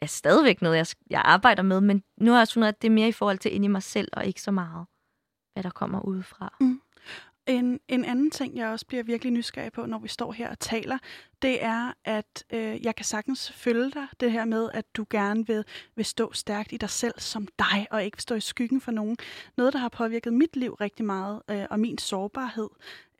er 0.00 0.06
stadigvæk 0.06 0.62
noget, 0.62 0.76
jeg, 0.76 0.86
jeg 1.10 1.22
arbejder 1.24 1.62
med, 1.62 1.80
men 1.80 2.02
nu 2.16 2.30
har 2.30 2.38
jeg 2.38 2.48
fundet, 2.48 2.68
at 2.68 2.82
det 2.82 2.88
er 2.88 2.92
mere 2.92 3.08
i 3.08 3.12
forhold 3.12 3.38
til 3.38 3.54
ind 3.54 3.64
i 3.64 3.68
mig 3.68 3.82
selv, 3.82 4.08
og 4.12 4.26
ikke 4.26 4.42
så 4.42 4.50
meget, 4.50 4.86
hvad 5.52 5.62
der 5.62 5.70
kommer 5.70 6.00
udefra. 6.00 6.56
Mm. 6.60 6.80
En, 7.46 7.80
en 7.88 8.04
anden 8.04 8.30
ting, 8.30 8.56
jeg 8.56 8.68
også 8.68 8.86
bliver 8.86 9.02
virkelig 9.02 9.32
nysgerrig 9.32 9.72
på, 9.72 9.86
når 9.86 9.98
vi 9.98 10.08
står 10.08 10.32
her 10.32 10.50
og 10.50 10.58
taler, 10.58 10.98
det 11.42 11.64
er, 11.64 11.92
at 12.04 12.44
øh, 12.52 12.84
jeg 12.84 12.96
kan 12.96 13.04
sagtens 13.04 13.52
følge 13.52 13.90
dig, 13.90 14.06
det 14.20 14.32
her 14.32 14.44
med, 14.44 14.68
at 14.74 14.96
du 14.96 15.06
gerne 15.10 15.46
vil, 15.46 15.64
vil 15.96 16.04
stå 16.04 16.32
stærkt 16.32 16.72
i 16.72 16.76
dig 16.76 16.90
selv 16.90 17.14
som 17.18 17.48
dig, 17.58 17.86
og 17.90 18.04
ikke 18.04 18.22
stå 18.22 18.34
i 18.34 18.40
skyggen 18.40 18.80
for 18.80 18.92
nogen. 18.92 19.16
Noget, 19.56 19.72
der 19.72 19.78
har 19.78 19.88
påvirket 19.88 20.32
mit 20.32 20.56
liv 20.56 20.74
rigtig 20.74 21.04
meget, 21.04 21.42
øh, 21.50 21.66
og 21.70 21.80
min 21.80 21.98
sårbarhed, 21.98 22.68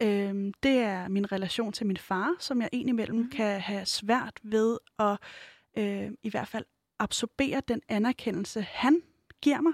øh, 0.03 0.53
det 0.63 0.79
er 0.79 1.09
min 1.09 1.33
relation 1.33 1.73
til 1.73 1.87
min 1.87 1.97
far, 1.97 2.35
som 2.39 2.61
jeg 2.61 2.69
indimellem 2.73 3.19
mm. 3.19 3.31
kan 3.31 3.61
have 3.61 3.87
svært 3.87 4.41
ved 4.43 4.79
at 4.99 5.19
øh, 5.79 6.11
i 6.23 6.31
hvert 6.31 6.49
fald 6.49 6.65
absorbere 6.99 7.63
den 7.69 7.81
anerkendelse, 7.89 8.63
han 8.63 9.03
giver 9.43 9.61
mig. 9.61 9.73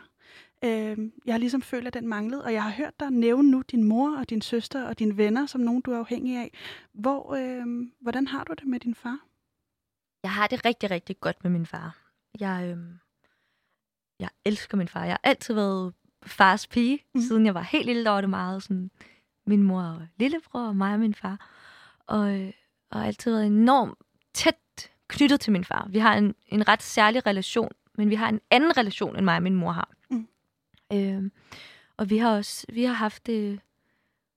Øh, 0.64 1.10
jeg 1.26 1.34
har 1.34 1.38
ligesom 1.38 1.62
følt, 1.62 1.86
at 1.86 1.94
den 1.94 2.08
manglede, 2.08 2.44
og 2.44 2.52
jeg 2.52 2.62
har 2.62 2.70
hørt 2.70 3.00
dig 3.00 3.10
nævne 3.10 3.50
nu 3.50 3.62
din 3.70 3.84
mor 3.84 4.16
og 4.16 4.30
din 4.30 4.42
søster 4.42 4.84
og 4.84 4.98
dine 4.98 5.16
venner 5.16 5.46
som 5.46 5.60
nogen, 5.60 5.80
du 5.82 5.92
er 5.92 5.98
afhængig 5.98 6.36
af. 6.36 6.52
Hvor, 6.92 7.34
øh, 7.34 7.88
hvordan 8.00 8.26
har 8.26 8.44
du 8.44 8.54
det 8.54 8.66
med 8.66 8.80
din 8.80 8.94
far? 8.94 9.18
Jeg 10.22 10.30
har 10.32 10.46
det 10.46 10.64
rigtig, 10.64 10.90
rigtig 10.90 11.20
godt 11.20 11.44
med 11.44 11.50
min 11.50 11.66
far. 11.66 11.98
Jeg, 12.40 12.76
øh, 12.76 12.84
jeg 14.20 14.28
elsker 14.44 14.76
min 14.76 14.88
far. 14.88 15.04
Jeg 15.04 15.12
har 15.12 15.20
altid 15.24 15.54
været 15.54 15.94
fars 16.22 16.66
pige, 16.66 17.04
mm. 17.14 17.20
siden 17.20 17.46
jeg 17.46 17.54
var 17.54 17.62
helt 17.62 17.86
lille, 17.86 18.04
der 18.04 18.10
var 18.10 18.20
det 18.20 18.30
meget 18.30 18.62
sådan, 18.62 18.90
min 19.48 19.62
mor 19.62 19.82
og 19.82 20.06
lillebror 20.16 20.60
og 20.60 20.76
mig 20.76 20.92
og 20.92 21.00
min 21.00 21.14
far. 21.14 21.48
Og, 22.06 22.52
og 22.90 23.06
altid 23.06 23.32
været 23.32 23.46
enormt 23.46 23.98
tæt 24.34 24.90
knyttet 25.08 25.40
til 25.40 25.52
min 25.52 25.64
far. 25.64 25.86
Vi 25.90 25.98
har 25.98 26.14
en, 26.14 26.34
en 26.46 26.68
ret 26.68 26.82
særlig 26.82 27.26
relation, 27.26 27.72
men 27.94 28.10
vi 28.10 28.14
har 28.14 28.28
en 28.28 28.40
anden 28.50 28.76
relation, 28.76 29.16
end 29.16 29.24
mig 29.24 29.36
og 29.36 29.42
min 29.42 29.54
mor 29.54 29.72
har. 29.72 29.88
Øh, 30.92 31.30
og 31.96 32.10
vi 32.10 32.18
har 32.18 32.36
også 32.36 32.66
vi 32.68 32.84
har 32.84 32.94
haft 32.94 33.26
det 33.26 33.60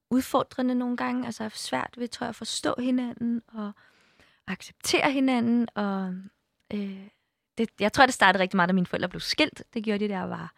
udfordrende 0.09 0.75
nogle 0.75 0.97
gange, 0.97 1.25
altså 1.25 1.43
haft 1.43 1.59
svært 1.59 1.93
ved, 1.97 2.07
tror 2.07 2.25
jeg, 2.25 2.29
at 2.29 2.35
forstå 2.35 2.75
hinanden 2.79 3.41
og 3.47 3.71
acceptere 4.47 5.11
hinanden. 5.11 5.67
Og, 5.75 6.15
øh, 6.73 7.07
det, 7.57 7.69
jeg 7.79 7.93
tror, 7.93 8.05
det 8.05 8.13
startede 8.13 8.41
rigtig 8.41 8.57
meget, 8.57 8.67
da 8.67 8.73
mine 8.73 8.85
forældre 8.85 9.09
blev 9.09 9.19
skilt. 9.19 9.63
Det 9.73 9.83
gjorde 9.83 9.99
de, 9.99 10.13
der 10.13 10.21
var, 10.21 10.53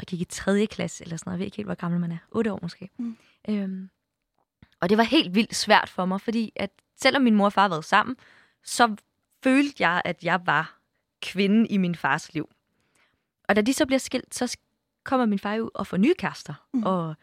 jeg 0.00 0.06
gik 0.06 0.20
i 0.20 0.24
3. 0.24 0.66
klasse 0.66 1.04
eller 1.04 1.16
sådan 1.16 1.30
noget. 1.30 1.36
Jeg 1.36 1.38
ved 1.38 1.46
ikke 1.46 1.56
helt, 1.56 1.68
hvor 1.68 1.74
gammel 1.74 2.00
man 2.00 2.12
er. 2.12 2.18
8 2.30 2.52
år 2.52 2.58
måske. 2.62 2.90
Mm. 2.98 3.16
Øhm, 3.48 3.90
og 4.80 4.88
det 4.88 4.98
var 4.98 5.04
helt 5.04 5.34
vildt 5.34 5.54
svært 5.54 5.88
for 5.88 6.04
mig, 6.04 6.20
fordi 6.20 6.52
at 6.56 6.70
selvom 6.96 7.22
min 7.22 7.34
mor 7.34 7.44
og 7.44 7.52
far 7.52 7.68
været 7.68 7.84
sammen, 7.84 8.16
så 8.64 8.96
følte 9.44 9.74
jeg, 9.78 10.02
at 10.04 10.24
jeg 10.24 10.46
var 10.46 10.78
kvinden 11.22 11.66
i 11.66 11.76
min 11.76 11.94
fars 11.94 12.34
liv. 12.34 12.48
Og 13.48 13.56
da 13.56 13.60
de 13.60 13.72
så 13.72 13.86
bliver 13.86 13.98
skilt, 13.98 14.34
så 14.34 14.56
kommer 15.04 15.26
min 15.26 15.38
far 15.38 15.58
ud 15.58 15.70
og 15.74 15.86
får 15.86 15.96
nye 15.96 16.14
kærester. 16.18 16.54
Mm. 16.74 16.82
Og 16.82 17.14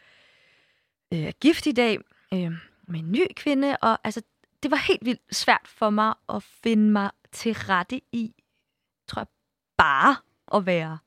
øh, 1.13 1.19
er 1.19 1.31
gift 1.31 1.67
i 1.67 1.71
dag 1.71 1.99
øh, 2.33 2.51
med 2.87 2.99
en 2.99 3.11
ny 3.11 3.27
kvinde. 3.35 3.77
Og 3.77 3.99
altså, 4.03 4.21
det 4.63 4.71
var 4.71 4.77
helt 4.77 5.05
vildt 5.05 5.35
svært 5.35 5.67
for 5.67 5.89
mig 5.89 6.13
at 6.29 6.43
finde 6.43 6.91
mig 6.91 7.11
til 7.31 7.53
rette 7.53 8.01
i, 8.11 8.33
tror 9.07 9.19
jeg, 9.19 9.27
bare 9.77 10.15
at 10.53 10.65
være 10.65 10.97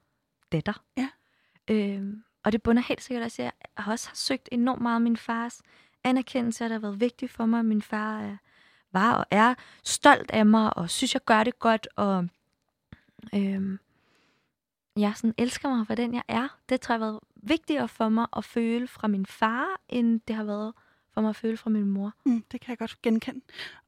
datter. 0.53 0.83
Ja. 0.97 1.09
Øh, 1.71 2.03
og 2.45 2.53
det 2.53 2.63
bunder 2.63 2.83
helt 2.83 3.03
sikkert 3.03 3.25
også, 3.25 3.43
at 3.43 3.53
jeg 3.77 3.87
også 3.87 4.09
har 4.09 4.15
søgt 4.15 4.49
enormt 4.53 4.83
meget 4.83 5.03
min 5.03 5.17
fars 5.17 5.63
anerkendelse, 6.05 6.65
og 6.65 6.71
det 6.71 6.75
har 6.75 6.81
været 6.89 7.01
vigtigt 7.01 7.33
for 7.33 7.47
mig, 7.47 7.59
at 7.59 7.65
min 7.65 7.83
far 7.83 8.21
er, 8.21 8.37
var 8.93 9.15
og 9.15 9.27
er 9.31 9.55
stolt 9.85 10.31
af 10.31 10.47
mig, 10.47 10.77
og 10.77 10.91
synes, 10.91 11.15
jeg 11.15 11.25
gør 11.25 11.45
det 11.45 11.59
godt, 11.59 11.89
og 11.97 12.29
øh, 13.35 13.79
jeg 14.97 15.13
sådan 15.17 15.35
elsker 15.39 15.69
mig 15.69 15.87
for 15.87 15.95
den, 15.95 16.15
jeg 16.15 16.23
er. 16.29 16.49
Det 16.69 16.81
tror 16.81 16.95
jeg 16.95 17.01
har 17.01 17.07
været 17.07 17.21
vigtigere 17.37 17.89
for 17.89 18.09
mig 18.09 18.27
at 18.37 18.45
føle 18.45 18.87
fra 18.87 19.09
min 19.09 19.27
far, 19.27 19.81
end 19.89 20.21
det 20.29 20.37
har 20.37 20.45
været 20.45 20.73
for 21.19 21.23
mig 21.23 21.29
at 21.29 21.37
føle 21.37 21.57
fra 21.57 21.71
min 21.71 21.85
mor. 21.85 22.13
Mm, 22.27 22.45
det 22.53 22.61
kan 22.61 22.71
jeg 22.71 22.79
godt 22.79 23.03
genkende. 23.03 23.41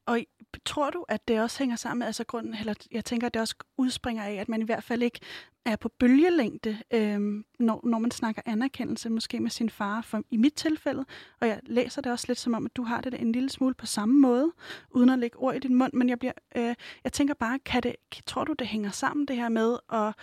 Og 0.05 0.19
tror 0.65 0.89
du, 0.89 1.05
at 1.09 1.27
det 1.27 1.41
også 1.41 1.59
hænger 1.59 1.75
sammen 1.75 1.99
med, 1.99 2.07
altså 2.07 2.23
grunden, 2.23 2.55
eller 2.55 2.73
jeg 2.91 3.05
tænker, 3.05 3.27
at 3.27 3.33
det 3.33 3.41
også 3.41 3.55
udspringer 3.77 4.23
af, 4.23 4.33
at 4.33 4.49
man 4.49 4.61
i 4.61 4.65
hvert 4.65 4.83
fald 4.83 5.03
ikke 5.03 5.19
er 5.65 5.75
på 5.75 5.89
bølgelængde, 5.89 6.77
øhm, 6.93 7.45
når, 7.59 7.81
når 7.83 7.99
man 7.99 8.11
snakker 8.11 8.41
anerkendelse, 8.45 9.09
måske 9.09 9.39
med 9.39 9.49
sin 9.49 9.69
far, 9.69 10.01
for, 10.01 10.23
i 10.31 10.37
mit 10.37 10.53
tilfælde, 10.53 11.05
og 11.39 11.47
jeg 11.47 11.59
læser 11.63 12.01
det 12.01 12.11
også 12.11 12.25
lidt 12.27 12.39
som 12.39 12.53
om, 12.53 12.65
at 12.65 12.75
du 12.75 12.83
har 12.83 13.01
det 13.01 13.21
en 13.21 13.31
lille 13.31 13.49
smule 13.49 13.73
på 13.73 13.85
samme 13.85 14.19
måde, 14.19 14.51
uden 14.89 15.09
at 15.09 15.19
lægge 15.19 15.37
ord 15.37 15.55
i 15.55 15.59
din 15.59 15.75
mund, 15.75 15.93
men 15.93 16.09
jeg, 16.09 16.19
bliver, 16.19 16.33
øh, 16.55 16.75
jeg 17.03 17.13
tænker 17.13 17.33
bare, 17.33 17.59
kan 17.59 17.83
det, 17.83 17.95
tror 18.25 18.43
du, 18.43 18.53
det 18.53 18.67
hænger 18.67 18.89
sammen, 18.89 19.25
det 19.25 19.35
her 19.35 19.49
med 19.49 19.77
at 19.93 20.13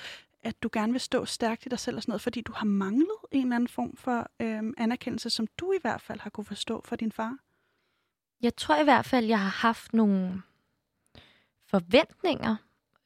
at 0.42 0.62
du 0.62 0.68
gerne 0.72 0.92
vil 0.92 1.00
stå 1.00 1.24
stærkt 1.24 1.66
i 1.66 1.68
dig 1.68 1.78
selv 1.78 1.96
og 1.96 2.02
sådan 2.02 2.10
noget, 2.10 2.22
fordi 2.22 2.40
du 2.40 2.52
har 2.52 2.66
manglet 2.66 3.16
en 3.32 3.42
eller 3.42 3.56
anden 3.56 3.68
form 3.68 3.96
for 3.96 4.30
øhm, 4.40 4.74
anerkendelse, 4.76 5.30
som 5.30 5.46
du 5.58 5.72
i 5.72 5.78
hvert 5.80 6.00
fald 6.00 6.20
har 6.20 6.30
kunne 6.30 6.44
forstå 6.44 6.82
for 6.84 6.96
din 6.96 7.12
far? 7.12 7.38
Jeg 8.42 8.56
tror 8.56 8.80
i 8.80 8.84
hvert 8.84 9.04
fald, 9.04 9.26
jeg 9.26 9.40
har 9.40 9.48
haft 9.48 9.94
nogle 9.94 10.42
forventninger, 11.66 12.56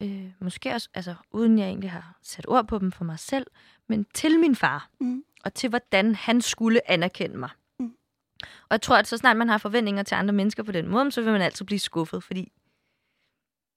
øh, 0.02 0.32
måske 0.40 0.72
også, 0.72 0.88
altså 0.94 1.14
uden 1.30 1.58
jeg 1.58 1.66
egentlig 1.68 1.90
har 1.90 2.18
sat 2.22 2.48
ord 2.48 2.66
på 2.66 2.78
dem 2.78 2.92
for 2.92 3.04
mig 3.04 3.18
selv, 3.18 3.46
men 3.86 4.06
til 4.14 4.40
min 4.40 4.56
far, 4.56 4.90
mm. 5.00 5.24
og 5.44 5.54
til 5.54 5.68
hvordan 5.68 6.14
han 6.14 6.40
skulle 6.40 6.90
anerkende 6.90 7.38
mig. 7.38 7.50
Mm. 7.78 7.96
Og 8.40 8.70
jeg 8.70 8.82
tror, 8.82 8.96
at 8.96 9.06
så 9.06 9.16
snart 9.16 9.36
man 9.36 9.48
har 9.48 9.58
forventninger 9.58 10.02
til 10.02 10.14
andre 10.14 10.34
mennesker 10.34 10.62
på 10.62 10.72
den 10.72 10.88
måde, 10.88 11.12
så 11.12 11.22
vil 11.22 11.32
man 11.32 11.42
altid 11.42 11.64
blive 11.64 11.78
skuffet, 11.78 12.24
fordi 12.24 12.52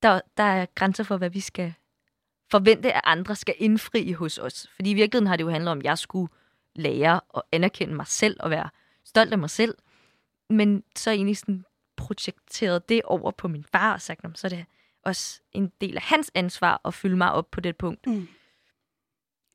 der, 0.02 0.22
der 0.38 0.44
er 0.44 0.66
grænser 0.76 1.04
for, 1.04 1.18
hvad 1.18 1.30
vi 1.30 1.40
skal 1.40 1.74
forvente, 2.52 2.94
at 2.94 3.02
andre 3.04 3.36
skal 3.36 3.56
indfri 3.58 4.12
hos 4.12 4.38
os. 4.38 4.68
Fordi 4.76 4.92
i 4.92 4.94
virkeligheden 4.94 5.28
har 5.28 5.36
det 5.36 5.44
jo 5.44 5.50
handlet 5.50 5.72
om, 5.72 5.78
at 5.80 5.86
jeg 5.86 5.98
skulle 5.98 6.32
lære 6.76 7.22
at 7.36 7.42
anerkende 7.52 7.94
mig 7.94 8.08
selv 8.08 8.38
og 8.40 8.50
være 8.50 8.70
stolt 9.06 9.32
af 9.32 9.38
mig 9.38 9.50
selv. 9.50 9.76
Men 10.50 10.84
så 10.96 11.12
egentlig 11.12 11.38
sådan 11.38 11.66
projekteret 11.96 12.90
det 12.90 13.02
over 13.04 13.32
på 13.32 13.48
min 13.48 13.64
far 13.64 13.94
og 13.94 14.02
sagt, 14.02 14.40
så 14.40 14.48
er 14.48 14.50
det 14.50 14.66
også 15.04 15.42
en 15.52 15.72
del 15.82 15.96
af 15.96 16.02
hans 16.02 16.32
ansvar 16.36 16.82
at 16.86 16.94
fylde 16.94 17.18
mig 17.18 17.32
op 17.32 17.52
på 17.52 17.62
det 17.62 17.78
punkt. 17.78 18.08
Mm. 18.08 18.28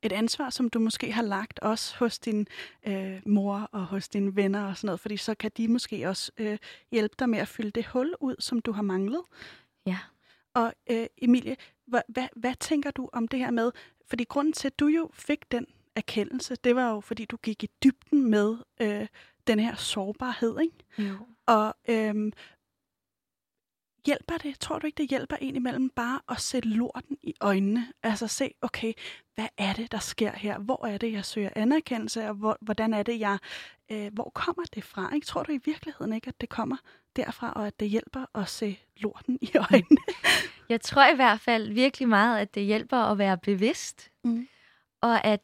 Et 0.03 0.11
ansvar, 0.11 0.49
som 0.49 0.69
du 0.69 0.79
måske 0.79 1.11
har 1.11 1.21
lagt 1.21 1.59
også 1.59 1.97
hos 1.97 2.19
din 2.19 2.47
øh, 2.87 3.21
mor 3.25 3.69
og 3.71 3.85
hos 3.85 4.09
dine 4.09 4.35
venner 4.35 4.65
og 4.67 4.77
sådan 4.77 4.85
noget, 4.85 4.99
fordi 4.99 5.17
så 5.17 5.35
kan 5.35 5.51
de 5.57 5.67
måske 5.67 6.09
også 6.09 6.31
øh, 6.37 6.57
hjælpe 6.91 7.15
dig 7.19 7.29
med 7.29 7.39
at 7.39 7.47
fylde 7.47 7.71
det 7.71 7.85
hul 7.85 8.15
ud, 8.19 8.35
som 8.39 8.59
du 8.59 8.71
har 8.71 8.81
manglet. 8.81 9.21
Ja. 9.85 9.97
Og 10.53 10.73
øh, 10.89 11.07
Emilie, 11.17 11.55
hvad, 11.87 12.01
hvad, 12.07 12.27
hvad 12.35 12.53
tænker 12.59 12.91
du 12.91 13.09
om 13.13 13.27
det 13.27 13.39
her 13.39 13.51
med, 13.51 13.71
fordi 14.07 14.23
grunden 14.23 14.53
til, 14.53 14.67
at 14.67 14.79
du 14.79 14.87
jo 14.87 15.09
fik 15.13 15.51
den 15.51 15.65
erkendelse, 15.95 16.55
det 16.55 16.75
var 16.75 16.89
jo, 16.89 16.99
fordi 16.99 17.25
du 17.25 17.37
gik 17.37 17.63
i 17.63 17.69
dybden 17.83 18.29
med 18.29 18.57
øh, 18.81 19.07
den 19.47 19.59
her 19.59 19.75
sårbarhed, 19.75 20.59
ikke? 20.59 21.09
Jo. 21.09 21.15
Og 21.45 21.75
øh, 21.89 22.31
hjælper 24.05 24.37
det, 24.37 24.59
tror 24.59 24.79
du 24.79 24.85
ikke, 24.85 24.97
det 24.97 25.09
hjælper 25.09 25.35
en 25.35 25.55
imellem 25.55 25.89
bare 25.89 26.19
at 26.29 26.41
sætte 26.41 26.69
lorten 26.69 27.17
i 27.23 27.33
øjnene? 27.41 27.87
Altså 28.03 28.27
se, 28.27 28.53
okay, 28.61 28.93
hvad 29.35 29.47
er 29.57 29.73
det, 29.73 29.91
der 29.91 29.99
sker 29.99 30.31
her? 30.31 30.59
Hvor 30.59 30.85
er 30.85 30.97
det, 30.97 31.13
jeg 31.13 31.25
søger 31.25 31.49
anerkendelse, 31.55 32.27
og 32.27 32.33
hvor, 32.33 32.57
hvordan 32.61 32.93
er 32.93 33.03
det, 33.03 33.19
jeg... 33.19 33.37
Øh, 33.91 34.13
hvor 34.13 34.31
kommer 34.35 34.63
det 34.75 34.83
fra? 34.83 35.15
Ikke? 35.15 35.25
Tror 35.25 35.43
du 35.43 35.51
i 35.51 35.59
virkeligheden 35.65 36.13
ikke, 36.13 36.27
at 36.27 36.41
det 36.41 36.49
kommer 36.49 36.77
derfra, 37.15 37.51
og 37.51 37.67
at 37.67 37.79
det 37.79 37.89
hjælper 37.89 38.25
at 38.35 38.49
se 38.49 38.79
lorten 38.97 39.37
i 39.41 39.51
øjnene? 39.71 40.01
Jeg 40.69 40.81
tror 40.81 41.11
i 41.13 41.15
hvert 41.15 41.39
fald 41.39 41.71
virkelig 41.71 42.07
meget, 42.07 42.39
at 42.39 42.55
det 42.55 42.63
hjælper 42.63 42.97
at 42.97 43.17
være 43.17 43.37
bevidst. 43.37 44.11
Mm. 44.23 44.47
Og 45.01 45.25
at 45.25 45.39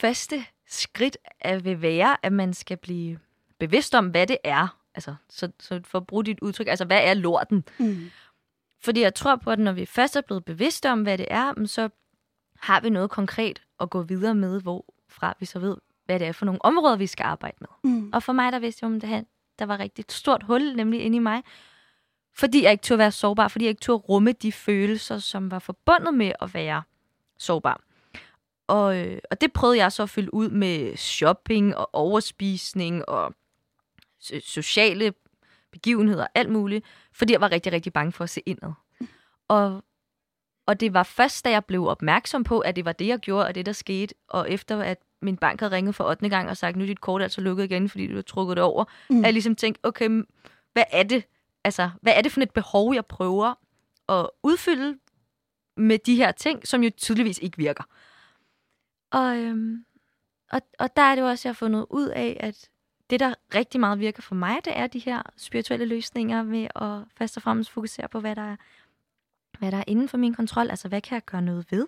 første 0.00 0.44
skridt 0.66 1.16
vil 1.62 1.82
være, 1.82 2.16
at 2.22 2.32
man 2.32 2.54
skal 2.54 2.76
blive 2.76 3.18
bevidst 3.58 3.94
om, 3.94 4.08
hvad 4.08 4.26
det 4.26 4.38
er. 4.44 4.78
Altså, 4.96 5.14
så, 5.28 5.50
så 5.60 5.80
for 5.84 5.98
at 5.98 6.06
bruge 6.06 6.24
dit 6.24 6.40
udtryk, 6.40 6.66
altså, 6.66 6.84
hvad 6.84 7.00
er 7.02 7.14
lorten? 7.14 7.64
Mm. 7.78 8.10
Fordi 8.84 9.00
jeg 9.00 9.14
tror 9.14 9.36
på, 9.36 9.50
at 9.50 9.58
når 9.58 9.72
vi 9.72 9.86
først 9.86 10.16
er 10.16 10.20
blevet 10.20 10.44
bevidste 10.44 10.90
om, 10.90 11.02
hvad 11.02 11.18
det 11.18 11.26
er, 11.30 11.66
så 11.66 11.88
har 12.60 12.80
vi 12.80 12.90
noget 12.90 13.10
konkret 13.10 13.62
at 13.80 13.90
gå 13.90 14.02
videre 14.02 14.34
med, 14.34 14.60
hvorfra 14.60 15.36
vi 15.40 15.46
så 15.46 15.58
ved, 15.58 15.76
hvad 16.04 16.18
det 16.18 16.26
er 16.26 16.32
for 16.32 16.46
nogle 16.46 16.64
områder, 16.64 16.96
vi 16.96 17.06
skal 17.06 17.24
arbejde 17.24 17.56
med. 17.60 17.92
Mm. 17.92 18.10
Og 18.12 18.22
for 18.22 18.32
mig, 18.32 18.52
der 18.52 18.58
vidste 18.58 18.84
jeg 18.84 18.92
om 18.92 19.00
det 19.00 19.08
her, 19.08 19.22
der 19.58 19.66
var 19.66 19.78
rigtig 19.78 20.02
et 20.02 20.12
stort 20.12 20.42
hul, 20.42 20.76
nemlig 20.76 21.00
inde 21.00 21.16
i 21.16 21.20
mig, 21.20 21.42
fordi 22.34 22.62
jeg 22.62 22.72
ikke 22.72 22.82
turde 22.82 22.98
være 22.98 23.12
sårbar, 23.12 23.48
fordi 23.48 23.64
jeg 23.64 23.70
ikke 23.70 23.80
turde 23.80 23.98
rumme 23.98 24.32
de 24.32 24.52
følelser, 24.52 25.18
som 25.18 25.50
var 25.50 25.58
forbundet 25.58 26.14
med 26.14 26.32
at 26.40 26.54
være 26.54 26.82
sårbar. 27.38 27.80
Og, 28.66 28.96
øh, 28.98 29.18
og 29.30 29.40
det 29.40 29.52
prøvede 29.52 29.78
jeg 29.78 29.92
så 29.92 30.02
at 30.02 30.10
fylde 30.10 30.34
ud 30.34 30.50
med 30.50 30.96
shopping 30.96 31.76
og 31.76 31.90
overspisning 31.92 33.08
og 33.08 33.34
sociale 34.40 35.14
begivenheder, 35.72 36.26
alt 36.34 36.50
muligt, 36.50 36.84
fordi 37.12 37.32
jeg 37.32 37.40
var 37.40 37.52
rigtig, 37.52 37.72
rigtig 37.72 37.92
bange 37.92 38.12
for 38.12 38.24
at 38.24 38.30
se 38.30 38.42
indad. 38.46 38.72
Og, 39.48 39.84
og 40.66 40.80
det 40.80 40.94
var 40.94 41.02
først, 41.02 41.44
da 41.44 41.50
jeg 41.50 41.64
blev 41.64 41.86
opmærksom 41.86 42.44
på, 42.44 42.60
at 42.60 42.76
det 42.76 42.84
var 42.84 42.92
det, 42.92 43.06
jeg 43.06 43.18
gjorde, 43.18 43.46
og 43.46 43.54
det, 43.54 43.66
der 43.66 43.72
skete, 43.72 44.14
og 44.28 44.50
efter 44.50 44.80
at 44.80 44.98
min 45.22 45.36
bank 45.36 45.60
havde 45.60 45.76
ringet 45.76 45.94
for 45.94 46.04
8. 46.04 46.28
gang 46.28 46.48
og 46.48 46.56
sagt, 46.56 46.76
nu 46.76 46.82
er 46.82 46.86
dit 46.86 47.00
kort 47.00 47.22
altså 47.22 47.40
lukket 47.40 47.64
igen, 47.64 47.88
fordi 47.88 48.06
du 48.06 48.14
har 48.14 48.22
trukket 48.22 48.56
det 48.56 48.64
over, 48.64 48.84
mm. 49.10 49.18
at 49.18 49.24
jeg 49.24 49.32
ligesom 49.32 49.56
tænkte, 49.56 49.80
okay, 49.84 50.22
hvad 50.72 50.84
er 50.92 51.02
det, 51.02 51.24
altså, 51.64 51.90
hvad 52.02 52.12
er 52.16 52.22
det 52.22 52.32
for 52.32 52.40
et 52.40 52.50
behov, 52.50 52.94
jeg 52.94 53.06
prøver 53.06 53.54
at 54.08 54.30
udfylde 54.42 54.98
med 55.76 55.98
de 55.98 56.16
her 56.16 56.32
ting, 56.32 56.66
som 56.66 56.82
jo 56.82 56.90
tydeligvis 56.96 57.38
ikke 57.38 57.56
virker. 57.56 57.84
Og, 59.10 59.36
øhm, 59.36 59.84
og, 60.52 60.60
og 60.78 60.96
der 60.96 61.02
er 61.02 61.14
det 61.14 61.24
også, 61.24 61.48
jeg 61.48 61.50
har 61.50 61.54
fundet 61.54 61.86
ud 61.90 62.08
af, 62.08 62.36
at 62.40 62.70
det, 63.10 63.20
der 63.20 63.34
rigtig 63.54 63.80
meget 63.80 63.98
virker 64.00 64.22
for 64.22 64.34
mig, 64.34 64.58
det 64.64 64.78
er 64.78 64.86
de 64.86 64.98
her 64.98 65.22
spirituelle 65.36 65.86
løsninger 65.86 66.42
med 66.42 66.68
at 66.74 67.04
først 67.18 67.36
og 67.36 67.42
fremmest 67.42 67.70
fokusere 67.70 68.08
på, 68.08 68.20
hvad 68.20 68.36
der 68.36 68.42
er, 68.42 68.56
hvad 69.58 69.72
der 69.72 69.78
er 69.78 69.84
inden 69.86 70.08
for 70.08 70.16
min 70.16 70.34
kontrol. 70.34 70.70
Altså, 70.70 70.88
hvad 70.88 71.00
kan 71.00 71.14
jeg 71.14 71.24
gøre 71.24 71.42
noget 71.42 71.66
ved? 71.70 71.86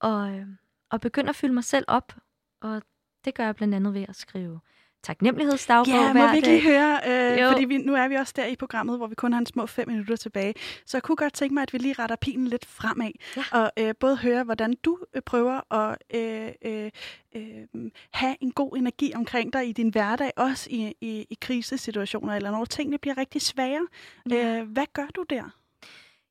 Og, 0.00 0.30
øh, 0.30 0.46
og 0.90 1.00
begynde 1.00 1.28
at 1.28 1.36
fylde 1.36 1.54
mig 1.54 1.64
selv 1.64 1.84
op. 1.88 2.16
Og 2.60 2.82
det 3.24 3.34
gør 3.34 3.44
jeg 3.44 3.56
blandt 3.56 3.74
andet 3.74 3.94
ved 3.94 4.04
at 4.08 4.16
skrive 4.16 4.60
taknemmelighedsdagbog 5.02 5.94
ja, 5.94 6.12
må 6.12 6.30
vi 6.30 6.36
ikke 6.36 6.48
lige 6.48 6.62
høre, 6.62 7.00
øh, 7.08 7.52
fordi 7.52 7.64
vi, 7.64 7.78
nu 7.78 7.94
er 7.94 8.08
vi 8.08 8.14
også 8.14 8.32
der 8.36 8.46
i 8.46 8.56
programmet, 8.56 8.96
hvor 8.96 9.06
vi 9.06 9.14
kun 9.14 9.32
har 9.32 9.40
en 9.40 9.46
små 9.46 9.66
fem 9.66 9.88
minutter 9.88 10.16
tilbage. 10.16 10.54
Så 10.86 10.96
jeg 10.96 11.02
kunne 11.02 11.16
godt 11.16 11.32
tænke 11.32 11.54
mig, 11.54 11.62
at 11.62 11.72
vi 11.72 11.78
lige 11.78 11.94
retter 11.98 12.16
pilen 12.16 12.46
lidt 12.46 12.66
fremad, 12.66 13.10
ja. 13.36 13.42
og 13.52 13.70
øh, 13.78 13.94
både 14.00 14.16
høre, 14.16 14.44
hvordan 14.44 14.74
du 14.84 14.98
øh, 15.14 15.22
prøver 15.22 15.74
at 15.74 15.98
øh, 16.14 16.52
øh, 16.64 16.90
øh, 17.36 17.90
have 18.12 18.36
en 18.40 18.52
god 18.52 18.76
energi 18.76 19.12
omkring 19.14 19.52
dig 19.52 19.68
i 19.68 19.72
din 19.72 19.88
hverdag, 19.88 20.30
også 20.36 20.68
i, 20.70 20.94
i, 21.00 21.26
i 21.30 21.38
krisesituationer, 21.40 22.34
eller 22.34 22.50
når 22.50 22.64
tingene 22.64 22.98
bliver 22.98 23.18
rigtig 23.18 23.42
svære. 23.42 23.86
Ja. 24.30 24.60
Øh, 24.60 24.68
hvad 24.68 24.86
gør 24.92 25.06
du 25.06 25.24
der? 25.30 25.50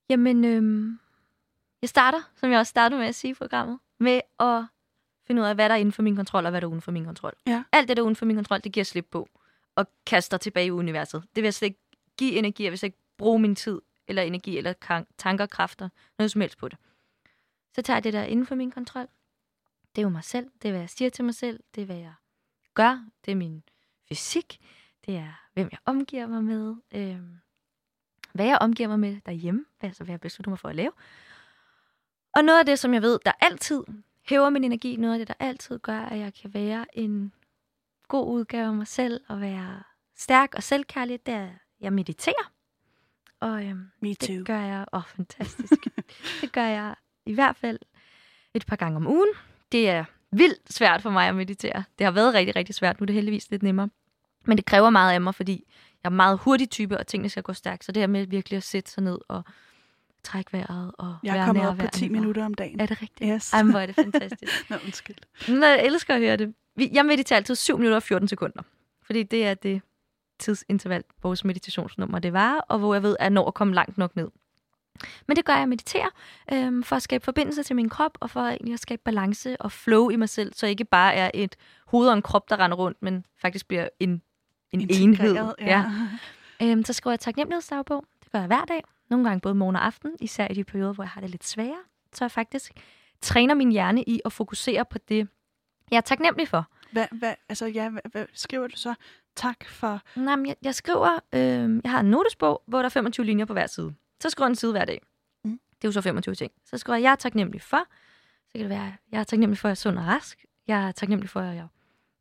Jamen, 0.09 0.45
øh, 0.45 0.91
jeg 1.82 1.89
starter, 1.89 2.20
som 2.36 2.51
jeg 2.51 2.59
også 2.59 2.70
startede 2.70 2.99
med 2.99 3.07
at 3.07 3.15
sige 3.15 3.32
i 3.32 3.34
programmet, 3.34 3.80
med 3.99 4.22
at 4.39 4.63
finde 5.30 5.41
ud 5.41 5.47
af, 5.47 5.55
hvad 5.55 5.69
der 5.69 5.75
er 5.75 5.80
inden 5.80 5.91
for 5.91 6.01
min 6.01 6.15
kontrol, 6.15 6.45
og 6.45 6.49
hvad 6.51 6.61
der 6.61 6.67
er 6.67 6.71
uden 6.71 6.82
for 6.82 6.91
min 6.91 7.05
kontrol. 7.05 7.34
Ja. 7.47 7.63
Alt 7.71 7.88
det, 7.88 7.97
der 7.97 8.03
er 8.03 8.05
uden 8.05 8.15
for 8.15 8.25
min 8.25 8.36
kontrol, 8.36 8.59
det 8.63 8.71
giver 8.71 8.84
slip 8.84 9.07
på, 9.11 9.30
og 9.75 9.86
kaster 10.05 10.38
tilbage 10.38 10.65
i 10.65 10.71
universet. 10.71 11.21
Det 11.21 11.36
vil 11.36 11.43
jeg 11.43 11.53
slet 11.53 11.65
ikke 11.65 11.80
give 12.17 12.32
energi, 12.32 12.63
jeg 12.63 12.71
vil 12.71 12.80
slet 12.80 12.88
ikke 12.88 12.97
bruge 13.17 13.39
min 13.39 13.55
tid, 13.55 13.82
eller 14.07 14.21
energi, 14.21 14.57
eller 14.57 14.73
tanker, 15.17 15.45
kræfter, 15.45 15.89
noget 16.17 16.32
som 16.32 16.41
helst 16.41 16.57
på 16.57 16.67
det. 16.67 16.77
Så 17.75 17.82
tager 17.82 17.97
jeg 17.97 18.03
det, 18.03 18.13
der 18.13 18.19
er 18.19 18.25
inden 18.25 18.45
for 18.45 18.55
min 18.55 18.71
kontrol. 18.71 19.07
Det 19.95 20.01
er 20.01 20.03
jo 20.03 20.09
mig 20.09 20.23
selv, 20.23 20.49
det 20.61 20.67
er, 20.67 20.71
hvad 20.71 20.80
jeg 20.80 20.89
siger 20.89 21.09
til 21.09 21.25
mig 21.25 21.36
selv, 21.36 21.59
det 21.75 21.82
er, 21.82 21.86
hvad 21.86 21.97
jeg 21.97 22.13
gør, 22.73 23.05
det 23.25 23.32
er 23.32 23.36
min 23.36 23.63
fysik, 24.07 24.59
det 25.05 25.15
er, 25.15 25.49
hvem 25.53 25.69
jeg 25.71 25.80
omgiver 25.86 26.27
mig 26.27 26.43
med, 26.43 26.75
øh, 26.93 27.19
hvad 28.34 28.45
jeg 28.45 28.57
omgiver 28.61 28.89
mig 28.89 28.99
med 28.99 29.17
derhjemme, 29.25 29.65
altså 29.82 30.03
hvad 30.03 30.13
jeg 30.13 30.21
beslutter 30.21 30.49
mig 30.49 30.59
for 30.59 30.69
at 30.69 30.75
lave. 30.75 30.91
Og 32.36 32.43
noget 32.43 32.59
af 32.59 32.65
det, 32.65 32.80
som 32.80 32.93
jeg 32.93 33.01
ved, 33.01 33.19
der 33.25 33.32
altid 33.39 33.84
hæver 34.30 34.49
min 34.49 34.63
energi. 34.63 34.95
Noget 34.95 35.13
af 35.13 35.19
det, 35.19 35.27
der 35.27 35.45
altid 35.45 35.80
gør, 35.80 35.99
at 35.99 36.19
jeg 36.19 36.34
kan 36.34 36.53
være 36.53 36.86
en 36.93 37.34
god 38.07 38.27
udgave 38.27 38.67
af 38.67 38.73
mig 38.73 38.88
selv 38.88 39.21
og 39.27 39.41
være 39.41 39.84
stærk 40.17 40.55
og 40.55 40.63
selvkærlig, 40.63 41.25
det 41.25 41.34
er, 41.34 41.43
at 41.43 41.49
jeg 41.82 41.93
mediterer. 41.93 42.51
Og 43.39 43.65
øhm, 43.65 43.88
Me 44.01 44.13
too. 44.13 44.36
det 44.38 44.45
gør 44.45 44.59
jeg, 44.59 44.86
åh, 44.93 44.97
oh, 44.97 45.03
fantastisk. 45.05 45.88
det 46.41 46.51
gør 46.51 46.65
jeg 46.65 46.95
i 47.25 47.34
hvert 47.34 47.55
fald 47.55 47.80
et 48.53 48.65
par 48.65 48.75
gange 48.75 48.95
om 48.95 49.07
ugen. 49.07 49.30
Det 49.71 49.89
er 49.89 50.05
vildt 50.32 50.73
svært 50.73 51.01
for 51.01 51.09
mig 51.09 51.27
at 51.27 51.36
meditere. 51.36 51.84
Det 51.97 52.05
har 52.05 52.11
været 52.11 52.34
rigtig, 52.34 52.55
rigtig 52.55 52.75
svært. 52.75 52.99
Nu 52.99 53.03
er 53.03 53.05
det 53.05 53.15
heldigvis 53.15 53.51
lidt 53.51 53.63
nemmere. 53.63 53.89
Men 54.45 54.57
det 54.57 54.65
kræver 54.65 54.89
meget 54.89 55.13
af 55.13 55.21
mig, 55.21 55.36
fordi 55.36 55.65
jeg 56.03 56.09
er 56.09 56.13
meget 56.13 56.39
hurtig 56.39 56.69
type, 56.69 56.97
og 56.97 57.07
tingene 57.07 57.30
skal 57.30 57.43
gå 57.43 57.53
stærkt. 57.53 57.86
Så 57.86 57.91
det 57.91 58.01
her 58.01 58.07
med 58.07 58.27
virkelig 58.27 58.57
at 58.57 58.63
sætte 58.63 58.91
sig 58.91 59.03
ned 59.03 59.19
og 59.27 59.43
trække 60.24 60.53
vejret 60.53 60.91
og 60.97 61.15
Jeg 61.24 61.38
er 61.38 61.45
kommet 61.45 61.67
op 61.67 61.78
på 61.78 61.88
10 61.93 62.09
minutter 62.09 62.45
om 62.45 62.53
dagen. 62.53 62.80
Er 62.80 62.86
det 62.86 63.01
rigtigt? 63.01 63.32
Yes. 63.36 63.53
Ej, 63.53 63.63
hvor 63.63 63.80
er 63.80 63.86
det 63.86 63.95
fantastisk. 63.95 64.53
Nå, 64.70 64.76
undskyld. 64.86 65.15
Men 65.47 65.63
jeg 65.63 65.86
elsker 65.86 66.13
at 66.13 66.20
høre 66.20 66.38
det. 66.38 66.53
Jeg 66.93 67.05
mediterer 67.05 67.38
altid 67.38 67.55
7 67.55 67.78
minutter 67.78 67.95
og 67.95 68.03
14 68.03 68.28
sekunder. 68.28 68.61
Fordi 69.03 69.24
det 69.24 69.45
er 69.45 69.53
det 69.53 69.82
tidsinterval, 70.39 71.03
vores 71.24 71.45
meditationsnummer 71.45 72.20
det 72.20 72.34
var, 72.34 72.65
og 72.70 72.80
hvor 72.80 72.93
jeg 72.93 73.03
ved, 73.03 73.15
at 73.20 73.24
jeg 73.24 73.30
når 73.30 73.47
at 73.47 73.53
komme 73.53 73.74
langt 73.74 73.97
nok 73.97 74.15
ned. 74.15 74.28
Men 75.28 75.38
det 75.38 75.45
gør 75.45 75.53
jeg 75.53 75.61
at 75.61 75.70
meditere, 75.70 76.09
øhm, 76.53 76.84
for 76.84 76.95
at 76.95 77.01
skabe 77.01 77.26
forbindelse 77.26 77.63
til 77.63 77.76
min 77.76 77.89
krop, 77.89 78.17
og 78.20 78.30
for 78.30 78.39
egentlig 78.39 78.74
at 78.74 78.80
skabe 78.80 79.01
balance 79.05 79.61
og 79.61 79.72
flow 79.72 80.09
i 80.09 80.15
mig 80.15 80.30
selv, 80.30 80.53
så 80.53 80.65
jeg 80.65 80.72
ikke 80.72 80.86
bare 80.86 81.13
er 81.13 81.32
et 81.34 81.55
hoved 81.86 82.07
og 82.07 82.13
en 82.13 82.22
krop, 82.22 82.49
der 82.49 82.59
render 82.59 82.78
rundt, 82.78 82.97
men 83.01 83.26
faktisk 83.41 83.67
bliver 83.67 83.88
en, 83.99 84.22
en 84.72 84.89
enhed. 84.89 85.36
Ja. 85.36 85.53
Ja. 85.59 85.86
Øhm, 86.61 86.86
så 86.86 86.93
skriver 86.93 87.11
jeg 87.11 87.20
taknemmelighedsdagbog. 87.20 88.05
Det 88.24 88.32
gør 88.32 88.39
jeg 88.39 88.47
hver 88.47 88.65
dag. 88.65 88.82
Nogle 89.10 89.28
gange 89.28 89.41
både 89.41 89.55
morgen 89.55 89.76
og 89.76 89.86
aften, 89.86 90.16
især 90.22 90.47
i 90.47 90.53
de 90.53 90.64
perioder, 90.64 90.93
hvor 90.93 91.03
jeg 91.03 91.10
har 91.10 91.22
det 91.22 91.30
lidt 91.30 91.45
sværere. 91.45 91.84
Så 92.14 92.24
jeg 92.24 92.32
faktisk 92.32 92.72
træner 93.22 93.53
min 93.53 93.72
hjerne 93.72 94.03
i 94.03 94.22
at 94.26 94.34
fokusere 94.34 94.86
på 94.86 94.97
det, 94.97 95.28
jeg 95.91 95.97
er 95.97 96.01
taknemmelig 96.01 96.47
for. 96.47 96.68
Hvad, 96.91 97.07
hvad, 97.12 97.34
altså, 97.49 97.66
ja, 97.66 97.89
hvad, 97.89 98.01
hvad 98.12 98.26
skriver 98.34 98.68
du 98.68 98.78
så? 98.78 98.93
Tak 99.36 99.66
for... 99.66 100.01
Nej, 100.16 100.36
men 100.36 100.45
jeg, 100.45 100.55
jeg 100.62 100.76
skriver, 100.76 101.20
øh, 101.34 101.82
jeg 101.84 101.91
har 101.91 101.99
en 101.99 102.10
notesbog, 102.10 102.64
hvor 102.68 102.78
der 102.78 102.86
er 102.86 102.89
25 102.89 103.26
linjer 103.26 103.45
på 103.45 103.53
hver 103.53 103.68
side. 103.68 103.93
Så 104.22 104.30
skriver 104.30 104.45
jeg 104.47 104.51
en 104.51 104.55
side 104.55 104.72
hver 104.72 104.86
dag. 104.86 105.01
Mm. 105.43 105.51
Det 105.51 105.84
er 105.84 105.88
jo 105.88 105.91
så 105.91 106.01
25 106.01 106.36
ting. 106.36 106.51
Så 106.66 106.78
skriver 106.78 106.97
jeg, 106.97 107.03
jeg 107.03 107.12
er 107.12 107.16
taknemmelig 107.16 107.62
for. 107.62 107.80
Så 108.47 108.51
kan 108.51 108.62
det 108.62 108.70
være, 108.70 108.93
jeg 109.12 109.20
er 109.20 109.24
taknemmelig 109.24 109.57
for, 109.57 109.68
at 109.68 109.70
jeg 109.70 109.74
er 109.74 109.76
sund 109.76 109.97
og 109.97 110.05
rask. 110.05 110.45
Jeg 110.68 110.88
er 110.88 110.91
taknemmelig 110.91 111.30
for, 111.30 111.39
at 111.39 111.55
jeg 111.55 111.68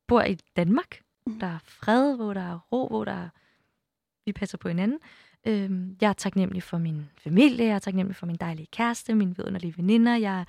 bor 0.07 0.23
i 0.23 0.39
Danmark. 0.57 1.01
Mm. 1.27 1.41
Der 1.41 1.47
er 1.47 1.59
fred, 1.65 2.17
hvor 2.17 2.35
der 2.35 2.41
er 2.53 2.59
ro, 2.73 2.89
hvor 2.89 3.05
der 3.05 3.13
er, 3.13 3.29
vi 4.25 4.33
passer 4.33 4.59
på 4.59 4.69
hinanden. 4.69 4.99
Øh, 5.47 5.71
jeg 6.01 6.09
er 6.09 6.13
taknemmelig 6.13 6.63
for 6.63 6.79
min 6.79 7.11
familie. 7.19 7.67
Jeg 7.67 7.75
er 7.75 7.79
taknemmelig 7.79 8.17
for 8.17 8.27
min 8.27 8.37
dejlige 8.37 8.67
kæreste, 8.67 9.15
mine 9.15 9.37
vidunderlige 9.37 9.75
veninder. 9.77 10.17
Jeg 10.17 10.41
er 10.41 10.45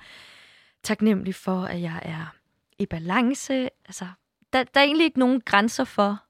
taknemmelig 0.82 1.34
for, 1.34 1.62
at 1.62 1.80
jeg 1.82 2.00
er 2.02 2.34
i 2.78 2.86
balance. 2.86 3.68
Altså, 3.86 4.06
der, 4.52 4.64
der 4.64 4.80
er 4.80 4.84
egentlig 4.84 5.04
ikke 5.04 5.18
nogen 5.18 5.40
grænser 5.40 5.84
for, 5.84 6.24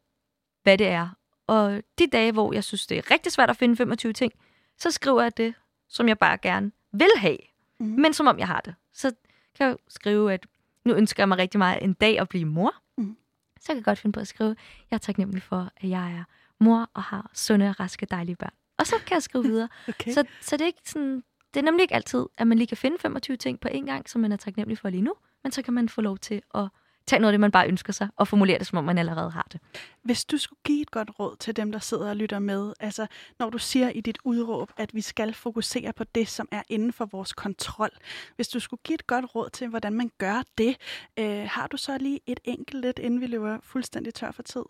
hvad 0.62 0.78
det 0.78 0.86
er. 0.86 1.08
Og 1.46 1.82
de 1.98 2.06
dage, 2.06 2.32
hvor 2.32 2.52
jeg 2.52 2.64
synes, 2.64 2.86
det 2.86 2.98
er 2.98 3.10
rigtig 3.10 3.32
svært 3.32 3.50
at 3.50 3.56
finde 3.56 3.76
25 3.76 4.12
ting, 4.12 4.32
så 4.76 4.90
skriver 4.90 5.22
jeg 5.22 5.36
det, 5.36 5.54
som 5.88 6.08
jeg 6.08 6.18
bare 6.18 6.38
gerne 6.38 6.72
vil 6.92 7.10
have, 7.16 7.38
mm. 7.80 7.86
men 7.86 8.12
som 8.12 8.26
om 8.26 8.38
jeg 8.38 8.46
har 8.46 8.60
det. 8.60 8.74
Så 8.92 9.12
kan 9.54 9.66
jeg 9.66 9.76
skrive, 9.88 10.32
at 10.32 10.46
nu 10.84 10.94
ønsker 10.94 11.22
jeg 11.22 11.28
mig 11.28 11.38
rigtig 11.38 11.58
meget 11.58 11.82
en 11.82 11.92
dag 11.92 12.20
at 12.20 12.28
blive 12.28 12.44
mor. 12.44 12.74
Mm. 12.98 13.16
Så 13.60 13.66
kan 13.66 13.76
jeg 13.76 13.84
godt 13.84 13.98
finde 13.98 14.12
på 14.12 14.20
at 14.20 14.28
skrive, 14.28 14.56
jeg 14.90 14.96
er 14.96 14.98
taknemmelig 14.98 15.42
for, 15.42 15.70
at 15.76 15.88
jeg 15.88 16.12
er 16.12 16.24
mor 16.60 16.90
og 16.94 17.02
har 17.02 17.30
sunde, 17.34 17.72
raske, 17.72 18.06
dejlige 18.06 18.36
børn. 18.36 18.52
Og 18.78 18.86
så 18.86 18.94
kan 19.06 19.14
jeg 19.14 19.22
skrive 19.22 19.44
videre. 19.44 19.68
okay. 19.88 20.12
så, 20.12 20.24
så 20.40 20.56
det 20.56 20.62
er 20.62 20.66
ikke 20.66 20.80
sådan, 20.84 21.22
det 21.54 21.60
er 21.60 21.64
nemlig 21.64 21.82
ikke 21.82 21.94
altid, 21.94 22.26
at 22.38 22.46
man 22.46 22.58
lige 22.58 22.68
kan 22.68 22.76
finde 22.76 22.98
25 22.98 23.36
ting 23.36 23.60
på 23.60 23.68
en 23.68 23.86
gang, 23.86 24.08
som 24.08 24.20
man 24.20 24.32
er 24.32 24.36
taknemmelig 24.36 24.78
for 24.78 24.90
lige 24.90 25.02
nu, 25.02 25.14
men 25.42 25.52
så 25.52 25.62
kan 25.62 25.74
man 25.74 25.88
få 25.88 26.00
lov 26.00 26.18
til 26.18 26.42
at 26.54 26.68
tage 27.06 27.20
noget 27.20 27.32
af 27.32 27.32
det, 27.32 27.40
man 27.40 27.50
bare 27.50 27.68
ønsker 27.68 27.92
sig, 27.92 28.08
og 28.16 28.28
formulere 28.28 28.58
det, 28.58 28.66
som 28.66 28.78
om 28.78 28.84
man 28.84 28.98
allerede 28.98 29.30
har 29.30 29.46
det. 29.52 29.60
Hvis 30.02 30.24
du 30.24 30.38
skulle 30.38 30.60
give 30.64 30.82
et 30.82 30.90
godt 30.90 31.10
råd 31.18 31.36
til 31.36 31.56
dem, 31.56 31.72
der 31.72 31.78
sidder 31.78 32.10
og 32.10 32.16
lytter 32.16 32.38
med, 32.38 32.72
altså 32.80 33.06
når 33.38 33.50
du 33.50 33.58
siger 33.58 33.88
i 33.88 34.00
dit 34.00 34.18
udråb, 34.24 34.72
at 34.76 34.94
vi 34.94 35.00
skal 35.00 35.34
fokusere 35.34 35.92
på 35.92 36.04
det, 36.04 36.28
som 36.28 36.48
er 36.52 36.62
inden 36.68 36.92
for 36.92 37.04
vores 37.04 37.32
kontrol. 37.32 37.90
Hvis 38.36 38.48
du 38.48 38.60
skulle 38.60 38.80
give 38.84 38.94
et 38.94 39.06
godt 39.06 39.34
råd 39.34 39.50
til, 39.50 39.68
hvordan 39.68 39.92
man 39.92 40.10
gør 40.18 40.42
det, 40.58 40.76
øh, 41.18 41.46
har 41.50 41.66
du 41.66 41.76
så 41.76 41.98
lige 41.98 42.20
et 42.26 42.40
enkelt 42.44 42.80
lidt, 42.80 42.98
inden 42.98 43.20
vi 43.20 43.26
løber 43.26 43.58
fuldstændig 43.62 44.14
tør 44.14 44.30
for 44.30 44.42
tid? 44.42 44.64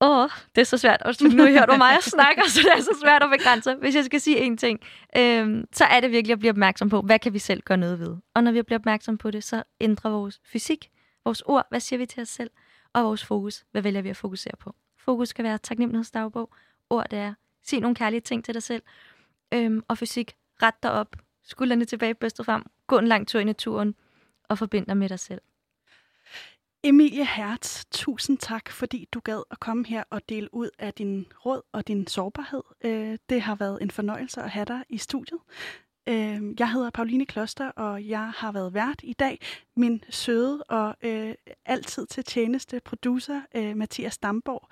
Åh, 0.00 0.18
oh, 0.18 0.30
det 0.54 0.60
er 0.60 0.64
så 0.64 0.78
svært. 0.78 1.02
Og 1.02 1.14
nu 1.20 1.46
hører 1.46 1.66
du 1.66 1.76
mig 1.76 2.02
snakke, 2.02 2.50
så 2.50 2.60
det 2.62 2.72
er 2.78 2.82
så 2.82 2.98
svært 3.02 3.22
at 3.22 3.30
begrænse. 3.30 3.74
Hvis 3.74 3.94
jeg 3.94 4.04
skal 4.04 4.20
sige 4.20 4.46
én 4.46 4.56
ting, 4.56 4.80
øhm, 5.16 5.64
så 5.72 5.84
er 5.84 6.00
det 6.00 6.10
virkelig 6.10 6.32
at 6.32 6.38
blive 6.38 6.50
opmærksom 6.50 6.88
på, 6.88 7.00
hvad 7.00 7.18
kan 7.18 7.32
vi 7.32 7.38
selv 7.38 7.62
gøre 7.62 7.78
noget 7.78 8.00
ved? 8.00 8.16
Og 8.34 8.44
når 8.44 8.52
vi 8.52 8.62
bliver 8.62 8.78
opmærksom 8.78 9.18
på 9.18 9.30
det, 9.30 9.44
så 9.44 9.62
ændrer 9.80 10.10
vores 10.10 10.40
fysik, 10.44 10.90
vores 11.24 11.42
ord, 11.46 11.66
hvad 11.70 11.80
siger 11.80 11.98
vi 11.98 12.06
til 12.06 12.22
os 12.22 12.28
selv, 12.28 12.50
og 12.92 13.04
vores 13.04 13.24
fokus, 13.24 13.64
hvad 13.72 13.82
vælger 13.82 14.02
vi 14.02 14.08
at 14.08 14.16
fokusere 14.16 14.52
på? 14.60 14.74
Fokus 14.98 15.32
kan 15.32 15.44
være 15.44 15.58
taknemmelighedsdagbog. 15.58 16.52
Ord, 16.90 17.06
det 17.10 17.18
er, 17.18 17.34
sig 17.62 17.80
nogle 17.80 17.94
kærlige 17.94 18.20
ting 18.20 18.44
til 18.44 18.54
dig 18.54 18.62
selv. 18.62 18.82
Øhm, 19.54 19.82
og 19.88 19.98
fysik, 19.98 20.34
ret 20.62 20.82
dig 20.82 20.92
op, 20.92 21.16
skuldrene 21.44 21.84
tilbage, 21.84 22.14
bøstet 22.14 22.46
frem, 22.46 22.62
gå 22.86 22.98
en 22.98 23.08
lang 23.08 23.28
tur 23.28 23.40
i 23.40 23.44
naturen, 23.44 23.94
og 24.48 24.58
forbind 24.58 24.86
dig 24.86 24.96
med 24.96 25.08
dig 25.08 25.20
selv. 25.20 25.40
Emilie 26.86 27.26
Hertz, 27.26 27.84
tusind 27.90 28.38
tak, 28.38 28.70
fordi 28.70 29.08
du 29.12 29.20
gad 29.20 29.42
at 29.50 29.60
komme 29.60 29.86
her 29.86 30.04
og 30.10 30.28
dele 30.28 30.54
ud 30.54 30.70
af 30.78 30.94
din 30.94 31.26
råd 31.46 31.62
og 31.72 31.88
din 31.88 32.06
sårbarhed. 32.06 32.62
Øh, 32.84 33.18
det 33.28 33.42
har 33.42 33.54
været 33.54 33.82
en 33.82 33.90
fornøjelse 33.90 34.42
at 34.42 34.50
have 34.50 34.64
dig 34.64 34.84
i 34.88 34.98
studiet. 34.98 35.40
Øh, 36.08 36.40
jeg 36.58 36.72
hedder 36.72 36.90
Pauline 36.90 37.26
Kloster, 37.26 37.68
og 37.68 38.08
jeg 38.08 38.32
har 38.36 38.52
været 38.52 38.74
vært 38.74 39.00
i 39.02 39.12
dag. 39.12 39.40
Min 39.76 40.04
søde 40.10 40.62
og 40.62 40.96
øh, 41.02 41.34
altid 41.64 42.06
til 42.06 42.24
tjeneste 42.24 42.80
producer, 42.80 43.40
øh, 43.54 43.76
Mathias 43.76 44.18
Damborg. 44.18 44.68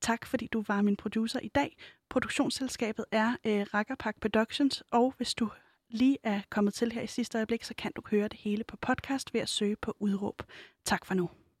Tak, 0.00 0.26
fordi 0.26 0.46
du 0.46 0.64
var 0.68 0.82
min 0.82 0.96
producer 0.96 1.40
i 1.42 1.48
dag. 1.48 1.76
Produktionsselskabet 2.10 3.04
er 3.12 3.36
øh, 3.44 3.66
Rakkerpak 3.74 4.20
Productions, 4.20 4.82
og 4.90 5.14
hvis 5.16 5.34
du 5.34 5.50
lige 5.88 6.18
er 6.22 6.40
kommet 6.50 6.74
til 6.74 6.92
her 6.92 7.02
i 7.02 7.06
sidste 7.06 7.38
øjeblik, 7.38 7.64
så 7.64 7.74
kan 7.78 7.92
du 7.96 8.02
høre 8.10 8.28
det 8.28 8.38
hele 8.38 8.64
på 8.64 8.76
podcast 8.76 9.34
ved 9.34 9.40
at 9.40 9.48
søge 9.48 9.76
på 9.76 9.96
udråb. 10.00 10.42
Tak 10.84 11.06
for 11.06 11.14
nu. 11.14 11.30